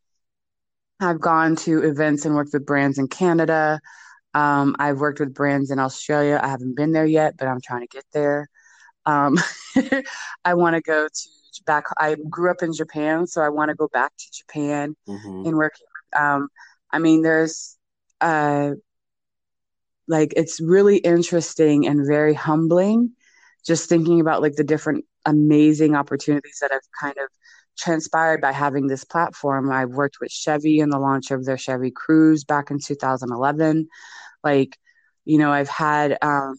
I've 0.99 1.21
gone 1.21 1.55
to 1.57 1.83
events 1.83 2.25
and 2.25 2.35
worked 2.35 2.51
with 2.53 2.65
brands 2.65 2.97
in 2.97 3.07
Canada. 3.07 3.79
Um, 4.33 4.75
I've 4.79 4.99
worked 4.99 5.19
with 5.19 5.33
brands 5.33 5.69
in 5.69 5.79
Australia. 5.79 6.39
I 6.41 6.47
haven't 6.47 6.75
been 6.75 6.91
there 6.91 7.05
yet, 7.05 7.35
but 7.37 7.47
I'm 7.47 7.61
trying 7.61 7.81
to 7.81 7.87
get 7.87 8.05
there. 8.13 8.49
Um, 9.05 9.37
I 10.45 10.53
want 10.53 10.75
to 10.75 10.81
go 10.81 11.07
to 11.07 11.63
back. 11.65 11.85
I 11.97 12.15
grew 12.29 12.49
up 12.49 12.63
in 12.63 12.73
Japan, 12.73 13.27
so 13.27 13.41
I 13.41 13.49
want 13.49 13.69
to 13.69 13.75
go 13.75 13.87
back 13.89 14.11
to 14.17 14.31
Japan 14.31 14.95
mm-hmm. 15.07 15.45
and 15.45 15.57
work. 15.57 15.73
Um, 16.17 16.49
I 16.91 16.99
mean, 16.99 17.21
there's 17.21 17.77
uh, 18.21 18.71
like 20.07 20.33
it's 20.35 20.59
really 20.59 20.97
interesting 20.97 21.87
and 21.87 22.05
very 22.05 22.33
humbling, 22.33 23.11
just 23.65 23.89
thinking 23.89 24.19
about 24.19 24.41
like 24.41 24.55
the 24.55 24.63
different 24.63 25.05
amazing 25.25 25.95
opportunities 25.95 26.57
that 26.61 26.71
have 26.71 26.81
kind 26.99 27.17
of 27.17 27.29
transpired 27.77 28.41
by 28.41 28.51
having 28.51 28.87
this 28.87 29.03
platform. 29.03 29.71
I've 29.71 29.89
worked 29.89 30.17
with 30.19 30.31
Chevy 30.31 30.79
in 30.79 30.89
the 30.89 30.99
launch 30.99 31.31
of 31.31 31.45
their 31.45 31.57
Chevy 31.57 31.91
Cruze 31.91 32.45
back 32.45 32.71
in 32.71 32.79
2011. 32.79 33.87
Like, 34.43 34.77
you 35.25 35.37
know, 35.37 35.51
I've 35.51 35.69
had 35.69 36.17
um, 36.21 36.55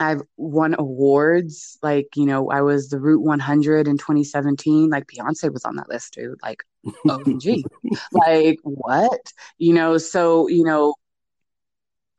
I've 0.00 0.22
won 0.36 0.74
awards. 0.78 1.78
Like, 1.82 2.08
you 2.16 2.26
know, 2.26 2.50
I 2.50 2.62
was 2.62 2.88
the 2.88 2.98
Root 2.98 3.22
100 3.22 3.86
in 3.86 3.98
2017. 3.98 4.90
Like, 4.90 5.06
Beyonce 5.06 5.52
was 5.52 5.64
on 5.64 5.76
that 5.76 5.88
list, 5.88 6.14
dude. 6.14 6.38
Like, 6.42 6.64
oh 6.86 7.18
OMG. 7.18 7.62
like, 8.12 8.58
what? 8.62 9.32
You 9.58 9.74
know, 9.74 9.98
so, 9.98 10.48
you 10.48 10.64
know, 10.64 10.94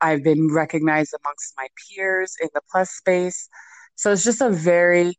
I've 0.00 0.22
been 0.22 0.52
recognized 0.52 1.14
amongst 1.22 1.54
my 1.56 1.68
peers 1.88 2.34
in 2.40 2.48
the 2.54 2.60
plus 2.70 2.90
space. 2.90 3.48
So 3.94 4.12
it's 4.12 4.24
just 4.24 4.40
a 4.40 4.50
very, 4.50 5.14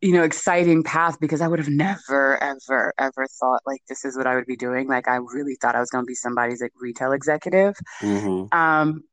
you 0.00 0.12
know, 0.12 0.22
exciting 0.22 0.82
path 0.82 1.18
because 1.20 1.40
I 1.40 1.48
would 1.48 1.58
have 1.58 1.68
never, 1.68 2.42
ever, 2.42 2.92
ever 2.98 3.26
thought 3.40 3.62
like 3.66 3.80
this 3.88 4.04
is 4.04 4.16
what 4.16 4.26
I 4.26 4.34
would 4.34 4.46
be 4.46 4.56
doing. 4.56 4.88
Like, 4.88 5.08
I 5.08 5.16
really 5.16 5.56
thought 5.60 5.74
I 5.74 5.80
was 5.80 5.90
going 5.90 6.04
to 6.04 6.06
be 6.06 6.14
somebody's 6.14 6.60
like 6.60 6.72
retail 6.78 7.12
executive. 7.12 7.74
Mm-hmm. 8.02 8.56
Um, 8.56 9.04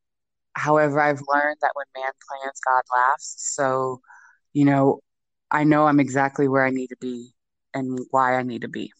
However, 0.53 0.99
I've 0.99 1.21
learned 1.27 1.57
that 1.61 1.71
when 1.73 1.85
man 1.95 2.11
plans, 2.27 2.59
God 2.65 2.83
laughs. 2.93 3.35
So, 3.37 4.01
you 4.53 4.65
know, 4.65 4.99
I 5.49 5.63
know 5.63 5.87
I'm 5.87 5.99
exactly 5.99 6.47
where 6.47 6.65
I 6.65 6.71
need 6.71 6.87
to 6.87 6.97
be 6.99 7.31
and 7.73 7.99
why 8.11 8.35
I 8.35 8.43
need 8.43 8.63
to 8.63 8.67
be. 8.67 8.91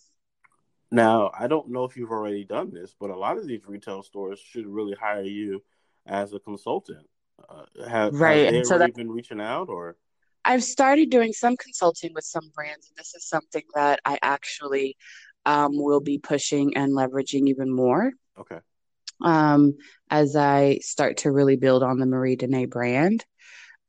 Now, 0.91 1.31
I 1.37 1.47
don't 1.47 1.69
know 1.69 1.85
if 1.85 1.95
you've 1.95 2.11
already 2.11 2.43
done 2.43 2.71
this, 2.73 2.95
but 2.99 3.09
a 3.09 3.15
lot 3.15 3.37
of 3.37 3.47
these 3.47 3.61
retail 3.65 4.03
stores 4.03 4.39
should 4.39 4.67
really 4.67 4.95
hire 4.99 5.23
you 5.23 5.63
as 6.05 6.33
a 6.33 6.39
consultant. 6.39 7.07
Uh, 7.49 7.63
have, 7.87 8.13
right. 8.19 8.45
have 8.45 8.53
they 8.53 8.63
so 8.63 8.75
already 8.75 8.91
that, 8.91 8.97
been 8.97 9.11
reaching 9.11 9.39
out 9.41 9.69
or? 9.69 9.95
I've 10.43 10.63
started 10.63 11.09
doing 11.09 11.33
some 11.33 11.55
consulting 11.55 12.11
with 12.13 12.25
some 12.25 12.51
brands, 12.53 12.89
and 12.89 12.97
this 12.97 13.13
is 13.15 13.27
something 13.27 13.63
that 13.75 13.99
I 14.05 14.17
actually 14.21 14.97
um, 15.45 15.71
will 15.73 16.01
be 16.01 16.17
pushing 16.17 16.75
and 16.75 16.91
leveraging 16.93 17.47
even 17.47 17.73
more. 17.73 18.11
Okay 18.37 18.59
um, 19.21 19.73
as 20.09 20.35
I 20.35 20.79
start 20.81 21.17
to 21.17 21.31
really 21.31 21.55
build 21.55 21.83
on 21.83 21.99
the 21.99 22.05
Marie 22.05 22.35
Denee 22.35 22.69
brand. 22.69 23.25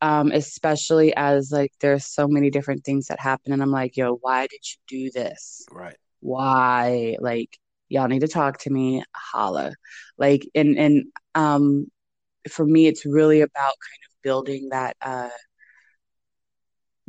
Um, 0.00 0.32
especially 0.32 1.14
as 1.14 1.53
like 1.53 1.70
there's 1.80 2.07
so 2.07 2.26
many 2.26 2.50
different 2.50 2.84
things 2.84 3.07
that 3.07 3.20
happen, 3.20 3.53
and 3.53 3.62
I'm 3.62 3.70
like, 3.70 3.96
yo, 3.96 4.16
why 4.16 4.48
did 4.48 4.61
you 4.64 4.80
do 4.88 5.11
this? 5.12 5.64
Right. 5.70 5.94
Why? 6.22 7.16
Like, 7.20 7.58
y'all 7.88 8.08
need 8.08 8.20
to 8.20 8.28
talk 8.28 8.58
to 8.58 8.70
me. 8.70 9.02
Holla. 9.14 9.72
Like, 10.16 10.48
and 10.54 10.78
and 10.78 11.04
um, 11.34 11.86
for 12.48 12.64
me, 12.64 12.86
it's 12.86 13.04
really 13.04 13.40
about 13.40 13.54
kind 13.56 14.02
of 14.06 14.22
building 14.22 14.68
that 14.70 14.96
uh, 15.02 15.28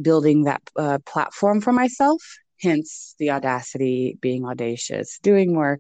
building 0.02 0.44
that 0.44 0.62
uh, 0.76 0.98
platform 1.06 1.62
for 1.62 1.72
myself. 1.72 2.22
Hence 2.60 3.16
the 3.20 3.32
audacity, 3.32 4.18
being 4.22 4.46
audacious, 4.46 5.20
doing 5.22 5.54
more 5.54 5.80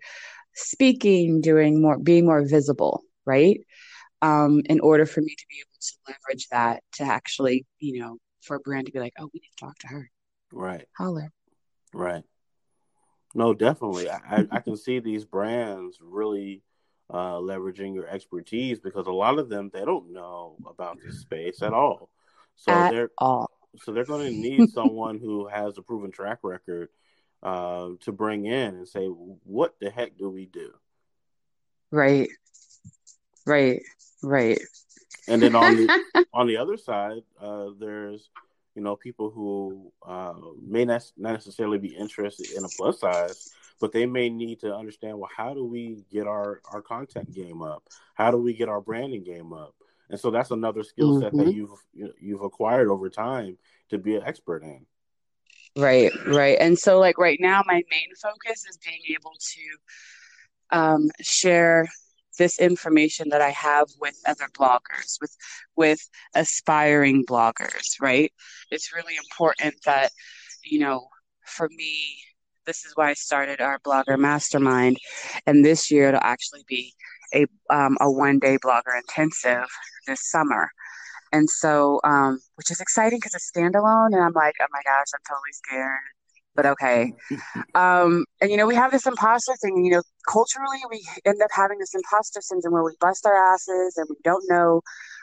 speaking, 0.54 1.42
doing 1.42 1.82
more, 1.82 1.98
being 1.98 2.26
more 2.26 2.46
visible, 2.46 3.02
right? 3.26 3.60
Um, 4.22 4.62
in 4.66 4.80
order 4.80 5.06
for 5.06 5.22
me 5.22 5.36
to 5.36 5.46
be 5.50 5.58
able 5.60 5.80
to 5.80 5.94
leverage 6.08 6.48
that 6.50 6.84
to 6.94 7.04
actually, 7.04 7.66
you 7.80 8.00
know, 8.00 8.18
for 8.42 8.58
a 8.58 8.60
brand 8.60 8.86
to 8.86 8.92
be 8.92 9.00
like, 9.00 9.14
oh, 9.18 9.30
we 9.34 9.40
need 9.40 9.50
to 9.58 9.66
talk 9.66 9.78
to 9.80 9.88
her. 9.88 10.10
Right. 10.52 10.86
Holler. 10.98 11.32
Right. 11.94 12.24
No, 13.34 13.54
definitely. 13.54 14.10
I, 14.10 14.46
I 14.52 14.60
can 14.60 14.78
see 14.78 15.00
these 15.00 15.26
brands 15.26 15.98
really 16.02 16.62
uh, 17.10 17.36
leveraging 17.36 17.96
your 17.96 18.08
expertise 18.08 18.80
because 18.80 19.08
a 19.08 19.12
lot 19.12 19.40
of 19.40 19.50
them 19.50 19.70
they 19.74 19.86
don't 19.86 20.14
know 20.14 20.56
about 20.68 21.00
this 21.04 21.20
space 21.20 21.62
at 21.62 21.74
all. 21.74 22.10
So 22.56 22.72
at 22.72 22.92
they're 22.92 23.12
all. 23.18 23.50
So 23.82 23.92
they're 23.92 24.06
going 24.06 24.32
to 24.32 24.40
need 24.40 24.70
someone 24.70 25.20
who 25.20 25.48
has 25.48 25.78
a 25.78 25.82
proven 25.82 26.12
track 26.12 26.40
record 26.44 26.90
uh, 27.42 27.90
to 28.02 28.12
bring 28.12 28.46
in 28.46 28.76
and 28.76 28.88
say, 28.88 29.08
what 29.08 29.76
the 29.80 29.90
heck 29.90 30.18
do 30.18 30.30
we 30.30 30.46
do? 30.46 30.72
Right, 31.92 32.30
right, 33.46 33.82
right. 34.22 34.60
And 35.28 35.42
then 35.42 35.56
on 35.56 35.76
the 35.76 36.26
on 36.34 36.48
the 36.48 36.58
other 36.58 36.78
side, 36.78 37.24
uh, 37.42 37.70
there's 37.80 38.30
you 38.76 38.82
know 38.82 38.96
people 38.96 39.30
who 39.30 39.92
uh, 40.06 40.34
may 40.62 40.86
not 40.86 41.04
not 41.18 41.34
necessarily 41.34 41.78
be 41.78 41.96
interested 41.96 42.52
in 42.58 42.64
a 42.64 42.70
plus 42.78 43.00
size, 43.00 43.52
but 43.80 43.92
they 43.92 44.06
may 44.06 44.30
need 44.30 44.60
to 44.62 44.74
understand 44.74 45.18
well, 45.18 45.30
how 45.36 45.54
do 45.54 45.66
we 45.66 46.04
get 46.12 46.28
our 46.28 46.62
our 46.72 46.82
content 46.82 47.34
game 47.34 47.62
up? 47.62 47.84
How 48.16 48.32
do 48.32 48.38
we 48.38 48.54
get 48.54 48.70
our 48.70 48.82
branding 48.82 49.24
game 49.24 49.54
up? 49.54 49.76
And 50.10 50.20
so 50.20 50.32
that's 50.32 50.52
another 50.52 50.84
skill 50.84 51.20
set 51.20 51.34
mm-hmm. 51.34 51.46
that 51.46 51.54
you've 51.54 52.14
you've 52.20 52.42
acquired 52.42 52.90
over 52.90 53.10
time 53.10 53.58
to 53.90 53.98
be 53.98 54.16
an 54.16 54.24
expert 54.26 54.64
in. 54.64 54.86
Right, 55.76 56.12
right. 56.28 56.58
And 56.60 56.78
so, 56.78 57.00
like, 57.00 57.18
right 57.18 57.40
now, 57.42 57.64
my 57.66 57.82
main 57.90 58.10
focus 58.22 58.66
is 58.70 58.78
being 58.78 59.00
able 59.10 59.34
to 59.40 60.78
um, 60.78 61.10
share 61.22 61.88
this 62.38 62.60
information 62.60 63.30
that 63.30 63.42
I 63.42 63.50
have 63.52 63.88
with 64.00 64.16
other 64.26 64.48
bloggers, 64.58 65.20
with 65.22 65.36
with 65.76 66.00
aspiring 66.36 67.26
bloggers, 67.26 68.00
right? 68.02 68.32
It's 68.72 68.94
really 68.94 69.16
important 69.18 69.76
that, 69.86 70.12
you 70.64 70.80
know, 70.80 71.08
for 71.46 71.70
me, 71.70 72.18
this 72.66 72.86
is 72.86 72.94
why 72.96 73.10
I 73.10 73.14
started 73.14 73.62
our 73.62 73.80
blogger 73.80 74.18
mastermind, 74.18 74.98
and 75.46 75.64
this 75.64 75.92
year 75.92 76.10
it'll 76.10 76.22
actually 76.22 76.64
be 76.68 76.94
a 77.34 77.46
um, 77.70 77.98
a 78.02 78.10
one 78.12 78.40
day 78.40 78.58
blogger 78.58 78.98
intensive 78.98 79.68
this 80.08 80.30
summer. 80.30 80.70
And 81.32 81.50
so, 81.50 82.00
um, 82.04 82.40
which 82.56 82.70
is 82.70 82.80
exciting 82.80 83.18
because 83.18 83.34
it's 83.34 83.52
standalone. 83.52 84.14
And 84.14 84.24
I'm 84.24 84.34
like, 84.34 84.54
oh 84.62 84.68
my 84.72 84.82
gosh, 84.86 85.08
I'm 85.16 85.22
totally 85.28 85.52
scared. 85.52 86.00
But 86.56 86.66
okay. 86.68 87.14
Um, 87.76 88.26
and, 88.42 88.52
you 88.52 88.58
know, 88.58 88.68
we 88.68 88.76
have 88.76 88.92
this 88.92 89.08
imposter 89.08 89.54
thing. 89.62 89.86
You 89.86 89.92
know, 89.94 90.04
culturally, 90.30 90.80
we 90.90 91.06
end 91.26 91.42
up 91.44 91.52
having 91.54 91.80
this 91.80 91.94
imposter 91.96 92.42
syndrome 92.42 92.74
where 92.74 92.84
we 92.84 92.96
bust 93.00 93.26
our 93.26 93.36
asses 93.54 93.96
and 93.98 94.08
we 94.10 94.18
don't 94.24 94.44
know, 94.50 94.82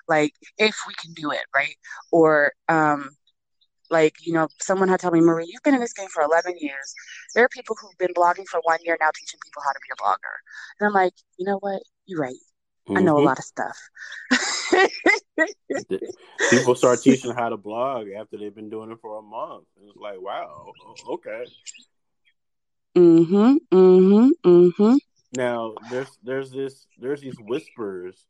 like, 0.08 0.34
if 0.58 0.76
we 0.88 0.94
can 1.02 1.12
do 1.14 1.30
it, 1.32 1.44
right? 1.54 1.76
Or, 2.12 2.52
um, 2.68 3.10
Like, 3.90 4.14
you 4.24 4.32
know, 4.32 4.48
someone 4.60 4.88
had 4.88 5.00
told 5.00 5.14
me, 5.14 5.20
Marie, 5.20 5.46
you've 5.48 5.62
been 5.64 5.74
in 5.74 5.80
this 5.80 5.92
game 5.92 6.08
for 6.08 6.22
11 6.22 6.54
years. 6.60 6.94
There 7.34 7.44
are 7.44 7.48
people 7.48 7.76
who've 7.80 7.98
been 7.98 8.14
blogging 8.14 8.46
for 8.48 8.60
one 8.62 8.78
year 8.84 8.96
now 9.00 9.10
teaching 9.14 9.40
people 9.44 9.62
how 9.64 9.72
to 9.72 9.80
be 9.82 9.90
a 9.92 10.02
blogger. 10.02 10.36
And 10.78 10.86
I'm 10.88 10.94
like, 10.94 11.14
you 11.38 11.44
know 11.46 11.58
what? 11.58 11.82
You're 12.06 12.20
right. 12.20 12.36
Mm-hmm. 12.88 12.98
I 12.98 13.00
know 13.02 13.16
a 13.16 13.18
mm-hmm. 13.18 13.26
lot 13.26 13.38
of 13.38 13.44
stuff. 13.44 13.76
people 16.50 16.74
start 16.74 17.00
teaching 17.02 17.34
how 17.34 17.48
to 17.48 17.56
blog 17.56 18.08
after 18.08 18.36
they've 18.38 18.54
been 18.54 18.70
doing 18.70 18.90
it 18.90 18.98
for 19.00 19.18
a 19.18 19.22
month. 19.22 19.64
It's 19.82 19.96
like, 19.96 20.20
wow, 20.20 20.72
okay. 21.08 21.44
Mm-hmm. 22.96 23.56
Mm-hmm. 23.72 24.28
Mm-hmm. 24.44 24.96
Now 25.36 25.74
there's 25.90 26.18
there's 26.24 26.50
this 26.50 26.86
there's 26.98 27.20
these 27.20 27.38
whispers 27.38 28.26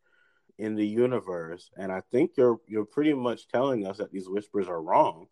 in 0.59 0.75
the 0.75 0.87
universe, 0.87 1.71
and 1.77 1.91
I 1.91 2.03
think 2.13 2.33
you're 2.37 2.61
you're 2.67 2.85
pretty 2.85 3.15
much 3.15 3.49
telling 3.49 3.87
us 3.87 3.97
that 3.99 4.13
these 4.13 4.29
whispers 4.29 4.69
are 4.69 4.83
wrong. 4.83 5.27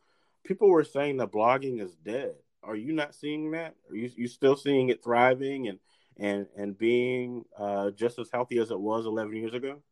People 0.45 0.71
were 0.71 0.85
saying 0.85 1.19
that 1.19 1.33
blogging 1.33 1.83
is 1.83 1.95
dead. 1.97 2.33
Are 2.63 2.77
you 2.77 2.93
not 2.93 3.15
seeing 3.15 3.51
that? 3.51 3.75
Are 3.91 3.97
you 3.97 4.11
you 4.17 4.29
still 4.29 4.57
seeing 4.57 4.89
it 4.89 5.05
thriving 5.05 5.69
and 5.69 5.79
and 6.19 6.47
and 6.57 6.77
being 6.77 7.45
uh, 7.59 7.91
just 7.91 8.19
as 8.19 8.31
healthy 8.33 8.59
as 8.59 8.71
it 8.71 8.79
was 8.79 9.07
11 9.07 9.35
years 9.37 9.55
ago? 9.55 9.83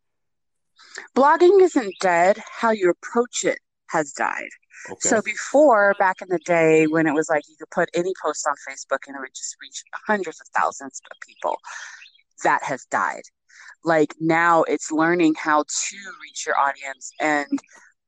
Blogging 1.16 1.60
isn't 1.62 1.94
dead. 2.00 2.38
How 2.50 2.70
you 2.70 2.90
approach 2.90 3.44
it 3.44 3.58
has 3.88 4.12
died. 4.12 4.50
Okay. 4.90 5.08
So 5.08 5.22
before, 5.22 5.94
back 5.98 6.16
in 6.20 6.28
the 6.28 6.40
day, 6.44 6.86
when 6.86 7.06
it 7.06 7.14
was 7.14 7.28
like 7.28 7.42
you 7.48 7.56
could 7.58 7.70
put 7.70 7.88
any 7.94 8.12
post 8.22 8.46
on 8.46 8.54
Facebook 8.68 8.98
and 9.06 9.16
it 9.16 9.20
would 9.20 9.34
just 9.34 9.56
reach 9.62 9.82
hundreds 10.06 10.40
of 10.40 10.48
thousands 10.54 11.00
of 11.10 11.16
people, 11.26 11.56
that 12.44 12.62
has 12.62 12.84
died. 12.86 13.22
Like 13.84 14.14
now, 14.20 14.64
it's 14.64 14.90
learning 14.90 15.34
how 15.38 15.62
to 15.62 15.96
reach 16.22 16.46
your 16.46 16.58
audience 16.58 17.10
and 17.20 17.46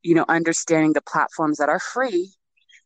you 0.03 0.15
know 0.15 0.25
understanding 0.29 0.93
the 0.93 1.03
platforms 1.03 1.59
that 1.59 1.69
are 1.69 1.81
free 1.81 2.33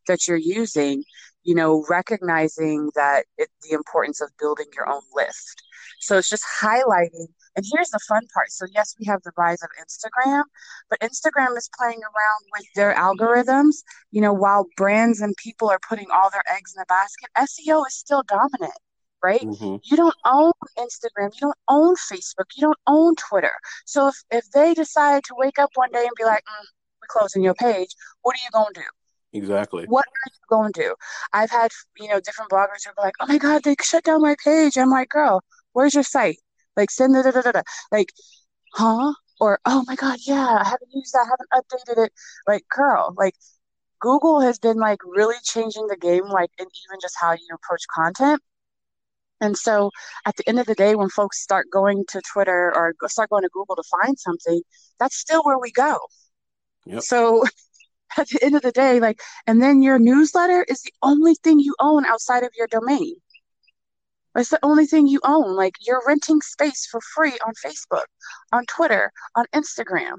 that 0.07 0.27
you're 0.27 0.37
using 0.37 1.03
you 1.43 1.55
know, 1.55 1.85
recognizing 1.89 2.89
that 2.95 3.25
it, 3.37 3.49
the 3.63 3.75
importance 3.75 4.21
of 4.21 4.29
building 4.39 4.67
your 4.75 4.89
own 4.89 5.01
list. 5.13 5.63
So 5.99 6.17
it's 6.17 6.29
just 6.29 6.43
highlighting. 6.61 7.27
And 7.55 7.65
here's 7.71 7.89
the 7.89 7.99
fun 8.07 8.23
part. 8.33 8.51
So 8.51 8.65
yes, 8.73 8.95
we 8.99 9.05
have 9.05 9.21
the 9.23 9.31
rise 9.37 9.61
of 9.61 9.69
Instagram, 9.79 10.43
but 10.89 10.99
Instagram 11.01 11.55
is 11.57 11.69
playing 11.77 11.99
around 11.99 12.41
with 12.53 12.65
their 12.75 12.93
algorithms. 12.95 13.83
You 14.11 14.21
know, 14.21 14.33
while 14.33 14.67
brands 14.77 15.21
and 15.21 15.35
people 15.37 15.69
are 15.69 15.79
putting 15.87 16.07
all 16.11 16.29
their 16.31 16.43
eggs 16.49 16.73
in 16.75 16.79
the 16.79 16.85
basket, 16.87 17.29
SEO 17.37 17.85
is 17.87 17.95
still 17.95 18.23
dominant 18.27 18.73
right? 19.23 19.41
Mm-hmm. 19.41 19.77
You 19.83 19.97
don't 19.97 20.15
own 20.25 20.51
Instagram, 20.77 21.31
you 21.33 21.39
don't 21.39 21.57
own 21.69 21.95
Facebook, 21.95 22.45
you 22.57 22.61
don't 22.61 22.77
own 22.87 23.15
Twitter. 23.15 23.53
So 23.85 24.09
if, 24.09 24.15
if 24.29 24.51
they 24.53 24.73
decide 24.73 25.23
to 25.23 25.35
wake 25.37 25.57
up 25.57 25.69
one 25.75 25.91
day 25.91 26.01
and 26.01 26.11
be 26.17 26.25
like, 26.25 26.43
mm, 26.43 26.65
we're 27.01 27.19
closing 27.19 27.41
your 27.41 27.53
page, 27.53 27.95
what 28.21 28.35
are 28.35 28.43
you 28.43 28.51
going 28.51 28.73
to 28.73 28.81
do? 28.81 28.87
Exactly. 29.33 29.85
What 29.85 30.05
are 30.05 30.31
you 30.31 30.39
going 30.49 30.73
to 30.73 30.81
do? 30.81 30.95
I've 31.33 31.49
had, 31.49 31.71
you 31.99 32.07
know, 32.07 32.19
different 32.19 32.51
bloggers 32.51 32.85
who 32.85 32.91
are 32.97 33.03
like, 33.03 33.15
oh 33.19 33.27
my 33.27 33.37
God, 33.37 33.63
they 33.63 33.75
shut 33.81 34.03
down 34.03 34.21
my 34.21 34.35
page. 34.43 34.77
I'm 34.77 34.89
like, 34.89 35.09
girl, 35.09 35.41
where's 35.73 35.93
your 35.93 36.03
site? 36.03 36.37
Like, 36.77 36.91
send 36.91 37.15
it, 37.15 37.23
da, 37.23 37.41
da, 37.41 37.51
da, 37.51 37.61
Like, 37.91 38.11
huh? 38.73 39.13
Or, 39.39 39.59
oh 39.65 39.83
my 39.87 39.95
God, 39.95 40.19
yeah, 40.25 40.59
I 40.61 40.63
haven't 40.63 40.93
used 40.93 41.13
that, 41.13 41.27
I 41.27 41.31
haven't 41.31 41.65
updated 41.97 42.05
it. 42.05 42.13
Like, 42.47 42.63
girl, 42.69 43.13
like, 43.17 43.33
Google 43.99 44.41
has 44.41 44.59
been 44.59 44.77
like 44.77 44.99
really 45.05 45.37
changing 45.43 45.87
the 45.87 45.97
game, 45.97 46.25
like, 46.25 46.51
and 46.59 46.67
even 46.67 46.99
just 47.01 47.15
how 47.19 47.31
you 47.31 47.47
approach 47.53 47.83
content. 47.93 48.41
And 49.41 49.57
so 49.57 49.91
at 50.25 50.35
the 50.35 50.47
end 50.47 50.59
of 50.59 50.65
the 50.65 50.75
day, 50.75 50.95
when 50.95 51.09
folks 51.09 51.41
start 51.41 51.67
going 51.71 52.05
to 52.09 52.21
Twitter 52.33 52.71
or 52.75 52.93
start 53.07 53.29
going 53.29 53.43
to 53.43 53.49
Google 53.53 53.75
to 53.75 53.83
find 53.83 54.17
something, 54.19 54.61
that's 54.99 55.17
still 55.17 55.41
where 55.43 55.59
we 55.59 55.71
go. 55.71 55.97
Yep. 56.85 57.01
So 57.01 57.43
at 58.17 58.27
the 58.29 58.43
end 58.43 58.55
of 58.55 58.61
the 58.61 58.71
day, 58.71 58.99
like, 58.99 59.19
and 59.47 59.61
then 59.61 59.81
your 59.81 59.99
newsletter 59.99 60.65
is 60.67 60.81
the 60.81 60.93
only 61.01 61.35
thing 61.35 61.59
you 61.59 61.75
own 61.79 62.05
outside 62.05 62.43
of 62.43 62.51
your 62.57 62.67
domain. 62.67 63.15
It's 64.35 64.49
the 64.49 64.59
only 64.63 64.85
thing 64.85 65.07
you 65.07 65.19
own. 65.23 65.55
Like, 65.55 65.75
you're 65.81 66.01
renting 66.07 66.41
space 66.41 66.87
for 66.87 66.99
free 67.13 67.37
on 67.45 67.53
Facebook, 67.63 68.05
on 68.51 68.65
Twitter, 68.65 69.11
on 69.35 69.45
Instagram. 69.53 70.15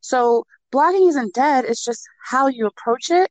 So, 0.00 0.44
blogging 0.72 1.08
isn't 1.08 1.34
dead. 1.34 1.64
It's 1.66 1.84
just 1.84 2.02
how 2.24 2.46
you 2.46 2.66
approach 2.66 3.10
it, 3.10 3.30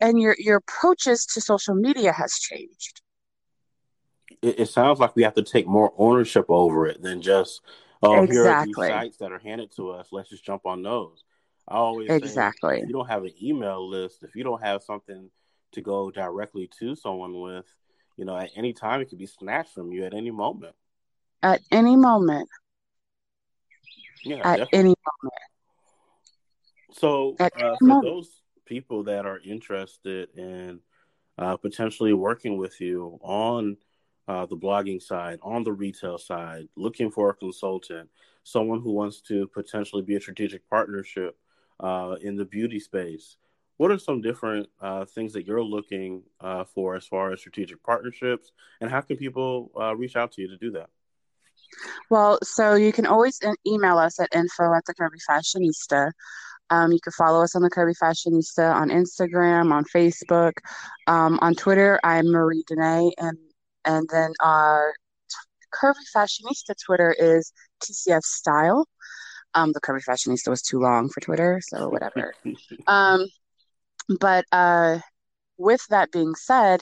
and 0.00 0.20
your 0.20 0.34
your 0.38 0.56
approaches 0.56 1.26
to 1.26 1.40
social 1.40 1.74
media 1.74 2.12
has 2.12 2.34
changed. 2.34 3.02
It, 4.42 4.60
it 4.60 4.68
sounds 4.68 4.98
like 4.98 5.14
we 5.14 5.22
have 5.22 5.34
to 5.34 5.42
take 5.42 5.66
more 5.66 5.92
ownership 5.96 6.46
over 6.48 6.86
it 6.86 7.00
than 7.00 7.22
just, 7.22 7.60
oh, 8.02 8.22
exactly. 8.22 8.34
here 8.34 8.52
are 8.52 8.66
these 8.66 8.76
sites 8.76 9.16
that 9.18 9.30
are 9.30 9.38
handed 9.38 9.74
to 9.76 9.90
us. 9.90 10.08
Let's 10.10 10.30
just 10.30 10.44
jump 10.44 10.66
on 10.66 10.82
those. 10.82 11.22
I 11.68 11.76
always 11.76 12.10
exactly. 12.10 12.80
If 12.80 12.88
you 12.88 12.92
don't 12.92 13.08
have 13.08 13.24
an 13.24 13.32
email 13.40 13.88
list, 13.88 14.22
if 14.22 14.34
you 14.34 14.44
don't 14.44 14.62
have 14.62 14.82
something 14.82 15.30
to 15.72 15.80
go 15.80 16.10
directly 16.10 16.68
to 16.78 16.94
someone 16.94 17.40
with, 17.40 17.66
you 18.16 18.24
know, 18.24 18.36
at 18.36 18.50
any 18.56 18.72
time 18.72 19.00
it 19.00 19.08
could 19.08 19.18
be 19.18 19.26
snatched 19.26 19.72
from 19.72 19.92
you 19.92 20.04
at 20.04 20.14
any 20.14 20.30
moment. 20.30 20.74
At 21.42 21.60
any 21.70 21.96
moment. 21.96 22.48
Yeah, 24.24 24.36
at 24.44 24.58
definitely. 24.58 24.78
any 24.78 24.94
moment. 25.22 25.34
So, 26.92 27.36
uh, 27.40 27.48
for 27.78 27.86
moment. 27.86 28.04
those 28.04 28.42
people 28.66 29.04
that 29.04 29.24
are 29.26 29.40
interested 29.44 30.28
in 30.36 30.80
uh, 31.38 31.56
potentially 31.56 32.12
working 32.12 32.58
with 32.58 32.80
you 32.80 33.18
on 33.22 33.76
uh, 34.28 34.46
the 34.46 34.56
blogging 34.56 35.02
side, 35.02 35.38
on 35.42 35.64
the 35.64 35.72
retail 35.72 36.18
side, 36.18 36.68
looking 36.76 37.10
for 37.10 37.30
a 37.30 37.34
consultant, 37.34 38.08
someone 38.44 38.80
who 38.80 38.92
wants 38.92 39.20
to 39.22 39.46
potentially 39.48 40.02
be 40.02 40.16
a 40.16 40.20
strategic 40.20 40.68
partnership 40.68 41.36
uh, 41.82 42.16
in 42.22 42.36
the 42.36 42.44
beauty 42.44 42.78
space. 42.78 43.36
What 43.76 43.90
are 43.90 43.98
some 43.98 44.20
different 44.20 44.68
uh, 44.80 45.04
things 45.04 45.32
that 45.32 45.46
you're 45.46 45.62
looking 45.62 46.22
uh, 46.40 46.64
for 46.64 46.94
as 46.94 47.06
far 47.06 47.32
as 47.32 47.40
strategic 47.40 47.82
partnerships, 47.82 48.52
and 48.80 48.90
how 48.90 49.00
can 49.00 49.16
people 49.16 49.72
uh, 49.78 49.96
reach 49.96 50.14
out 50.14 50.32
to 50.32 50.42
you 50.42 50.48
to 50.48 50.56
do 50.56 50.70
that? 50.72 50.88
Well, 52.10 52.38
so 52.42 52.74
you 52.74 52.92
can 52.92 53.06
always 53.06 53.40
email 53.66 53.98
us 53.98 54.20
at 54.20 54.28
info 54.34 54.74
at 54.74 54.84
the 54.86 54.94
Curvy 54.94 55.18
Fashionista. 55.28 56.12
Um, 56.70 56.92
you 56.92 57.00
can 57.02 57.12
follow 57.12 57.42
us 57.42 57.56
on 57.56 57.62
the 57.62 57.70
Curvy 57.70 57.94
Fashionista 58.00 58.74
on 58.74 58.88
Instagram, 58.88 59.72
on 59.72 59.84
Facebook, 59.84 60.52
um, 61.06 61.38
on 61.42 61.54
Twitter. 61.54 61.98
I'm 62.04 62.30
Marie 62.30 62.64
Denee, 62.70 63.12
and 63.18 63.36
and 63.84 64.08
then 64.12 64.32
our 64.40 64.94
Curvy 65.74 66.04
Fashionista 66.14 66.74
Twitter 66.84 67.14
is 67.18 67.52
TCF 67.82 68.22
Style. 68.22 68.86
Um, 69.54 69.72
the 69.72 69.80
Curvy 69.80 70.02
Fashionista 70.04 70.48
was 70.48 70.62
too 70.62 70.80
long 70.80 71.08
for 71.08 71.20
Twitter, 71.20 71.60
so 71.62 71.88
whatever. 71.90 72.34
um, 72.86 73.26
but 74.20 74.44
uh, 74.52 74.98
with 75.58 75.86
that 75.90 76.10
being 76.10 76.34
said, 76.34 76.80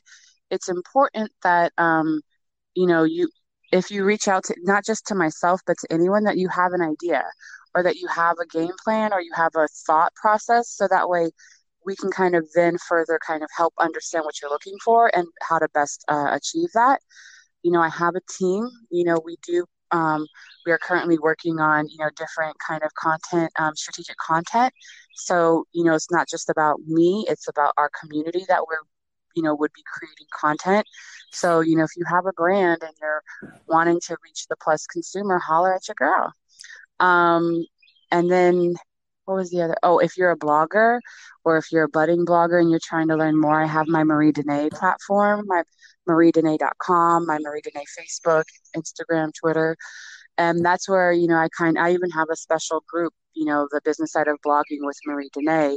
it's 0.51 0.69
important 0.69 1.31
that 1.43 1.73
um, 1.79 2.21
you 2.75 2.87
know 2.87 3.05
you 3.05 3.29
if 3.73 3.91
you 3.91 4.05
reach 4.05 4.29
out 4.29 4.45
to 4.45 4.55
not 4.63 4.85
just 4.85 5.07
to 5.07 5.15
myself 5.15 5.61
but 5.67 5.77
to 5.79 5.93
anyone 5.93 6.25
that 6.25 6.37
you 6.37 6.49
have 6.49 6.73
an 6.73 6.83
idea 6.83 7.25
or 7.75 7.83
that 7.83 7.97
you 7.97 8.09
have 8.09 8.37
a 8.41 8.47
game 8.47 8.73
plan 8.83 9.13
or 9.13 9.21
you 9.21 9.31
have 9.35 9.53
a 9.57 9.69
thought 9.87 10.13
process 10.15 10.69
so 10.71 10.89
that 10.89 11.09
way 11.09 11.31
we 11.87 11.97
can 11.97 12.11
kind 12.11 12.35
of 12.35 12.47
then 12.55 12.77
further 12.89 13.19
kind 13.25 13.43
of 13.43 13.49
help 13.57 13.73
understand 13.79 14.25
what 14.25 14.41
you're 14.41 14.51
looking 14.51 14.77
for 14.85 15.15
and 15.17 15.27
how 15.43 15.59
to 15.59 15.69
best 15.73 16.05
uh, 16.09 16.29
achieve 16.31 16.69
that 16.75 17.01
you 17.63 17.71
know 17.71 17.81
i 17.81 17.89
have 17.89 18.15
a 18.17 18.33
team 18.39 18.69
you 18.91 19.05
know 19.05 19.21
we 19.25 19.37
do 19.47 19.65
um, 19.93 20.27
we 20.67 20.73
are 20.73 20.79
currently 20.79 21.19
working 21.19 21.61
on 21.61 21.89
you 21.89 21.99
know 21.99 22.11
different 22.17 22.57
kind 22.67 22.83
of 22.83 22.95
content 22.95 23.51
um, 23.59 23.75
strategic 23.77 24.17
content. 24.19 24.73
So 25.15 25.65
you 25.73 25.85
know 25.85 25.95
it's 25.95 26.11
not 26.11 26.29
just 26.29 26.51
about 26.51 26.81
me 26.87 27.25
it's 27.29 27.49
about 27.49 27.73
our 27.77 27.91
community 28.01 28.45
that 28.49 28.63
we're 28.67 28.83
you 29.35 29.43
know 29.43 29.55
would 29.55 29.73
be 29.75 29.83
creating 29.93 30.27
content. 30.39 30.87
So 31.33 31.61
you 31.61 31.77
know 31.77 31.85
if 31.85 31.97
you 31.97 32.05
have 32.09 32.27
a 32.27 32.33
brand 32.33 32.83
and 32.83 32.93
you're 33.01 33.23
wanting 33.67 34.01
to 34.07 34.17
reach 34.25 34.47
the 34.49 34.57
plus 34.63 34.87
consumer 34.87 35.39
holler 35.39 35.75
at 35.75 35.89
your 35.89 35.97
girl. 35.97 36.33
Um, 37.01 37.65
and 38.11 38.31
then 38.31 38.75
what 39.25 39.37
was 39.37 39.51
the 39.51 39.63
other 39.63 39.77
oh 39.85 39.99
if 39.99 40.17
you're 40.17 40.33
a 40.33 40.39
blogger 40.39 40.99
or 41.45 41.57
if 41.57 41.71
you're 41.71 41.85
a 41.85 41.89
budding 41.89 42.27
blogger 42.27 42.61
and 42.61 42.69
you're 42.71 42.81
trying 42.83 43.09
to 43.09 43.17
learn 43.17 43.41
more 43.41 43.63
i 43.63 43.67
have 43.67 43.87
my 43.87 44.03
marie 44.03 44.33
denee 44.33 44.71
platform 44.71 45.45
my 45.47 45.63
mariedenee.com 46.11 47.27
my 47.27 47.39
marie 47.39 47.63
denee 47.63 47.85
facebook 47.99 48.45
instagram 48.77 49.31
twitter 49.35 49.77
and 50.39 50.65
that's 50.65 50.89
where 50.89 51.13
you 51.13 51.27
know 51.27 51.37
i 51.37 51.49
kind 51.57 51.79
i 51.79 51.93
even 51.93 52.11
have 52.11 52.29
a 52.31 52.37
special 52.37 52.83
group 52.89 53.13
you 53.35 53.45
know 53.45 53.69
the 53.71 53.81
business 53.85 54.13
side 54.13 54.29
of 54.29 54.39
blogging 54.47 54.83
with 54.83 54.99
marie 55.07 55.31
denee 55.37 55.77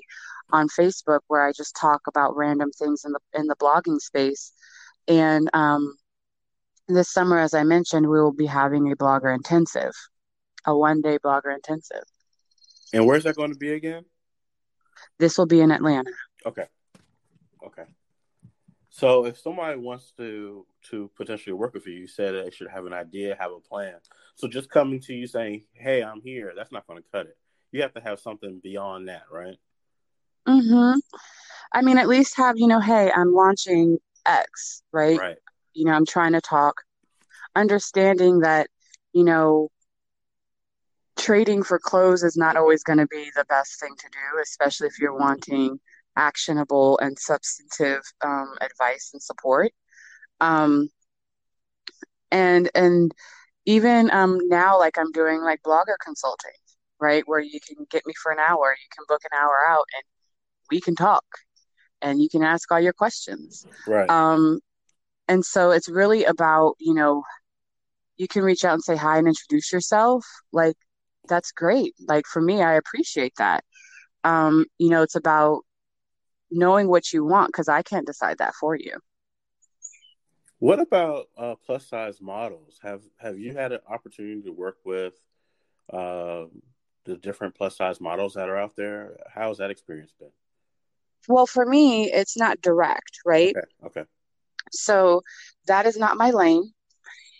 on 0.52 0.68
facebook 0.70 1.20
where 1.28 1.46
i 1.46 1.52
just 1.52 1.76
talk 1.76 2.02
about 2.08 2.36
random 2.36 2.72
things 2.72 3.04
in 3.06 3.12
the 3.12 3.20
in 3.40 3.48
the 3.48 3.56
blogging 3.56 4.00
space 4.00 4.52
and 5.08 5.50
um, 5.54 5.96
this 6.88 7.12
summer 7.12 7.40
as 7.40 7.54
i 7.54 7.64
mentioned 7.64 8.10
we 8.10 8.20
will 8.20 8.34
be 8.34 8.46
having 8.46 8.92
a 8.92 8.96
blogger 8.96 9.34
intensive 9.34 9.94
a 10.66 10.76
one 10.76 11.02
day 11.02 11.18
blogger 11.20 11.54
intensive 11.54 12.04
and 12.94 13.08
where's 13.08 13.24
that 13.24 13.36
going 13.36 13.52
to 13.52 13.58
be 13.58 13.74
again? 13.74 14.06
This 15.18 15.38
will 15.38 15.48
be 15.48 15.62
in 15.62 15.72
Atlanta. 15.72 16.12
Okay. 16.46 16.66
Okay. 17.66 17.84
So 18.96 19.26
if 19.26 19.40
somebody 19.40 19.80
wants 19.80 20.14
to 20.18 20.68
to 20.92 21.10
potentially 21.18 21.54
work 21.54 21.74
with 21.74 21.88
you, 21.88 21.94
you 21.94 22.08
said 22.08 22.36
they 22.36 22.52
should 22.52 22.70
have 22.70 22.86
an 22.86 22.94
idea, 22.94 23.36
have 23.40 23.52
a 23.52 23.60
plan. 23.60 23.96
So 24.36 24.48
just 24.48 24.70
coming 24.70 25.00
to 25.02 25.16
you 25.16 25.26
saying, 25.26 25.64
"Hey, 25.74 26.04
I'm 26.04 26.22
here," 26.22 26.54
that's 26.56 26.72
not 26.72 26.86
going 26.86 27.02
to 27.02 27.10
cut 27.12 27.26
it. 27.26 27.36
You 27.72 27.82
have 27.82 27.96
to 27.96 28.02
have 28.02 28.20
something 28.20 28.60
beyond 28.62 29.08
that, 29.08 29.24
right? 29.32 29.58
Mm-hmm. 30.48 31.00
I 31.72 31.82
mean, 31.82 31.98
at 31.98 32.08
least 32.08 32.38
have, 32.38 32.60
you 32.60 32.68
know, 32.68 32.80
hey, 32.80 33.12
I'm 33.12 33.34
launching 33.34 33.98
X, 34.28 34.84
right? 34.92 35.18
Right. 35.20 35.38
You 35.74 35.86
know, 35.86 35.94
I'm 35.94 36.06
trying 36.06 36.34
to 36.34 36.42
talk, 36.42 36.84
understanding 37.56 38.42
that, 38.42 38.68
you 39.12 39.24
know, 39.24 39.70
trading 41.18 41.64
for 41.64 41.80
clothes 41.80 42.22
is 42.22 42.38
not 42.38 42.58
always 42.58 42.84
going 42.84 43.00
to 43.00 43.08
be 43.08 43.32
the 43.36 43.46
best 43.46 43.80
thing 43.80 43.96
to 43.98 44.08
do, 44.12 44.40
especially 44.44 44.86
if 44.86 45.00
you're 45.00 45.18
wanting 45.18 45.80
actionable 46.16 46.98
and 47.00 47.18
substantive 47.18 48.02
um, 48.24 48.56
advice 48.62 49.12
and 49.14 49.22
support. 49.22 49.72
Um, 50.42 50.90
and 52.32 52.70
and 52.76 53.14
even 53.66 54.12
um, 54.12 54.40
now, 54.48 54.78
like 54.80 54.98
I'm 54.98 55.12
doing 55.12 55.42
like 55.42 55.62
blogger 55.64 55.96
consulting, 56.04 56.52
right, 57.00 57.24
where 57.26 57.40
you 57.40 57.60
can 57.66 57.86
get 57.90 58.06
me 58.06 58.14
for 58.22 58.32
an 58.32 58.40
hour, 58.40 58.72
you 58.72 58.90
can 58.96 59.06
book 59.08 59.22
an 59.32 59.38
hour 59.38 59.58
out, 59.68 59.86
and 59.96 60.04
we 60.72 60.82
can 60.82 60.96
talk, 60.96 61.26
and 62.02 62.22
you 62.22 62.30
can 62.30 62.44
ask 62.44 62.72
all 62.72 62.80
your 62.80 62.94
questions. 62.94 63.66
Right. 63.88 64.10
Um, 64.10 64.60
and 65.28 65.46
so 65.46 65.72
it's 65.72 65.90
really 65.90 66.26
about 66.26 66.76
you 66.80 66.94
know 66.94 67.24
you 68.18 68.28
can 68.28 68.44
reach 68.44 68.64
out 68.64 68.74
and 68.74 68.84
say 68.84 68.96
hi 68.96 69.18
and 69.18 69.28
introduce 69.28 69.72
yourself 69.72 70.26
like 70.52 70.76
that's 71.28 71.52
great 71.52 71.94
like 72.08 72.26
for 72.26 72.42
me 72.42 72.62
i 72.62 72.74
appreciate 72.74 73.34
that 73.38 73.64
um 74.24 74.66
you 74.78 74.90
know 74.90 75.02
it's 75.02 75.16
about 75.16 75.62
knowing 76.54 76.88
what 76.88 77.12
you 77.12 77.26
want 77.26 77.48
because 77.48 77.68
i 77.68 77.82
can't 77.82 78.06
decide 78.08 78.38
that 78.38 78.54
for 78.56 78.76
you. 78.76 78.98
What 80.60 80.80
about 80.80 81.28
uh, 81.38 81.56
plus 81.66 81.86
size 81.86 82.22
models? 82.22 82.80
Have 82.82 83.02
have 83.18 83.38
you 83.38 83.54
had 83.54 83.74
an 83.74 83.82
opportunity 83.90 84.42
to 84.44 84.52
work 84.52 84.78
with 84.86 85.14
uh, 85.92 86.46
the 87.04 87.18
different 87.18 87.54
plus 87.54 87.76
size 87.76 88.00
models 88.00 88.36
that 88.36 88.48
are 88.48 88.58
out 88.58 88.74
there? 88.78 89.18
How's 89.34 89.58
that 89.58 89.72
experience 89.72 90.14
been? 90.18 90.30
Well 91.28 91.48
for 91.48 91.66
me 91.66 92.10
it's 92.12 92.38
not 92.38 92.62
direct 92.62 93.20
right? 93.26 93.56
Okay 93.58 93.68
okay. 93.88 94.04
So 94.72 95.22
that 95.68 95.86
is 95.86 95.98
not 95.98 96.16
my 96.16 96.32
lane 96.32 96.72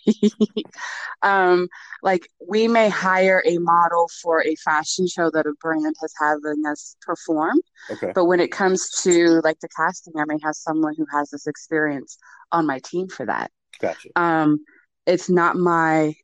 um, 1.22 1.68
like 2.02 2.28
we 2.48 2.68
may 2.68 2.88
hire 2.88 3.42
a 3.46 3.58
model 3.58 4.08
for 4.22 4.42
a 4.42 4.54
fashion 4.56 5.06
show 5.06 5.30
that 5.30 5.46
a 5.46 5.52
brand 5.60 5.94
has 6.00 6.12
having 6.20 6.64
us 6.66 6.96
perform. 7.00 7.56
Okay. 7.90 8.12
But 8.14 8.26
when 8.26 8.40
it 8.40 8.52
comes 8.52 8.90
to 9.02 9.40
like 9.44 9.60
the 9.60 9.68
casting, 9.68 10.14
I 10.18 10.24
may 10.26 10.38
have 10.42 10.54
someone 10.54 10.94
who 10.96 11.06
has 11.12 11.30
this 11.30 11.46
experience 11.46 12.16
on 12.52 12.66
my 12.66 12.78
team 12.80 13.08
for 13.08 13.26
that. 13.26 13.50
Gotcha. 13.80 14.08
Um, 14.16 14.64
it's 15.06 15.28
not 15.28 15.56
my. 15.56 16.14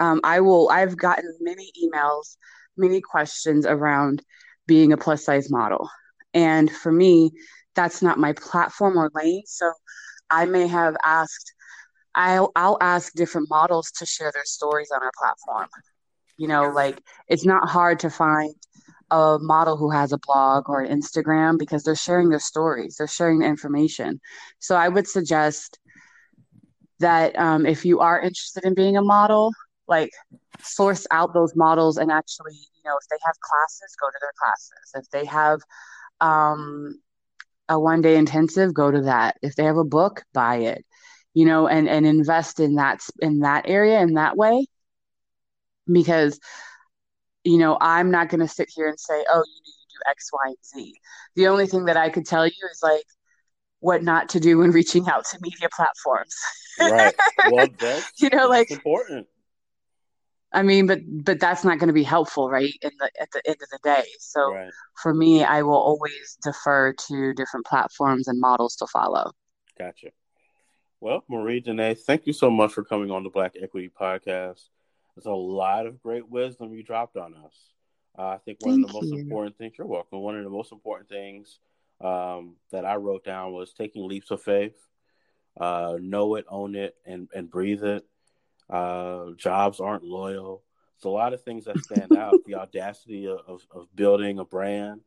Um, 0.00 0.20
I 0.24 0.40
will. 0.40 0.68
I've 0.70 0.96
gotten 0.96 1.36
many 1.40 1.70
emails, 1.82 2.36
many 2.76 3.00
questions 3.00 3.66
around 3.66 4.22
being 4.66 4.92
a 4.92 4.96
plus 4.96 5.24
size 5.24 5.50
model, 5.50 5.88
and 6.34 6.70
for 6.70 6.92
me, 6.92 7.30
that's 7.74 8.02
not 8.02 8.18
my 8.18 8.32
platform 8.32 8.96
or 8.96 9.10
lane. 9.14 9.42
So, 9.46 9.72
I 10.30 10.46
may 10.46 10.66
have 10.68 10.96
asked 11.04 11.52
I'll 12.18 12.50
I'll 12.56 12.78
ask 12.80 13.12
different 13.14 13.48
models 13.48 13.92
to 13.92 14.04
share 14.04 14.32
their 14.34 14.44
stories 14.44 14.90
on 14.94 15.02
our 15.02 15.12
platform. 15.16 15.68
You 16.36 16.48
know, 16.48 16.68
like 16.70 17.00
it's 17.28 17.46
not 17.46 17.68
hard 17.68 18.00
to 18.00 18.10
find 18.10 18.52
a 19.10 19.38
model 19.40 19.76
who 19.76 19.90
has 19.90 20.12
a 20.12 20.18
blog 20.26 20.68
or 20.68 20.80
an 20.82 21.00
Instagram 21.00 21.58
because 21.58 21.84
they're 21.84 21.94
sharing 21.94 22.28
their 22.28 22.40
stories, 22.40 22.96
they're 22.96 23.06
sharing 23.06 23.38
the 23.38 23.46
information. 23.46 24.20
So 24.58 24.74
I 24.74 24.88
would 24.88 25.06
suggest 25.06 25.78
that 26.98 27.38
um, 27.38 27.64
if 27.64 27.84
you 27.84 28.00
are 28.00 28.20
interested 28.20 28.64
in 28.64 28.74
being 28.74 28.96
a 28.96 29.02
model, 29.02 29.52
like 29.86 30.10
source 30.60 31.06
out 31.12 31.32
those 31.32 31.54
models 31.54 31.98
and 31.98 32.10
actually, 32.10 32.52
you 32.52 32.82
know, 32.84 32.96
if 33.00 33.08
they 33.08 33.16
have 33.24 33.36
classes, 33.40 33.94
go 34.00 34.08
to 34.08 34.18
their 34.20 34.32
classes. 34.42 34.92
If 34.96 35.10
they 35.10 35.24
have 35.24 35.60
um, 36.20 37.00
a 37.68 37.78
one 37.78 38.02
day 38.02 38.16
intensive, 38.16 38.74
go 38.74 38.90
to 38.90 39.02
that. 39.02 39.36
If 39.40 39.54
they 39.54 39.64
have 39.64 39.76
a 39.76 39.84
book, 39.84 40.24
buy 40.34 40.56
it 40.56 40.84
you 41.34 41.44
know, 41.44 41.68
and 41.68 41.88
and 41.88 42.06
invest 42.06 42.60
in 42.60 42.76
that 42.76 43.00
in 43.20 43.40
that 43.40 43.68
area 43.68 44.00
in 44.00 44.14
that 44.14 44.36
way, 44.36 44.66
because 45.90 46.38
you 47.44 47.58
know 47.58 47.78
I'm 47.80 48.10
not 48.10 48.28
going 48.28 48.40
to 48.40 48.48
sit 48.48 48.68
here 48.74 48.88
and 48.88 48.98
say, 48.98 49.24
oh, 49.30 49.44
you 49.46 49.60
need 49.64 49.72
to 49.72 49.96
do 49.96 50.10
X, 50.10 50.30
Y, 50.32 50.46
and 50.46 50.56
Z. 50.64 50.94
The 51.36 51.46
only 51.48 51.66
thing 51.66 51.84
that 51.86 51.96
I 51.96 52.08
could 52.10 52.26
tell 52.26 52.46
you 52.46 52.68
is 52.70 52.80
like 52.82 53.04
what 53.80 54.02
not 54.02 54.28
to 54.30 54.40
do 54.40 54.58
when 54.58 54.70
reaching 54.70 55.08
out 55.08 55.24
to 55.26 55.38
media 55.40 55.68
platforms. 55.74 56.34
right. 56.80 57.14
Well, 57.50 57.68
that's 57.78 58.10
you 58.20 58.30
know, 58.30 58.48
like 58.48 58.70
important. 58.70 59.26
I 60.52 60.62
mean, 60.62 60.86
but 60.86 61.00
but 61.06 61.40
that's 61.40 61.62
not 61.64 61.78
going 61.78 61.88
to 61.88 61.94
be 61.94 62.02
helpful, 62.02 62.48
right? 62.48 62.72
In 62.82 62.90
the 62.98 63.10
at 63.20 63.30
the 63.32 63.42
end 63.46 63.56
of 63.62 63.68
the 63.70 63.78
day. 63.84 64.04
So 64.18 64.52
right. 64.52 64.70
for 65.02 65.14
me, 65.14 65.44
I 65.44 65.62
will 65.62 65.74
always 65.74 66.38
defer 66.42 66.94
to 66.94 67.34
different 67.34 67.66
platforms 67.66 68.28
and 68.28 68.40
models 68.40 68.74
to 68.76 68.86
follow. 68.86 69.30
Gotcha. 69.78 70.08
Well, 71.00 71.22
Marie 71.28 71.62
Janae, 71.62 71.96
thank 71.96 72.26
you 72.26 72.32
so 72.32 72.50
much 72.50 72.72
for 72.72 72.82
coming 72.82 73.12
on 73.12 73.22
the 73.22 73.30
Black 73.30 73.54
Equity 73.60 73.88
Podcast. 73.88 74.68
There's 75.14 75.26
a 75.26 75.30
lot 75.30 75.86
of 75.86 76.02
great 76.02 76.28
wisdom 76.28 76.74
you 76.74 76.82
dropped 76.82 77.16
on 77.16 77.34
us. 77.36 77.54
Uh, 78.18 78.30
I 78.30 78.38
think 78.38 78.58
one 78.62 78.74
thank 78.74 78.86
of 78.86 78.92
the 78.92 79.00
most 79.00 79.12
you. 79.12 79.20
important 79.20 79.56
things, 79.56 79.74
you're 79.78 79.86
welcome, 79.86 80.18
one 80.18 80.36
of 80.36 80.42
the 80.42 80.50
most 80.50 80.72
important 80.72 81.08
things 81.08 81.60
um, 82.00 82.56
that 82.72 82.84
I 82.84 82.96
wrote 82.96 83.24
down 83.24 83.52
was 83.52 83.72
taking 83.72 84.08
leaps 84.08 84.32
of 84.32 84.42
faith. 84.42 84.74
Uh, 85.58 85.98
know 86.00 86.34
it, 86.34 86.46
own 86.48 86.74
it, 86.74 86.96
and, 87.06 87.28
and 87.32 87.48
breathe 87.48 87.84
it. 87.84 88.04
Uh, 88.68 89.30
jobs 89.36 89.78
aren't 89.78 90.02
loyal. 90.02 90.64
It's 90.96 91.04
a 91.04 91.10
lot 91.10 91.32
of 91.32 91.44
things 91.44 91.66
that 91.66 91.78
stand 91.78 92.16
out. 92.16 92.34
The 92.44 92.56
audacity 92.56 93.28
of, 93.28 93.64
of 93.70 93.86
building 93.94 94.40
a 94.40 94.44
brand. 94.44 95.02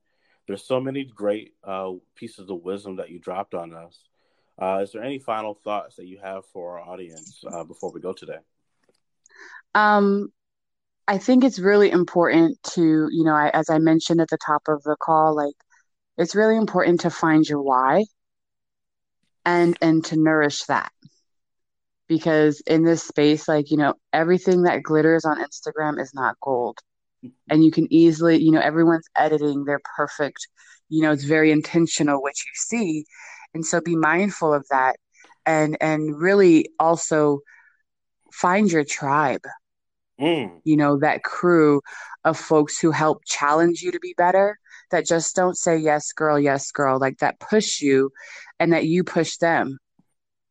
There's 0.47 0.63
so 0.63 0.79
many 0.79 1.03
great 1.03 1.53
uh, 1.65 1.91
pieces 2.15 2.49
of 2.49 2.61
wisdom 2.61 2.95
that 2.95 3.09
you 3.09 3.19
dropped 3.19 3.53
on 3.53 3.73
us. 3.73 4.07
Uh, 4.59 4.79
is 4.83 4.91
there 4.91 5.03
any 5.03 5.19
final 5.19 5.53
thoughts 5.53 5.95
that 5.95 6.05
you 6.05 6.19
have 6.21 6.45
for 6.47 6.79
our 6.79 6.89
audience 6.89 7.43
uh, 7.51 7.63
before 7.63 7.91
we 7.91 7.99
go 7.99 8.13
today? 8.13 8.37
Um, 9.73 10.31
I 11.07 11.17
think 11.17 11.43
it's 11.43 11.59
really 11.59 11.91
important 11.91 12.61
to, 12.73 13.09
you 13.11 13.23
know, 13.23 13.33
I, 13.33 13.49
as 13.49 13.69
I 13.69 13.79
mentioned 13.79 14.21
at 14.21 14.29
the 14.29 14.37
top 14.37 14.63
of 14.67 14.83
the 14.83 14.95
call, 14.99 15.35
like 15.35 15.55
it's 16.17 16.35
really 16.35 16.57
important 16.57 17.01
to 17.01 17.09
find 17.09 17.47
your 17.47 17.61
why 17.61 18.05
and 19.45 19.77
and 19.81 20.05
to 20.05 20.15
nourish 20.17 20.63
that. 20.65 20.91
Because 22.07 22.61
in 22.67 22.83
this 22.83 23.03
space, 23.03 23.47
like, 23.47 23.71
you 23.71 23.77
know, 23.77 23.93
everything 24.11 24.63
that 24.63 24.83
glitters 24.83 25.25
on 25.25 25.41
Instagram 25.41 25.99
is 25.99 26.13
not 26.13 26.39
gold. 26.41 26.77
And 27.49 27.63
you 27.63 27.71
can 27.71 27.87
easily, 27.91 28.41
you 28.41 28.51
know, 28.51 28.59
everyone's 28.59 29.07
editing 29.15 29.63
their 29.63 29.79
perfect, 29.95 30.47
you 30.89 31.01
know, 31.01 31.11
it's 31.11 31.23
very 31.23 31.51
intentional 31.51 32.21
what 32.21 32.33
you 32.37 32.51
see 32.53 33.05
and 33.53 33.65
so 33.65 33.81
be 33.81 33.95
mindful 33.95 34.53
of 34.53 34.65
that 34.69 34.97
and 35.45 35.77
and 35.81 36.19
really 36.19 36.69
also 36.79 37.39
find 38.31 38.71
your 38.71 38.83
tribe. 38.83 39.41
Mm. 40.19 40.61
you 40.65 40.77
know 40.77 40.99
that 40.99 41.23
crew 41.23 41.81
of 42.25 42.37
folks 42.37 42.79
who 42.79 42.91
help 42.91 43.23
challenge 43.25 43.81
you 43.81 43.91
to 43.91 43.99
be 43.99 44.13
better 44.15 44.59
that 44.91 45.03
just 45.03 45.35
don't 45.35 45.57
say 45.57 45.75
yes 45.75 46.11
girl 46.11 46.39
yes 46.39 46.71
girl 46.71 46.99
like 46.99 47.17
that 47.17 47.39
push 47.39 47.81
you 47.81 48.11
and 48.59 48.71
that 48.71 48.85
you 48.85 49.03
push 49.03 49.37
them 49.37 49.79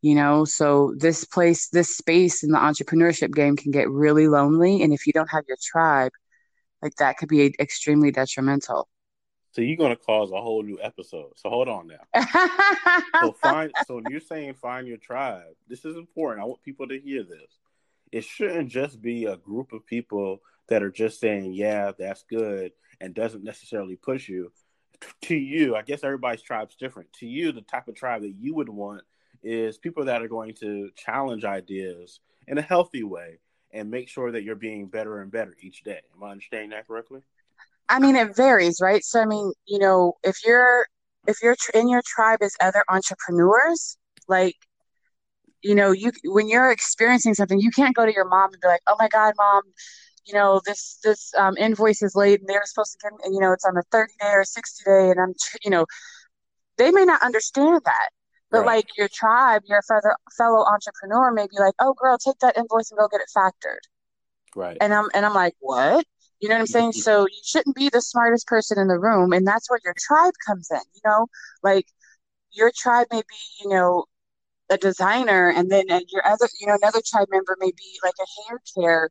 you 0.03 0.15
know? 0.15 0.45
So 0.45 0.95
this 0.97 1.25
place 1.25 1.69
this 1.69 1.97
space 1.97 2.43
in 2.43 2.51
the 2.51 2.59
entrepreneurship 2.59 3.35
game 3.35 3.57
can 3.57 3.71
get 3.71 3.91
really 3.91 4.29
lonely. 4.29 4.83
And 4.83 4.93
if 4.93 5.07
you 5.07 5.13
don't 5.13 5.31
have 5.31 5.45
your 5.49 5.59
tribe 5.63 6.13
like 6.83 6.95
that 6.97 7.19
could 7.19 7.29
be 7.29 7.55
extremely 7.61 8.11
detrimental 8.11 8.89
so 9.53 9.63
you're 9.63 9.77
gonna 9.77 9.97
cause 9.97 10.31
a 10.31 10.41
whole 10.41 10.63
new 10.63 10.79
episode. 10.81 11.33
So 11.37 11.49
hold 11.51 11.69
on 11.69 11.89
now. 11.89 12.25
so 13.21 13.33
find. 13.43 13.73
So 13.87 14.01
you're 14.09 14.21
saying 14.21 14.55
find 14.55 14.87
your 14.87 14.97
tribe. 14.97 15.55
This 15.69 15.85
is 15.85 15.97
important. 15.97 16.43
I 16.43 16.47
want 16.47 16.63
people 16.63 16.87
to 16.89 16.99
hear 16.99 17.23
this. 17.25 17.59
It 18.13 18.25
shouldn't 18.25 18.71
just 18.71 19.01
be 19.03 19.25
a 19.27 19.37
group 19.37 19.73
of 19.73 19.87
people 19.87 20.41
that 20.69 20.83
are 20.83 20.91
just 20.91 21.21
saying, 21.21 21.53
"Yeah, 21.53 21.93
that's 21.99 22.23
good," 22.25 22.73
and 23.01 23.15
doesn't 23.15 23.45
necessarily 23.45 23.97
push 23.97 24.29
you. 24.29 24.53
To 25.23 25.35
you, 25.35 25.77
I 25.77 25.83
guess 25.83 26.05
everybody's 26.05 26.43
tribe's 26.43 26.77
different. 26.77 27.11
To 27.15 27.27
you, 27.27 27.53
the 27.53 27.63
type 27.63 27.89
of 27.89 27.95
tribe 27.95 28.21
that 28.21 28.35
you 28.39 28.55
would 28.55 28.69
want 28.69 29.03
is 29.43 29.79
people 29.79 30.05
that 30.05 30.23
are 30.23 30.29
going 30.29 30.53
to 30.55 30.91
challenge 30.95 31.45
ideas 31.45 32.21
in 32.47 32.59
a 32.59 32.63
healthy 32.63 33.03
way 33.03 33.39
and 33.73 33.91
make 33.91 34.09
sure 34.09 34.33
that 34.33 34.43
you're 34.43 34.57
being 34.57 34.87
better 34.87 35.21
and 35.21 35.31
better 35.31 35.57
each 35.61 35.83
day. 35.85 36.01
Am 36.15 36.23
I 36.23 36.33
understanding 36.33 36.71
that 36.71 36.87
correctly? 36.87 37.23
I 37.91 37.99
mean, 37.99 38.15
it 38.17 38.37
varies, 38.37 38.81
right? 38.81 39.05
So, 39.05 39.21
I 39.21 39.27
mean, 39.27 39.53
you 39.67 39.79
know, 39.79 40.15
if 40.23 40.39
you're 40.47 40.87
if 41.27 41.39
you're 41.43 41.57
in 41.75 41.89
your 41.89 42.03
tribe 42.07 42.39
is 42.41 42.57
other 42.61 42.85
entrepreneurs, 42.89 43.99
like, 44.29 44.57
you 45.63 45.75
know, 45.75 45.91
you 45.91 46.13
when 46.25 46.49
you're 46.49 46.71
experiencing 46.71 47.35
something, 47.35 47.61
you 47.61 47.71
can't 47.73 47.95
go 47.95 48.07
to 48.07 48.15
your 48.15 48.29
mom 48.29 48.53
and 48.53 48.63
be 48.63 48.69
like, 48.69 48.81
"Oh 48.87 48.97
my 48.99 49.09
God, 49.09 49.35
mom, 49.37 49.63
you 50.25 50.35
know, 50.35 50.61
this 50.65 50.99
this 51.03 51.33
um, 51.37 51.57
invoice 51.59 52.01
is 52.03 52.15
late, 52.15 52.41
and 52.41 52.49
they're 52.49 52.63
supposed 52.65 52.93
to 52.93 52.99
get, 53.03 53.13
and 53.25 53.35
you 53.35 53.41
know, 53.41 53.53
it's 53.53 53.65
on 53.67 53.77
a 53.77 53.83
30 53.91 54.13
day 54.21 54.31
or 54.33 54.45
60 54.45 54.85
day, 54.85 55.11
and 55.11 55.21
I'm, 55.21 55.35
you 55.65 55.71
know, 55.71 55.85
they 56.79 56.93
may 56.93 57.05
not 57.05 57.23
understand 57.23 57.83
that." 57.85 58.11
But 58.53 58.61
right. 58.61 58.67
like 58.67 58.87
your 58.97 59.09
tribe, 59.13 59.63
your 59.67 59.83
fellow 59.83 60.15
fellow 60.37 60.65
entrepreneur 60.65 61.33
may 61.33 61.47
be 61.51 61.59
like, 61.59 61.75
"Oh, 61.81 61.95
girl, 61.95 62.19
take 62.19 62.39
that 62.39 62.57
invoice 62.57 62.91
and 62.93 62.99
go 62.99 63.09
get 63.09 63.21
it 63.21 63.31
factored." 63.37 63.83
Right. 64.57 64.79
And 64.81 64.95
I'm 64.95 65.09
and 65.15 65.27
I'm 65.27 65.35
like, 65.35 65.55
"What?" 65.59 66.07
You 66.41 66.49
know 66.49 66.55
what 66.55 66.61
I'm 66.61 66.67
saying? 66.67 66.93
So 66.93 67.27
you 67.27 67.41
shouldn't 67.45 67.77
be 67.77 67.91
the 67.91 68.01
smartest 68.01 68.47
person 68.47 68.79
in 68.79 68.89
the 68.89 68.99
room. 68.99 69.33
And 69.33 69.47
that's 69.47 69.71
where 69.71 69.81
your 69.85 69.95
tribe 69.99 70.33
comes 70.47 70.69
in, 70.71 70.81
you 70.95 71.01
know? 71.05 71.27
Like 71.63 71.87
your 72.53 72.73
tribe 72.75 73.09
may 73.13 73.21
be, 73.21 73.63
you 73.63 73.69
know, 73.69 74.05
a 74.71 74.79
designer 74.79 75.51
and 75.51 75.71
then 75.71 75.85
and 75.91 76.05
your 76.11 76.27
other, 76.27 76.49
you 76.61 76.67
know, 76.67 76.77
another 76.81 77.01
tribe 77.05 77.29
member 77.31 77.57
may 77.61 77.73
be 77.77 77.99
like 78.03 78.15
a 78.21 78.49
hair 78.49 78.61
care 78.75 79.11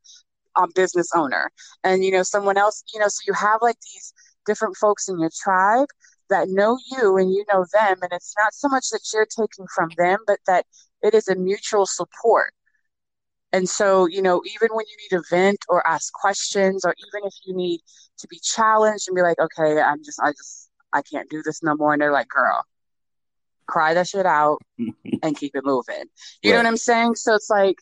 um, 0.55 0.71
business 0.73 1.09
owner. 1.15 1.51
And, 1.83 2.03
you 2.03 2.11
know, 2.11 2.23
someone 2.23 2.57
else, 2.57 2.83
you 2.93 2.99
know, 2.99 3.07
so 3.07 3.21
you 3.27 3.33
have 3.33 3.61
like 3.61 3.77
these 3.81 4.13
different 4.45 4.77
folks 4.77 5.07
in 5.07 5.19
your 5.19 5.31
tribe 5.43 5.87
that 6.29 6.49
know 6.49 6.77
you 6.91 7.17
and 7.17 7.31
you 7.31 7.45
know 7.51 7.65
them. 7.73 7.97
And 8.01 8.11
it's 8.11 8.33
not 8.37 8.53
so 8.53 8.67
much 8.69 8.89
that 8.91 9.01
you're 9.13 9.27
taking 9.27 9.67
from 9.73 9.89
them, 9.97 10.19
but 10.25 10.39
that 10.47 10.65
it 11.01 11.13
is 11.13 11.27
a 11.27 11.35
mutual 11.35 11.85
support. 11.85 12.53
And 13.51 13.67
so, 13.67 14.05
you 14.07 14.21
know, 14.21 14.41
even 14.45 14.69
when 14.75 14.85
you 14.87 14.97
need 14.97 15.17
to 15.17 15.23
vent 15.29 15.65
or 15.69 15.85
ask 15.87 16.13
questions, 16.13 16.85
or 16.85 16.93
even 17.07 17.27
if 17.27 17.33
you 17.45 17.55
need 17.55 17.81
to 18.19 18.27
be 18.27 18.39
challenged 18.43 19.07
and 19.07 19.15
be 19.15 19.21
like, 19.21 19.39
okay, 19.39 19.81
I'm 19.81 20.03
just, 20.03 20.19
I 20.21 20.31
just, 20.31 20.69
I 20.93 21.01
can't 21.01 21.29
do 21.29 21.41
this 21.43 21.63
no 21.63 21.75
more. 21.75 21.93
And 21.93 22.01
they're 22.01 22.11
like, 22.11 22.29
girl, 22.29 22.63
cry 23.67 23.93
that 23.93 24.07
shit 24.07 24.25
out 24.25 24.59
and 25.23 25.37
keep 25.37 25.55
it 25.55 25.65
moving. 25.65 26.03
You 26.43 26.51
right. 26.51 26.57
know 26.57 26.59
what 26.59 26.67
I'm 26.67 26.77
saying? 26.77 27.15
So 27.15 27.33
it's 27.33 27.49
like, 27.49 27.77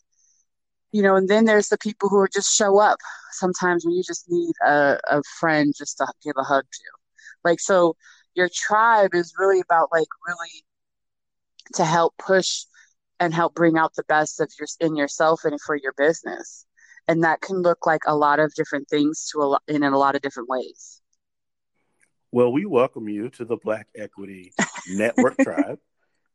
you 0.92 1.02
know, 1.02 1.16
and 1.16 1.28
then 1.28 1.46
there's 1.46 1.68
the 1.68 1.78
people 1.78 2.08
who 2.08 2.18
are 2.18 2.30
just 2.30 2.56
show 2.56 2.80
up 2.80 3.00
sometimes 3.34 3.86
when 3.86 3.94
you 3.94 4.04
just 4.04 4.26
need 4.30 4.54
a, 4.66 4.98
a 5.10 5.22
friend 5.40 5.74
just 5.78 5.98
to 5.98 6.08
give 6.24 6.36
a 6.38 6.44
hug 6.44 6.64
to. 6.64 6.84
Like, 7.44 7.60
so 7.60 7.96
your 8.36 8.50
tribe 8.54 9.14
is 9.14 9.34
really 9.38 9.60
about 9.60 9.90
like 9.92 10.08
really 10.26 10.64
to 11.74 11.84
help 11.84 12.14
push 12.18 12.66
and 13.20 13.34
help 13.34 13.56
bring 13.56 13.78
out 13.78 13.96
the 13.96 14.04
best 14.04 14.40
of 14.40 14.52
your 14.60 14.68
in 14.80 14.96
yourself 14.96 15.44
and 15.44 15.60
for 15.62 15.76
your 15.76 15.94
business. 15.98 16.66
And 17.08 17.24
that 17.24 17.42
can 17.42 17.62
look 17.62 17.86
like 17.86 18.02
a 18.06 18.16
lot 18.16 18.40
of 18.40 18.54
different 18.54 18.90
things 18.90 19.30
to 19.32 19.42
a 19.42 19.46
lot 19.46 19.64
in 19.68 19.84
a 19.84 19.98
lot 19.98 20.16
of 20.16 20.22
different 20.22 20.50
ways. 20.50 21.02
Well 22.32 22.52
we 22.52 22.66
welcome 22.66 23.08
you 23.10 23.30
to 23.32 23.46
the 23.46 23.58
black 23.58 23.88
equity 23.96 24.54
network 24.90 25.38
tribe 25.38 25.80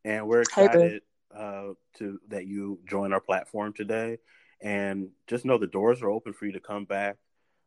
and 0.04 0.26
we're 0.26 0.40
excited 0.40 1.02
hey, 1.32 1.38
uh, 1.38 1.72
to 1.98 2.18
that 2.28 2.46
you 2.46 2.80
join 2.86 3.12
our 3.12 3.20
platform 3.20 3.72
today. 3.72 4.18
And 4.60 5.08
just 5.26 5.44
know 5.44 5.58
the 5.58 5.66
doors 5.66 6.02
are 6.02 6.10
open 6.10 6.32
for 6.32 6.46
you 6.46 6.52
to 6.52 6.60
come 6.60 6.84
back 6.84 7.16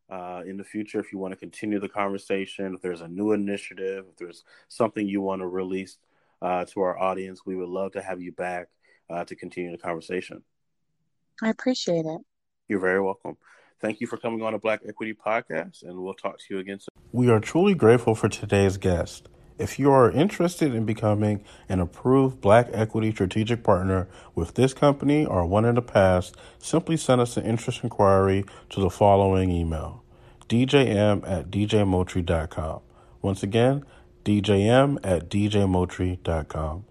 uh, 0.10 0.44
in 0.46 0.56
the 0.56 0.64
future 0.64 1.00
if 1.00 1.12
you 1.12 1.20
want 1.20 1.34
to 1.34 1.38
continue 1.38 1.80
the 1.80 1.90
conversation. 1.90 2.74
If 2.74 2.82
there's 2.82 3.02
a 3.02 3.08
new 3.08 3.34
initiative 3.34 4.06
if 4.10 4.18
there's 4.18 4.44
something 4.68 5.08
you 5.08 5.22
want 5.22 5.42
to 5.42 5.48
release 5.48 5.98
uh, 6.42 6.66
to 6.66 6.82
our 6.82 6.98
audience 6.98 7.46
we 7.46 7.56
would 7.56 7.70
love 7.70 7.94
to 7.94 8.02
have 8.02 8.22
you 8.22 8.32
back 8.32 8.68
uh, 9.10 9.24
to 9.26 9.36
continue 9.36 9.72
the 9.72 9.78
conversation. 9.78 10.44
I 11.42 11.50
appreciate 11.50 12.06
it. 12.06 12.22
You're 12.68 12.80
very 12.80 13.02
welcome. 13.02 13.38
Thank 13.82 14.00
you 14.02 14.08
for 14.08 14.18
coming 14.18 14.42
on 14.42 14.54
a 14.54 14.60
Black 14.60 14.82
Equity 14.88 15.14
Podcast, 15.14 15.84
and 15.84 16.00
we'll 16.00 16.14
talk 16.14 16.40
to 16.40 16.46
you 16.50 16.60
again 16.60 16.80
soon. 16.80 17.04
We 17.12 17.30
are 17.30 17.40
truly 17.40 17.76
grateful 17.76 18.16
for 18.16 18.30
today's 18.30 18.78
guest. 18.78 19.28
If 19.58 19.80
you 19.80 19.92
are 19.92 20.12
interested 20.12 20.74
in 20.74 20.86
becoming 20.86 21.44
an 21.70 21.80
approved 21.80 22.42
Black 22.42 22.68
Equity 22.74 23.12
Strategic 23.12 23.64
Partner 23.64 24.08
with 24.34 24.56
this 24.56 24.74
company 24.74 25.26
or 25.26 25.46
one 25.46 25.66
in 25.66 25.76
the 25.76 25.82
past, 25.82 26.36
simply 26.58 26.98
send 26.98 27.22
us 27.22 27.38
an 27.38 27.46
interest 27.46 27.82
inquiry 27.84 28.46
to 28.72 28.82
the 28.82 28.90
following 28.90 29.52
email 29.52 30.04
djm 30.50 31.28
at 31.28 31.50
djmoultrie.com. 31.50 32.82
Once 33.22 33.44
again, 33.44 33.84
djm 34.24 35.00
at 35.04 35.30
djmoultrie.com. 35.30 36.86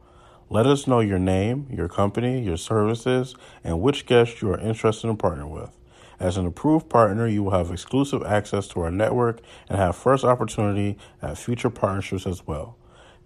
Let 0.54 0.66
us 0.66 0.86
know 0.86 1.00
your 1.00 1.18
name, 1.18 1.66
your 1.68 1.88
company, 1.88 2.40
your 2.40 2.56
services, 2.56 3.34
and 3.64 3.80
which 3.80 4.06
guest 4.06 4.40
you 4.40 4.52
are 4.52 4.60
interested 4.60 5.08
in 5.08 5.16
partnering 5.16 5.50
with. 5.50 5.76
As 6.20 6.36
an 6.36 6.46
approved 6.46 6.88
partner, 6.88 7.26
you 7.26 7.42
will 7.42 7.50
have 7.50 7.72
exclusive 7.72 8.22
access 8.22 8.68
to 8.68 8.80
our 8.82 8.90
network 8.92 9.40
and 9.68 9.76
have 9.76 9.96
first 9.96 10.22
opportunity 10.22 10.96
at 11.20 11.38
future 11.38 11.70
partnerships 11.70 12.24
as 12.24 12.46
well. 12.46 12.76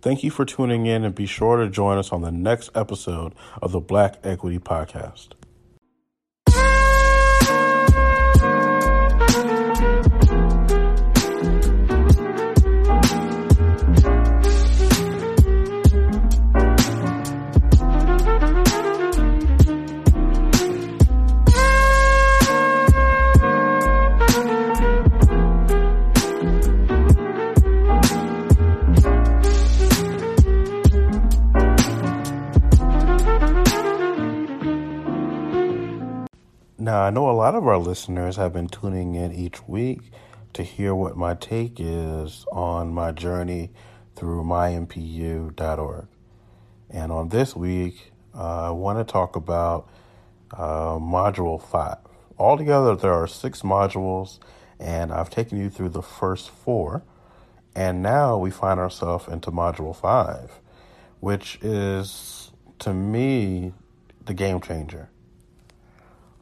Thank 0.01 0.25
you 0.25 0.31
for 0.31 0.47
tuning 0.47 0.87
in 0.87 1.05
and 1.05 1.15
be 1.15 1.27
sure 1.27 1.59
to 1.59 1.69
join 1.69 1.99
us 1.99 2.13
on 2.13 2.23
the 2.23 2.33
next 2.33 2.71
episode 2.75 3.35
of 3.61 3.73
the 3.73 3.81
Black 3.81 4.21
Equity 4.25 4.59
Podcast. 4.59 5.38
Now, 36.89 37.03
I 37.03 37.11
know 37.11 37.29
a 37.29 37.33
lot 37.33 37.55
of 37.55 37.67
our 37.67 37.77
listeners 37.77 38.37
have 38.37 38.55
been 38.55 38.67
tuning 38.67 39.15
in 39.15 39.31
each 39.31 39.69
week 39.69 40.11
to 40.55 40.63
hear 40.63 40.95
what 40.95 41.19
my 41.19 41.35
take 41.35 41.75
is 41.79 42.47
on 42.51 42.95
my 42.95 43.13
journey 43.13 43.69
through 44.17 44.43
mympu.org. 44.45 46.07
And 46.89 47.13
on 47.13 47.29
this 47.29 47.55
week, 47.55 48.13
uh, 48.35 48.69
I 48.69 48.71
want 48.71 49.07
to 49.07 49.13
talk 49.13 49.37
about 49.37 49.87
uh, 50.51 50.97
Module 50.97 51.61
5. 51.61 51.99
Altogether, 52.39 52.97
there 52.97 53.13
are 53.13 53.27
six 53.27 53.61
modules, 53.61 54.39
and 54.81 55.13
I've 55.13 55.29
taken 55.29 55.59
you 55.59 55.69
through 55.69 55.91
the 55.91 56.01
first 56.01 56.49
four. 56.49 57.03
And 57.75 58.03
now 58.03 58.39
we 58.39 58.51
find 58.51 58.81
ourselves 58.81 59.29
into 59.29 59.51
Module 59.51 59.95
5, 59.95 60.53
which 61.21 61.59
is, 61.61 62.51
to 62.79 62.95
me, 62.95 63.75
the 64.25 64.33
game 64.33 64.63
changer. 64.63 65.11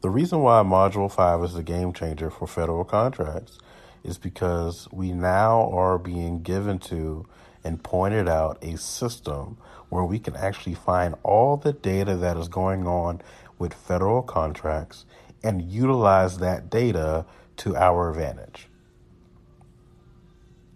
The 0.07 0.13
reason 0.13 0.39
why 0.39 0.63
Module 0.63 1.11
5 1.11 1.43
is 1.43 1.57
a 1.57 1.65
game 1.65 1.93
changer 1.93 2.31
for 2.31 2.47
federal 2.47 2.85
contracts 2.85 3.59
is 4.05 4.19
because 4.19 4.87
we 4.93 5.11
now 5.11 5.69
are 5.73 5.99
being 5.99 6.43
given 6.43 6.79
to 6.91 7.27
and 7.65 7.83
pointed 7.83 8.29
out 8.29 8.57
a 8.63 8.77
system 8.77 9.59
where 9.89 10.05
we 10.05 10.21
can 10.21 10.37
actually 10.37 10.77
find 10.77 11.17
all 11.25 11.57
the 11.57 11.73
data 11.73 12.15
that 12.19 12.37
is 12.37 12.47
going 12.47 12.87
on 12.87 13.21
with 13.59 13.75
federal 13.75 14.23
contracts 14.23 15.07
and 15.43 15.61
utilize 15.61 16.39
that 16.39 16.71
data 16.71 17.27
to 17.57 17.75
our 17.75 18.09
advantage. 18.09 18.69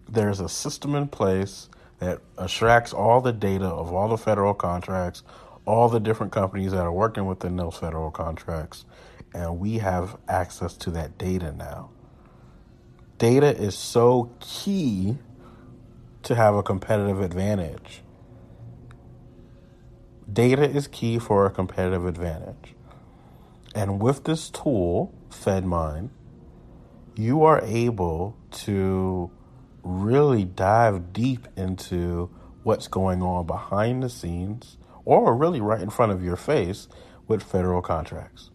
There's 0.09 0.41
a 0.41 0.49
system 0.49 0.97
in 0.97 1.07
place 1.07 1.69
that 2.01 2.19
extracts 2.37 2.93
all 2.93 3.21
the 3.21 3.33
data 3.33 3.67
of 3.67 3.93
all 3.93 4.09
the 4.09 4.19
federal 4.19 4.55
contracts, 4.55 5.23
all 5.67 5.89
the 5.89 6.01
different 6.01 6.33
companies 6.33 6.73
that 6.73 6.83
are 6.83 6.93
working 6.93 7.27
within 7.27 7.55
those 7.55 7.77
federal 7.77 8.11
contracts, 8.11 8.85
and 9.35 9.59
we 9.59 9.79
have 9.79 10.17
access 10.29 10.77
to 10.79 10.91
that 10.93 11.19
data 11.19 11.53
now. 11.53 11.91
Data 13.19 13.55
is 13.55 13.77
so 13.77 14.33
key 14.41 15.19
to 16.23 16.35
have 16.35 16.55
a 16.55 16.63
competitive 16.63 17.21
advantage. 17.21 18.03
Data 20.33 20.63
is 20.63 20.87
key 20.87 21.19
for 21.19 21.47
a 21.47 21.51
competitive 21.51 22.07
advantage. 22.07 22.75
And 23.75 24.01
with 24.01 24.25
this 24.25 24.51
tool, 24.51 25.15
FedMine, 25.31 26.11
you 27.17 27.45
are 27.45 27.61
able 27.65 28.37
to 28.51 29.31
really 29.83 30.45
dive 30.45 31.13
deep 31.13 31.47
into 31.57 32.31
what's 32.63 32.89
going 32.89 33.23
on 33.23 33.47
behind 33.47 34.03
the 34.03 34.09
scenes 34.09 34.77
or 35.05 35.35
really 35.35 35.61
right 35.61 35.81
in 35.81 35.91
front 35.91 36.13
of 36.13 36.23
your 36.23 36.37
face 36.37 36.89
with 37.27 37.43
federal 37.43 37.83
contracts. 37.83 38.51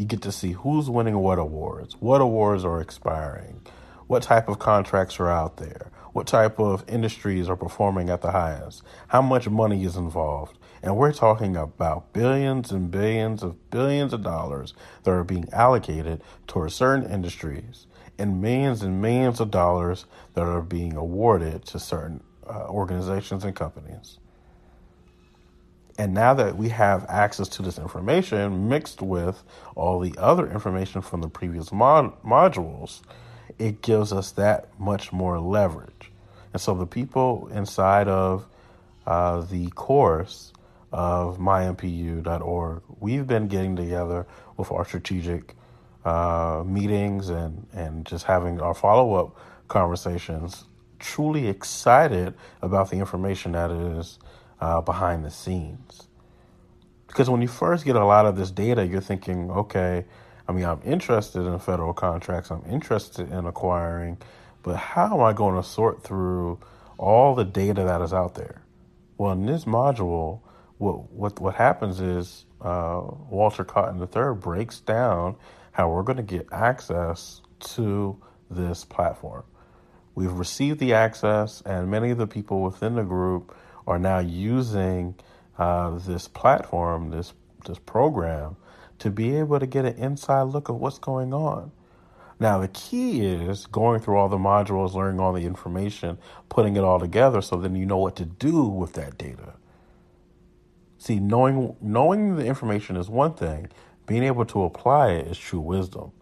You 0.00 0.06
get 0.06 0.22
to 0.22 0.32
see 0.32 0.52
who's 0.52 0.88
winning 0.88 1.18
what 1.18 1.38
awards, 1.38 1.94
what 2.00 2.22
awards 2.22 2.64
are 2.64 2.80
expiring, 2.80 3.60
what 4.06 4.22
type 4.22 4.48
of 4.48 4.58
contracts 4.58 5.20
are 5.20 5.28
out 5.28 5.58
there, 5.58 5.90
what 6.14 6.26
type 6.26 6.58
of 6.58 6.88
industries 6.88 7.50
are 7.50 7.54
performing 7.54 8.08
at 8.08 8.22
the 8.22 8.30
highest, 8.30 8.82
how 9.08 9.20
much 9.20 9.46
money 9.50 9.84
is 9.84 9.96
involved. 9.96 10.56
And 10.82 10.96
we're 10.96 11.12
talking 11.12 11.54
about 11.54 12.14
billions 12.14 12.72
and 12.72 12.90
billions 12.90 13.42
of 13.42 13.70
billions 13.70 14.14
of 14.14 14.22
dollars 14.22 14.72
that 15.02 15.10
are 15.10 15.22
being 15.22 15.50
allocated 15.52 16.22
towards 16.46 16.74
certain 16.74 17.04
industries 17.04 17.86
and 18.18 18.40
millions 18.40 18.82
and 18.82 19.02
millions 19.02 19.38
of 19.38 19.50
dollars 19.50 20.06
that 20.32 20.46
are 20.46 20.62
being 20.62 20.96
awarded 20.96 21.66
to 21.66 21.78
certain 21.78 22.22
uh, 22.48 22.68
organizations 22.70 23.44
and 23.44 23.54
companies. 23.54 24.18
And 26.00 26.14
now 26.14 26.32
that 26.32 26.56
we 26.56 26.70
have 26.70 27.04
access 27.10 27.46
to 27.48 27.62
this 27.62 27.78
information 27.78 28.70
mixed 28.70 29.02
with 29.02 29.44
all 29.76 30.00
the 30.00 30.14
other 30.16 30.50
information 30.50 31.02
from 31.02 31.20
the 31.20 31.28
previous 31.28 31.72
mod- 31.72 32.14
modules, 32.22 33.02
it 33.58 33.82
gives 33.82 34.10
us 34.10 34.30
that 34.30 34.68
much 34.80 35.12
more 35.12 35.38
leverage. 35.38 36.10
And 36.54 36.62
so 36.62 36.72
the 36.72 36.86
people 36.86 37.50
inside 37.52 38.08
of 38.08 38.46
uh, 39.06 39.42
the 39.42 39.68
course 39.72 40.54
of 40.90 41.36
mympu.org, 41.36 42.82
we've 42.98 43.26
been 43.26 43.48
getting 43.48 43.76
together 43.76 44.26
with 44.56 44.72
our 44.72 44.86
strategic 44.86 45.54
uh, 46.06 46.62
meetings 46.64 47.28
and, 47.28 47.66
and 47.74 48.06
just 48.06 48.24
having 48.24 48.58
our 48.58 48.72
follow 48.72 49.12
up 49.12 49.36
conversations, 49.68 50.64
truly 50.98 51.48
excited 51.48 52.32
about 52.62 52.88
the 52.88 52.96
information 52.96 53.52
that 53.52 53.70
is 53.70 54.18
uh, 54.60 54.80
behind 54.80 55.24
the 55.24 55.30
scenes. 55.30 56.08
Because 57.06 57.28
when 57.28 57.42
you 57.42 57.48
first 57.48 57.84
get 57.84 57.96
a 57.96 58.04
lot 58.04 58.26
of 58.26 58.36
this 58.36 58.50
data, 58.50 58.86
you're 58.86 59.00
thinking, 59.00 59.50
okay, 59.50 60.04
I 60.46 60.52
mean, 60.52 60.64
I'm 60.64 60.80
interested 60.84 61.40
in 61.40 61.58
federal 61.58 61.92
contracts, 61.92 62.50
I'm 62.50 62.64
interested 62.68 63.30
in 63.30 63.46
acquiring, 63.46 64.18
but 64.62 64.76
how 64.76 65.14
am 65.14 65.20
I 65.20 65.32
going 65.32 65.60
to 65.60 65.68
sort 65.68 66.02
through 66.04 66.60
all 66.98 67.34
the 67.34 67.44
data 67.44 67.84
that 67.84 68.00
is 68.00 68.12
out 68.12 68.34
there? 68.34 68.62
Well, 69.16 69.32
in 69.32 69.46
this 69.46 69.64
module, 69.64 70.40
what 70.78 71.12
what 71.12 71.40
what 71.40 71.54
happens 71.54 72.00
is 72.00 72.46
uh, 72.60 73.02
Walter 73.28 73.64
Cotton 73.64 74.00
III 74.00 74.34
breaks 74.40 74.80
down 74.80 75.36
how 75.72 75.90
we're 75.90 76.02
going 76.02 76.16
to 76.16 76.22
get 76.22 76.48
access 76.52 77.42
to 77.60 78.20
this 78.50 78.84
platform. 78.84 79.44
We've 80.14 80.32
received 80.32 80.80
the 80.80 80.94
access, 80.94 81.62
and 81.62 81.90
many 81.90 82.10
of 82.10 82.18
the 82.18 82.26
people 82.26 82.62
within 82.62 82.94
the 82.94 83.02
group 83.02 83.54
are 83.90 83.98
now 83.98 84.20
using 84.20 85.16
uh, 85.58 85.98
this 85.98 86.28
platform, 86.28 87.10
this 87.10 87.34
this 87.66 87.78
program, 87.80 88.56
to 89.00 89.10
be 89.10 89.36
able 89.36 89.58
to 89.60 89.66
get 89.66 89.84
an 89.84 89.96
inside 89.96 90.44
look 90.44 90.68
of 90.68 90.76
what's 90.76 90.98
going 90.98 91.34
on. 91.34 91.72
Now, 92.38 92.58
the 92.58 92.68
key 92.68 93.20
is 93.26 93.66
going 93.66 94.00
through 94.00 94.16
all 94.16 94.30
the 94.30 94.38
modules, 94.38 94.94
learning 94.94 95.20
all 95.20 95.34
the 95.34 95.44
information, 95.44 96.18
putting 96.48 96.76
it 96.76 96.84
all 96.84 97.00
together 97.00 97.42
so 97.42 97.56
then 97.56 97.74
you 97.74 97.84
know 97.84 97.98
what 97.98 98.16
to 98.16 98.24
do 98.24 98.64
with 98.64 98.94
that 98.94 99.18
data. 99.18 99.54
See, 100.98 101.18
knowing 101.18 101.76
knowing 101.80 102.36
the 102.36 102.46
information 102.46 102.96
is 102.96 103.08
one 103.10 103.34
thing, 103.34 103.68
being 104.06 104.22
able 104.22 104.46
to 104.46 104.62
apply 104.64 105.12
it 105.12 105.26
is 105.26 105.38
true 105.38 105.60
wisdom. 105.60 106.12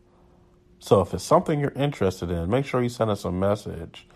So 0.81 1.01
if 1.01 1.15
it's 1.15 1.25
something 1.25 1.61
you're 1.61 1.73
interested 1.73 2.31
in, 2.31 2.51
make 2.51 2.65
sure 2.65 2.83
you 2.83 2.89
send 2.89 3.11
us 3.11 3.25
a 3.25 3.33
message 3.33 4.09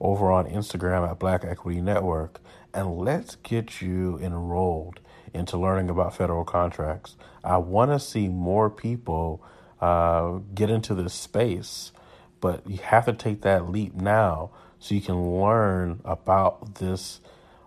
over 0.00 0.30
on 0.30 0.46
Instagram 0.46 1.10
at 1.10 1.18
Black 1.18 1.44
Equity 1.44 1.80
Network 1.80 2.40
and 2.74 2.96
let's 2.98 3.36
get 3.36 3.80
you 3.80 4.18
enrolled 4.18 5.00
into 5.32 5.56
learning 5.56 5.90
about 5.90 6.16
federal 6.16 6.44
contracts. 6.44 7.16
I 7.44 7.58
want 7.58 7.90
to 7.90 7.98
see 8.00 8.28
more 8.28 8.70
people 8.70 9.42
uh, 9.80 10.38
get 10.54 10.70
into 10.70 10.94
this 10.94 11.14
space, 11.14 11.92
but 12.40 12.68
you 12.68 12.78
have 12.78 13.06
to 13.06 13.12
take 13.12 13.42
that 13.42 13.70
leap 13.70 13.94
now 13.94 14.50
so 14.78 14.94
you 14.94 15.00
can 15.00 15.40
learn 15.40 16.00
about 16.04 16.76
this 16.76 17.20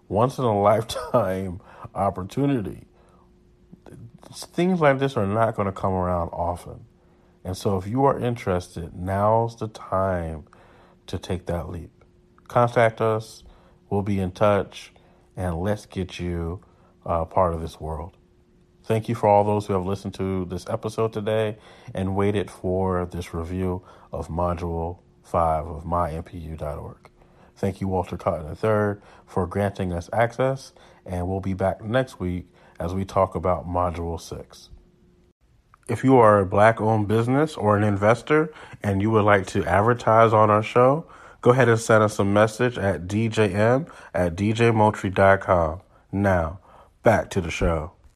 once 0.07 0.37
in 0.37 0.43
a 0.43 0.59
lifetime 0.61 1.61
opportunity. 1.95 2.85
Things 4.31 4.81
like 4.81 4.99
this 4.99 5.15
are 5.15 5.27
not 5.27 5.55
going 5.55 5.67
to 5.67 5.71
come 5.71 5.93
around 5.93 6.29
often. 6.29 6.85
And 7.43 7.57
so, 7.57 7.77
if 7.77 7.87
you 7.87 8.05
are 8.05 8.17
interested, 8.17 8.95
now's 8.95 9.57
the 9.57 9.67
time 9.67 10.45
to 11.07 11.17
take 11.17 11.45
that 11.47 11.69
leap. 11.69 11.91
Contact 12.47 13.01
us, 13.01 13.42
we'll 13.93 14.01
be 14.01 14.19
in 14.19 14.31
touch, 14.31 14.91
and 15.37 15.59
let's 15.59 15.85
get 15.85 16.19
you 16.19 16.59
uh, 17.05 17.23
part 17.25 17.53
of 17.53 17.61
this 17.61 17.79
world. 17.79 18.17
Thank 18.83 19.07
you 19.07 19.15
for 19.15 19.27
all 19.29 19.43
those 19.43 19.67
who 19.67 19.73
have 19.73 19.85
listened 19.85 20.15
to 20.15 20.45
this 20.45 20.65
episode 20.67 21.13
today 21.13 21.57
and 21.93 22.15
waited 22.15 22.49
for 22.49 23.05
this 23.05 23.33
review 23.33 23.83
of 24.11 24.27
Module 24.27 24.99
5 25.23 25.67
of 25.67 25.83
mympu.org. 25.85 27.09
Thank 27.55 27.79
you, 27.79 27.87
Walter 27.87 28.17
Cotton 28.17 28.47
III, 28.47 29.01
for 29.27 29.45
granting 29.47 29.93
us 29.93 30.09
access, 30.11 30.73
and 31.05 31.27
we'll 31.27 31.39
be 31.39 31.53
back 31.53 31.83
next 31.83 32.19
week 32.19 32.47
as 32.79 32.93
we 32.93 33.05
talk 33.05 33.35
about 33.35 33.67
Module 33.67 34.19
6. 34.19 34.69
If 35.87 36.03
you 36.03 36.17
are 36.17 36.39
a 36.39 36.45
black 36.45 36.81
owned 36.81 37.07
business 37.07 37.55
or 37.55 37.77
an 37.77 37.83
investor 37.83 38.51
and 38.81 39.01
you 39.01 39.11
would 39.11 39.25
like 39.25 39.45
to 39.47 39.63
advertise 39.65 40.33
on 40.33 40.49
our 40.49 40.63
show, 40.63 41.05
go 41.43 41.51
ahead 41.51 41.69
and 41.69 41.79
send 41.79 42.03
us 42.03 42.17
a 42.17 42.25
message 42.25 42.77
at 42.79 43.05
djm 43.05 43.87
at 44.15 44.35
djmoultrie.com. 44.35 45.81
Now, 46.11 46.59
back 47.03 47.29
to 47.31 47.41
the 47.41 47.51
show. 47.51 47.92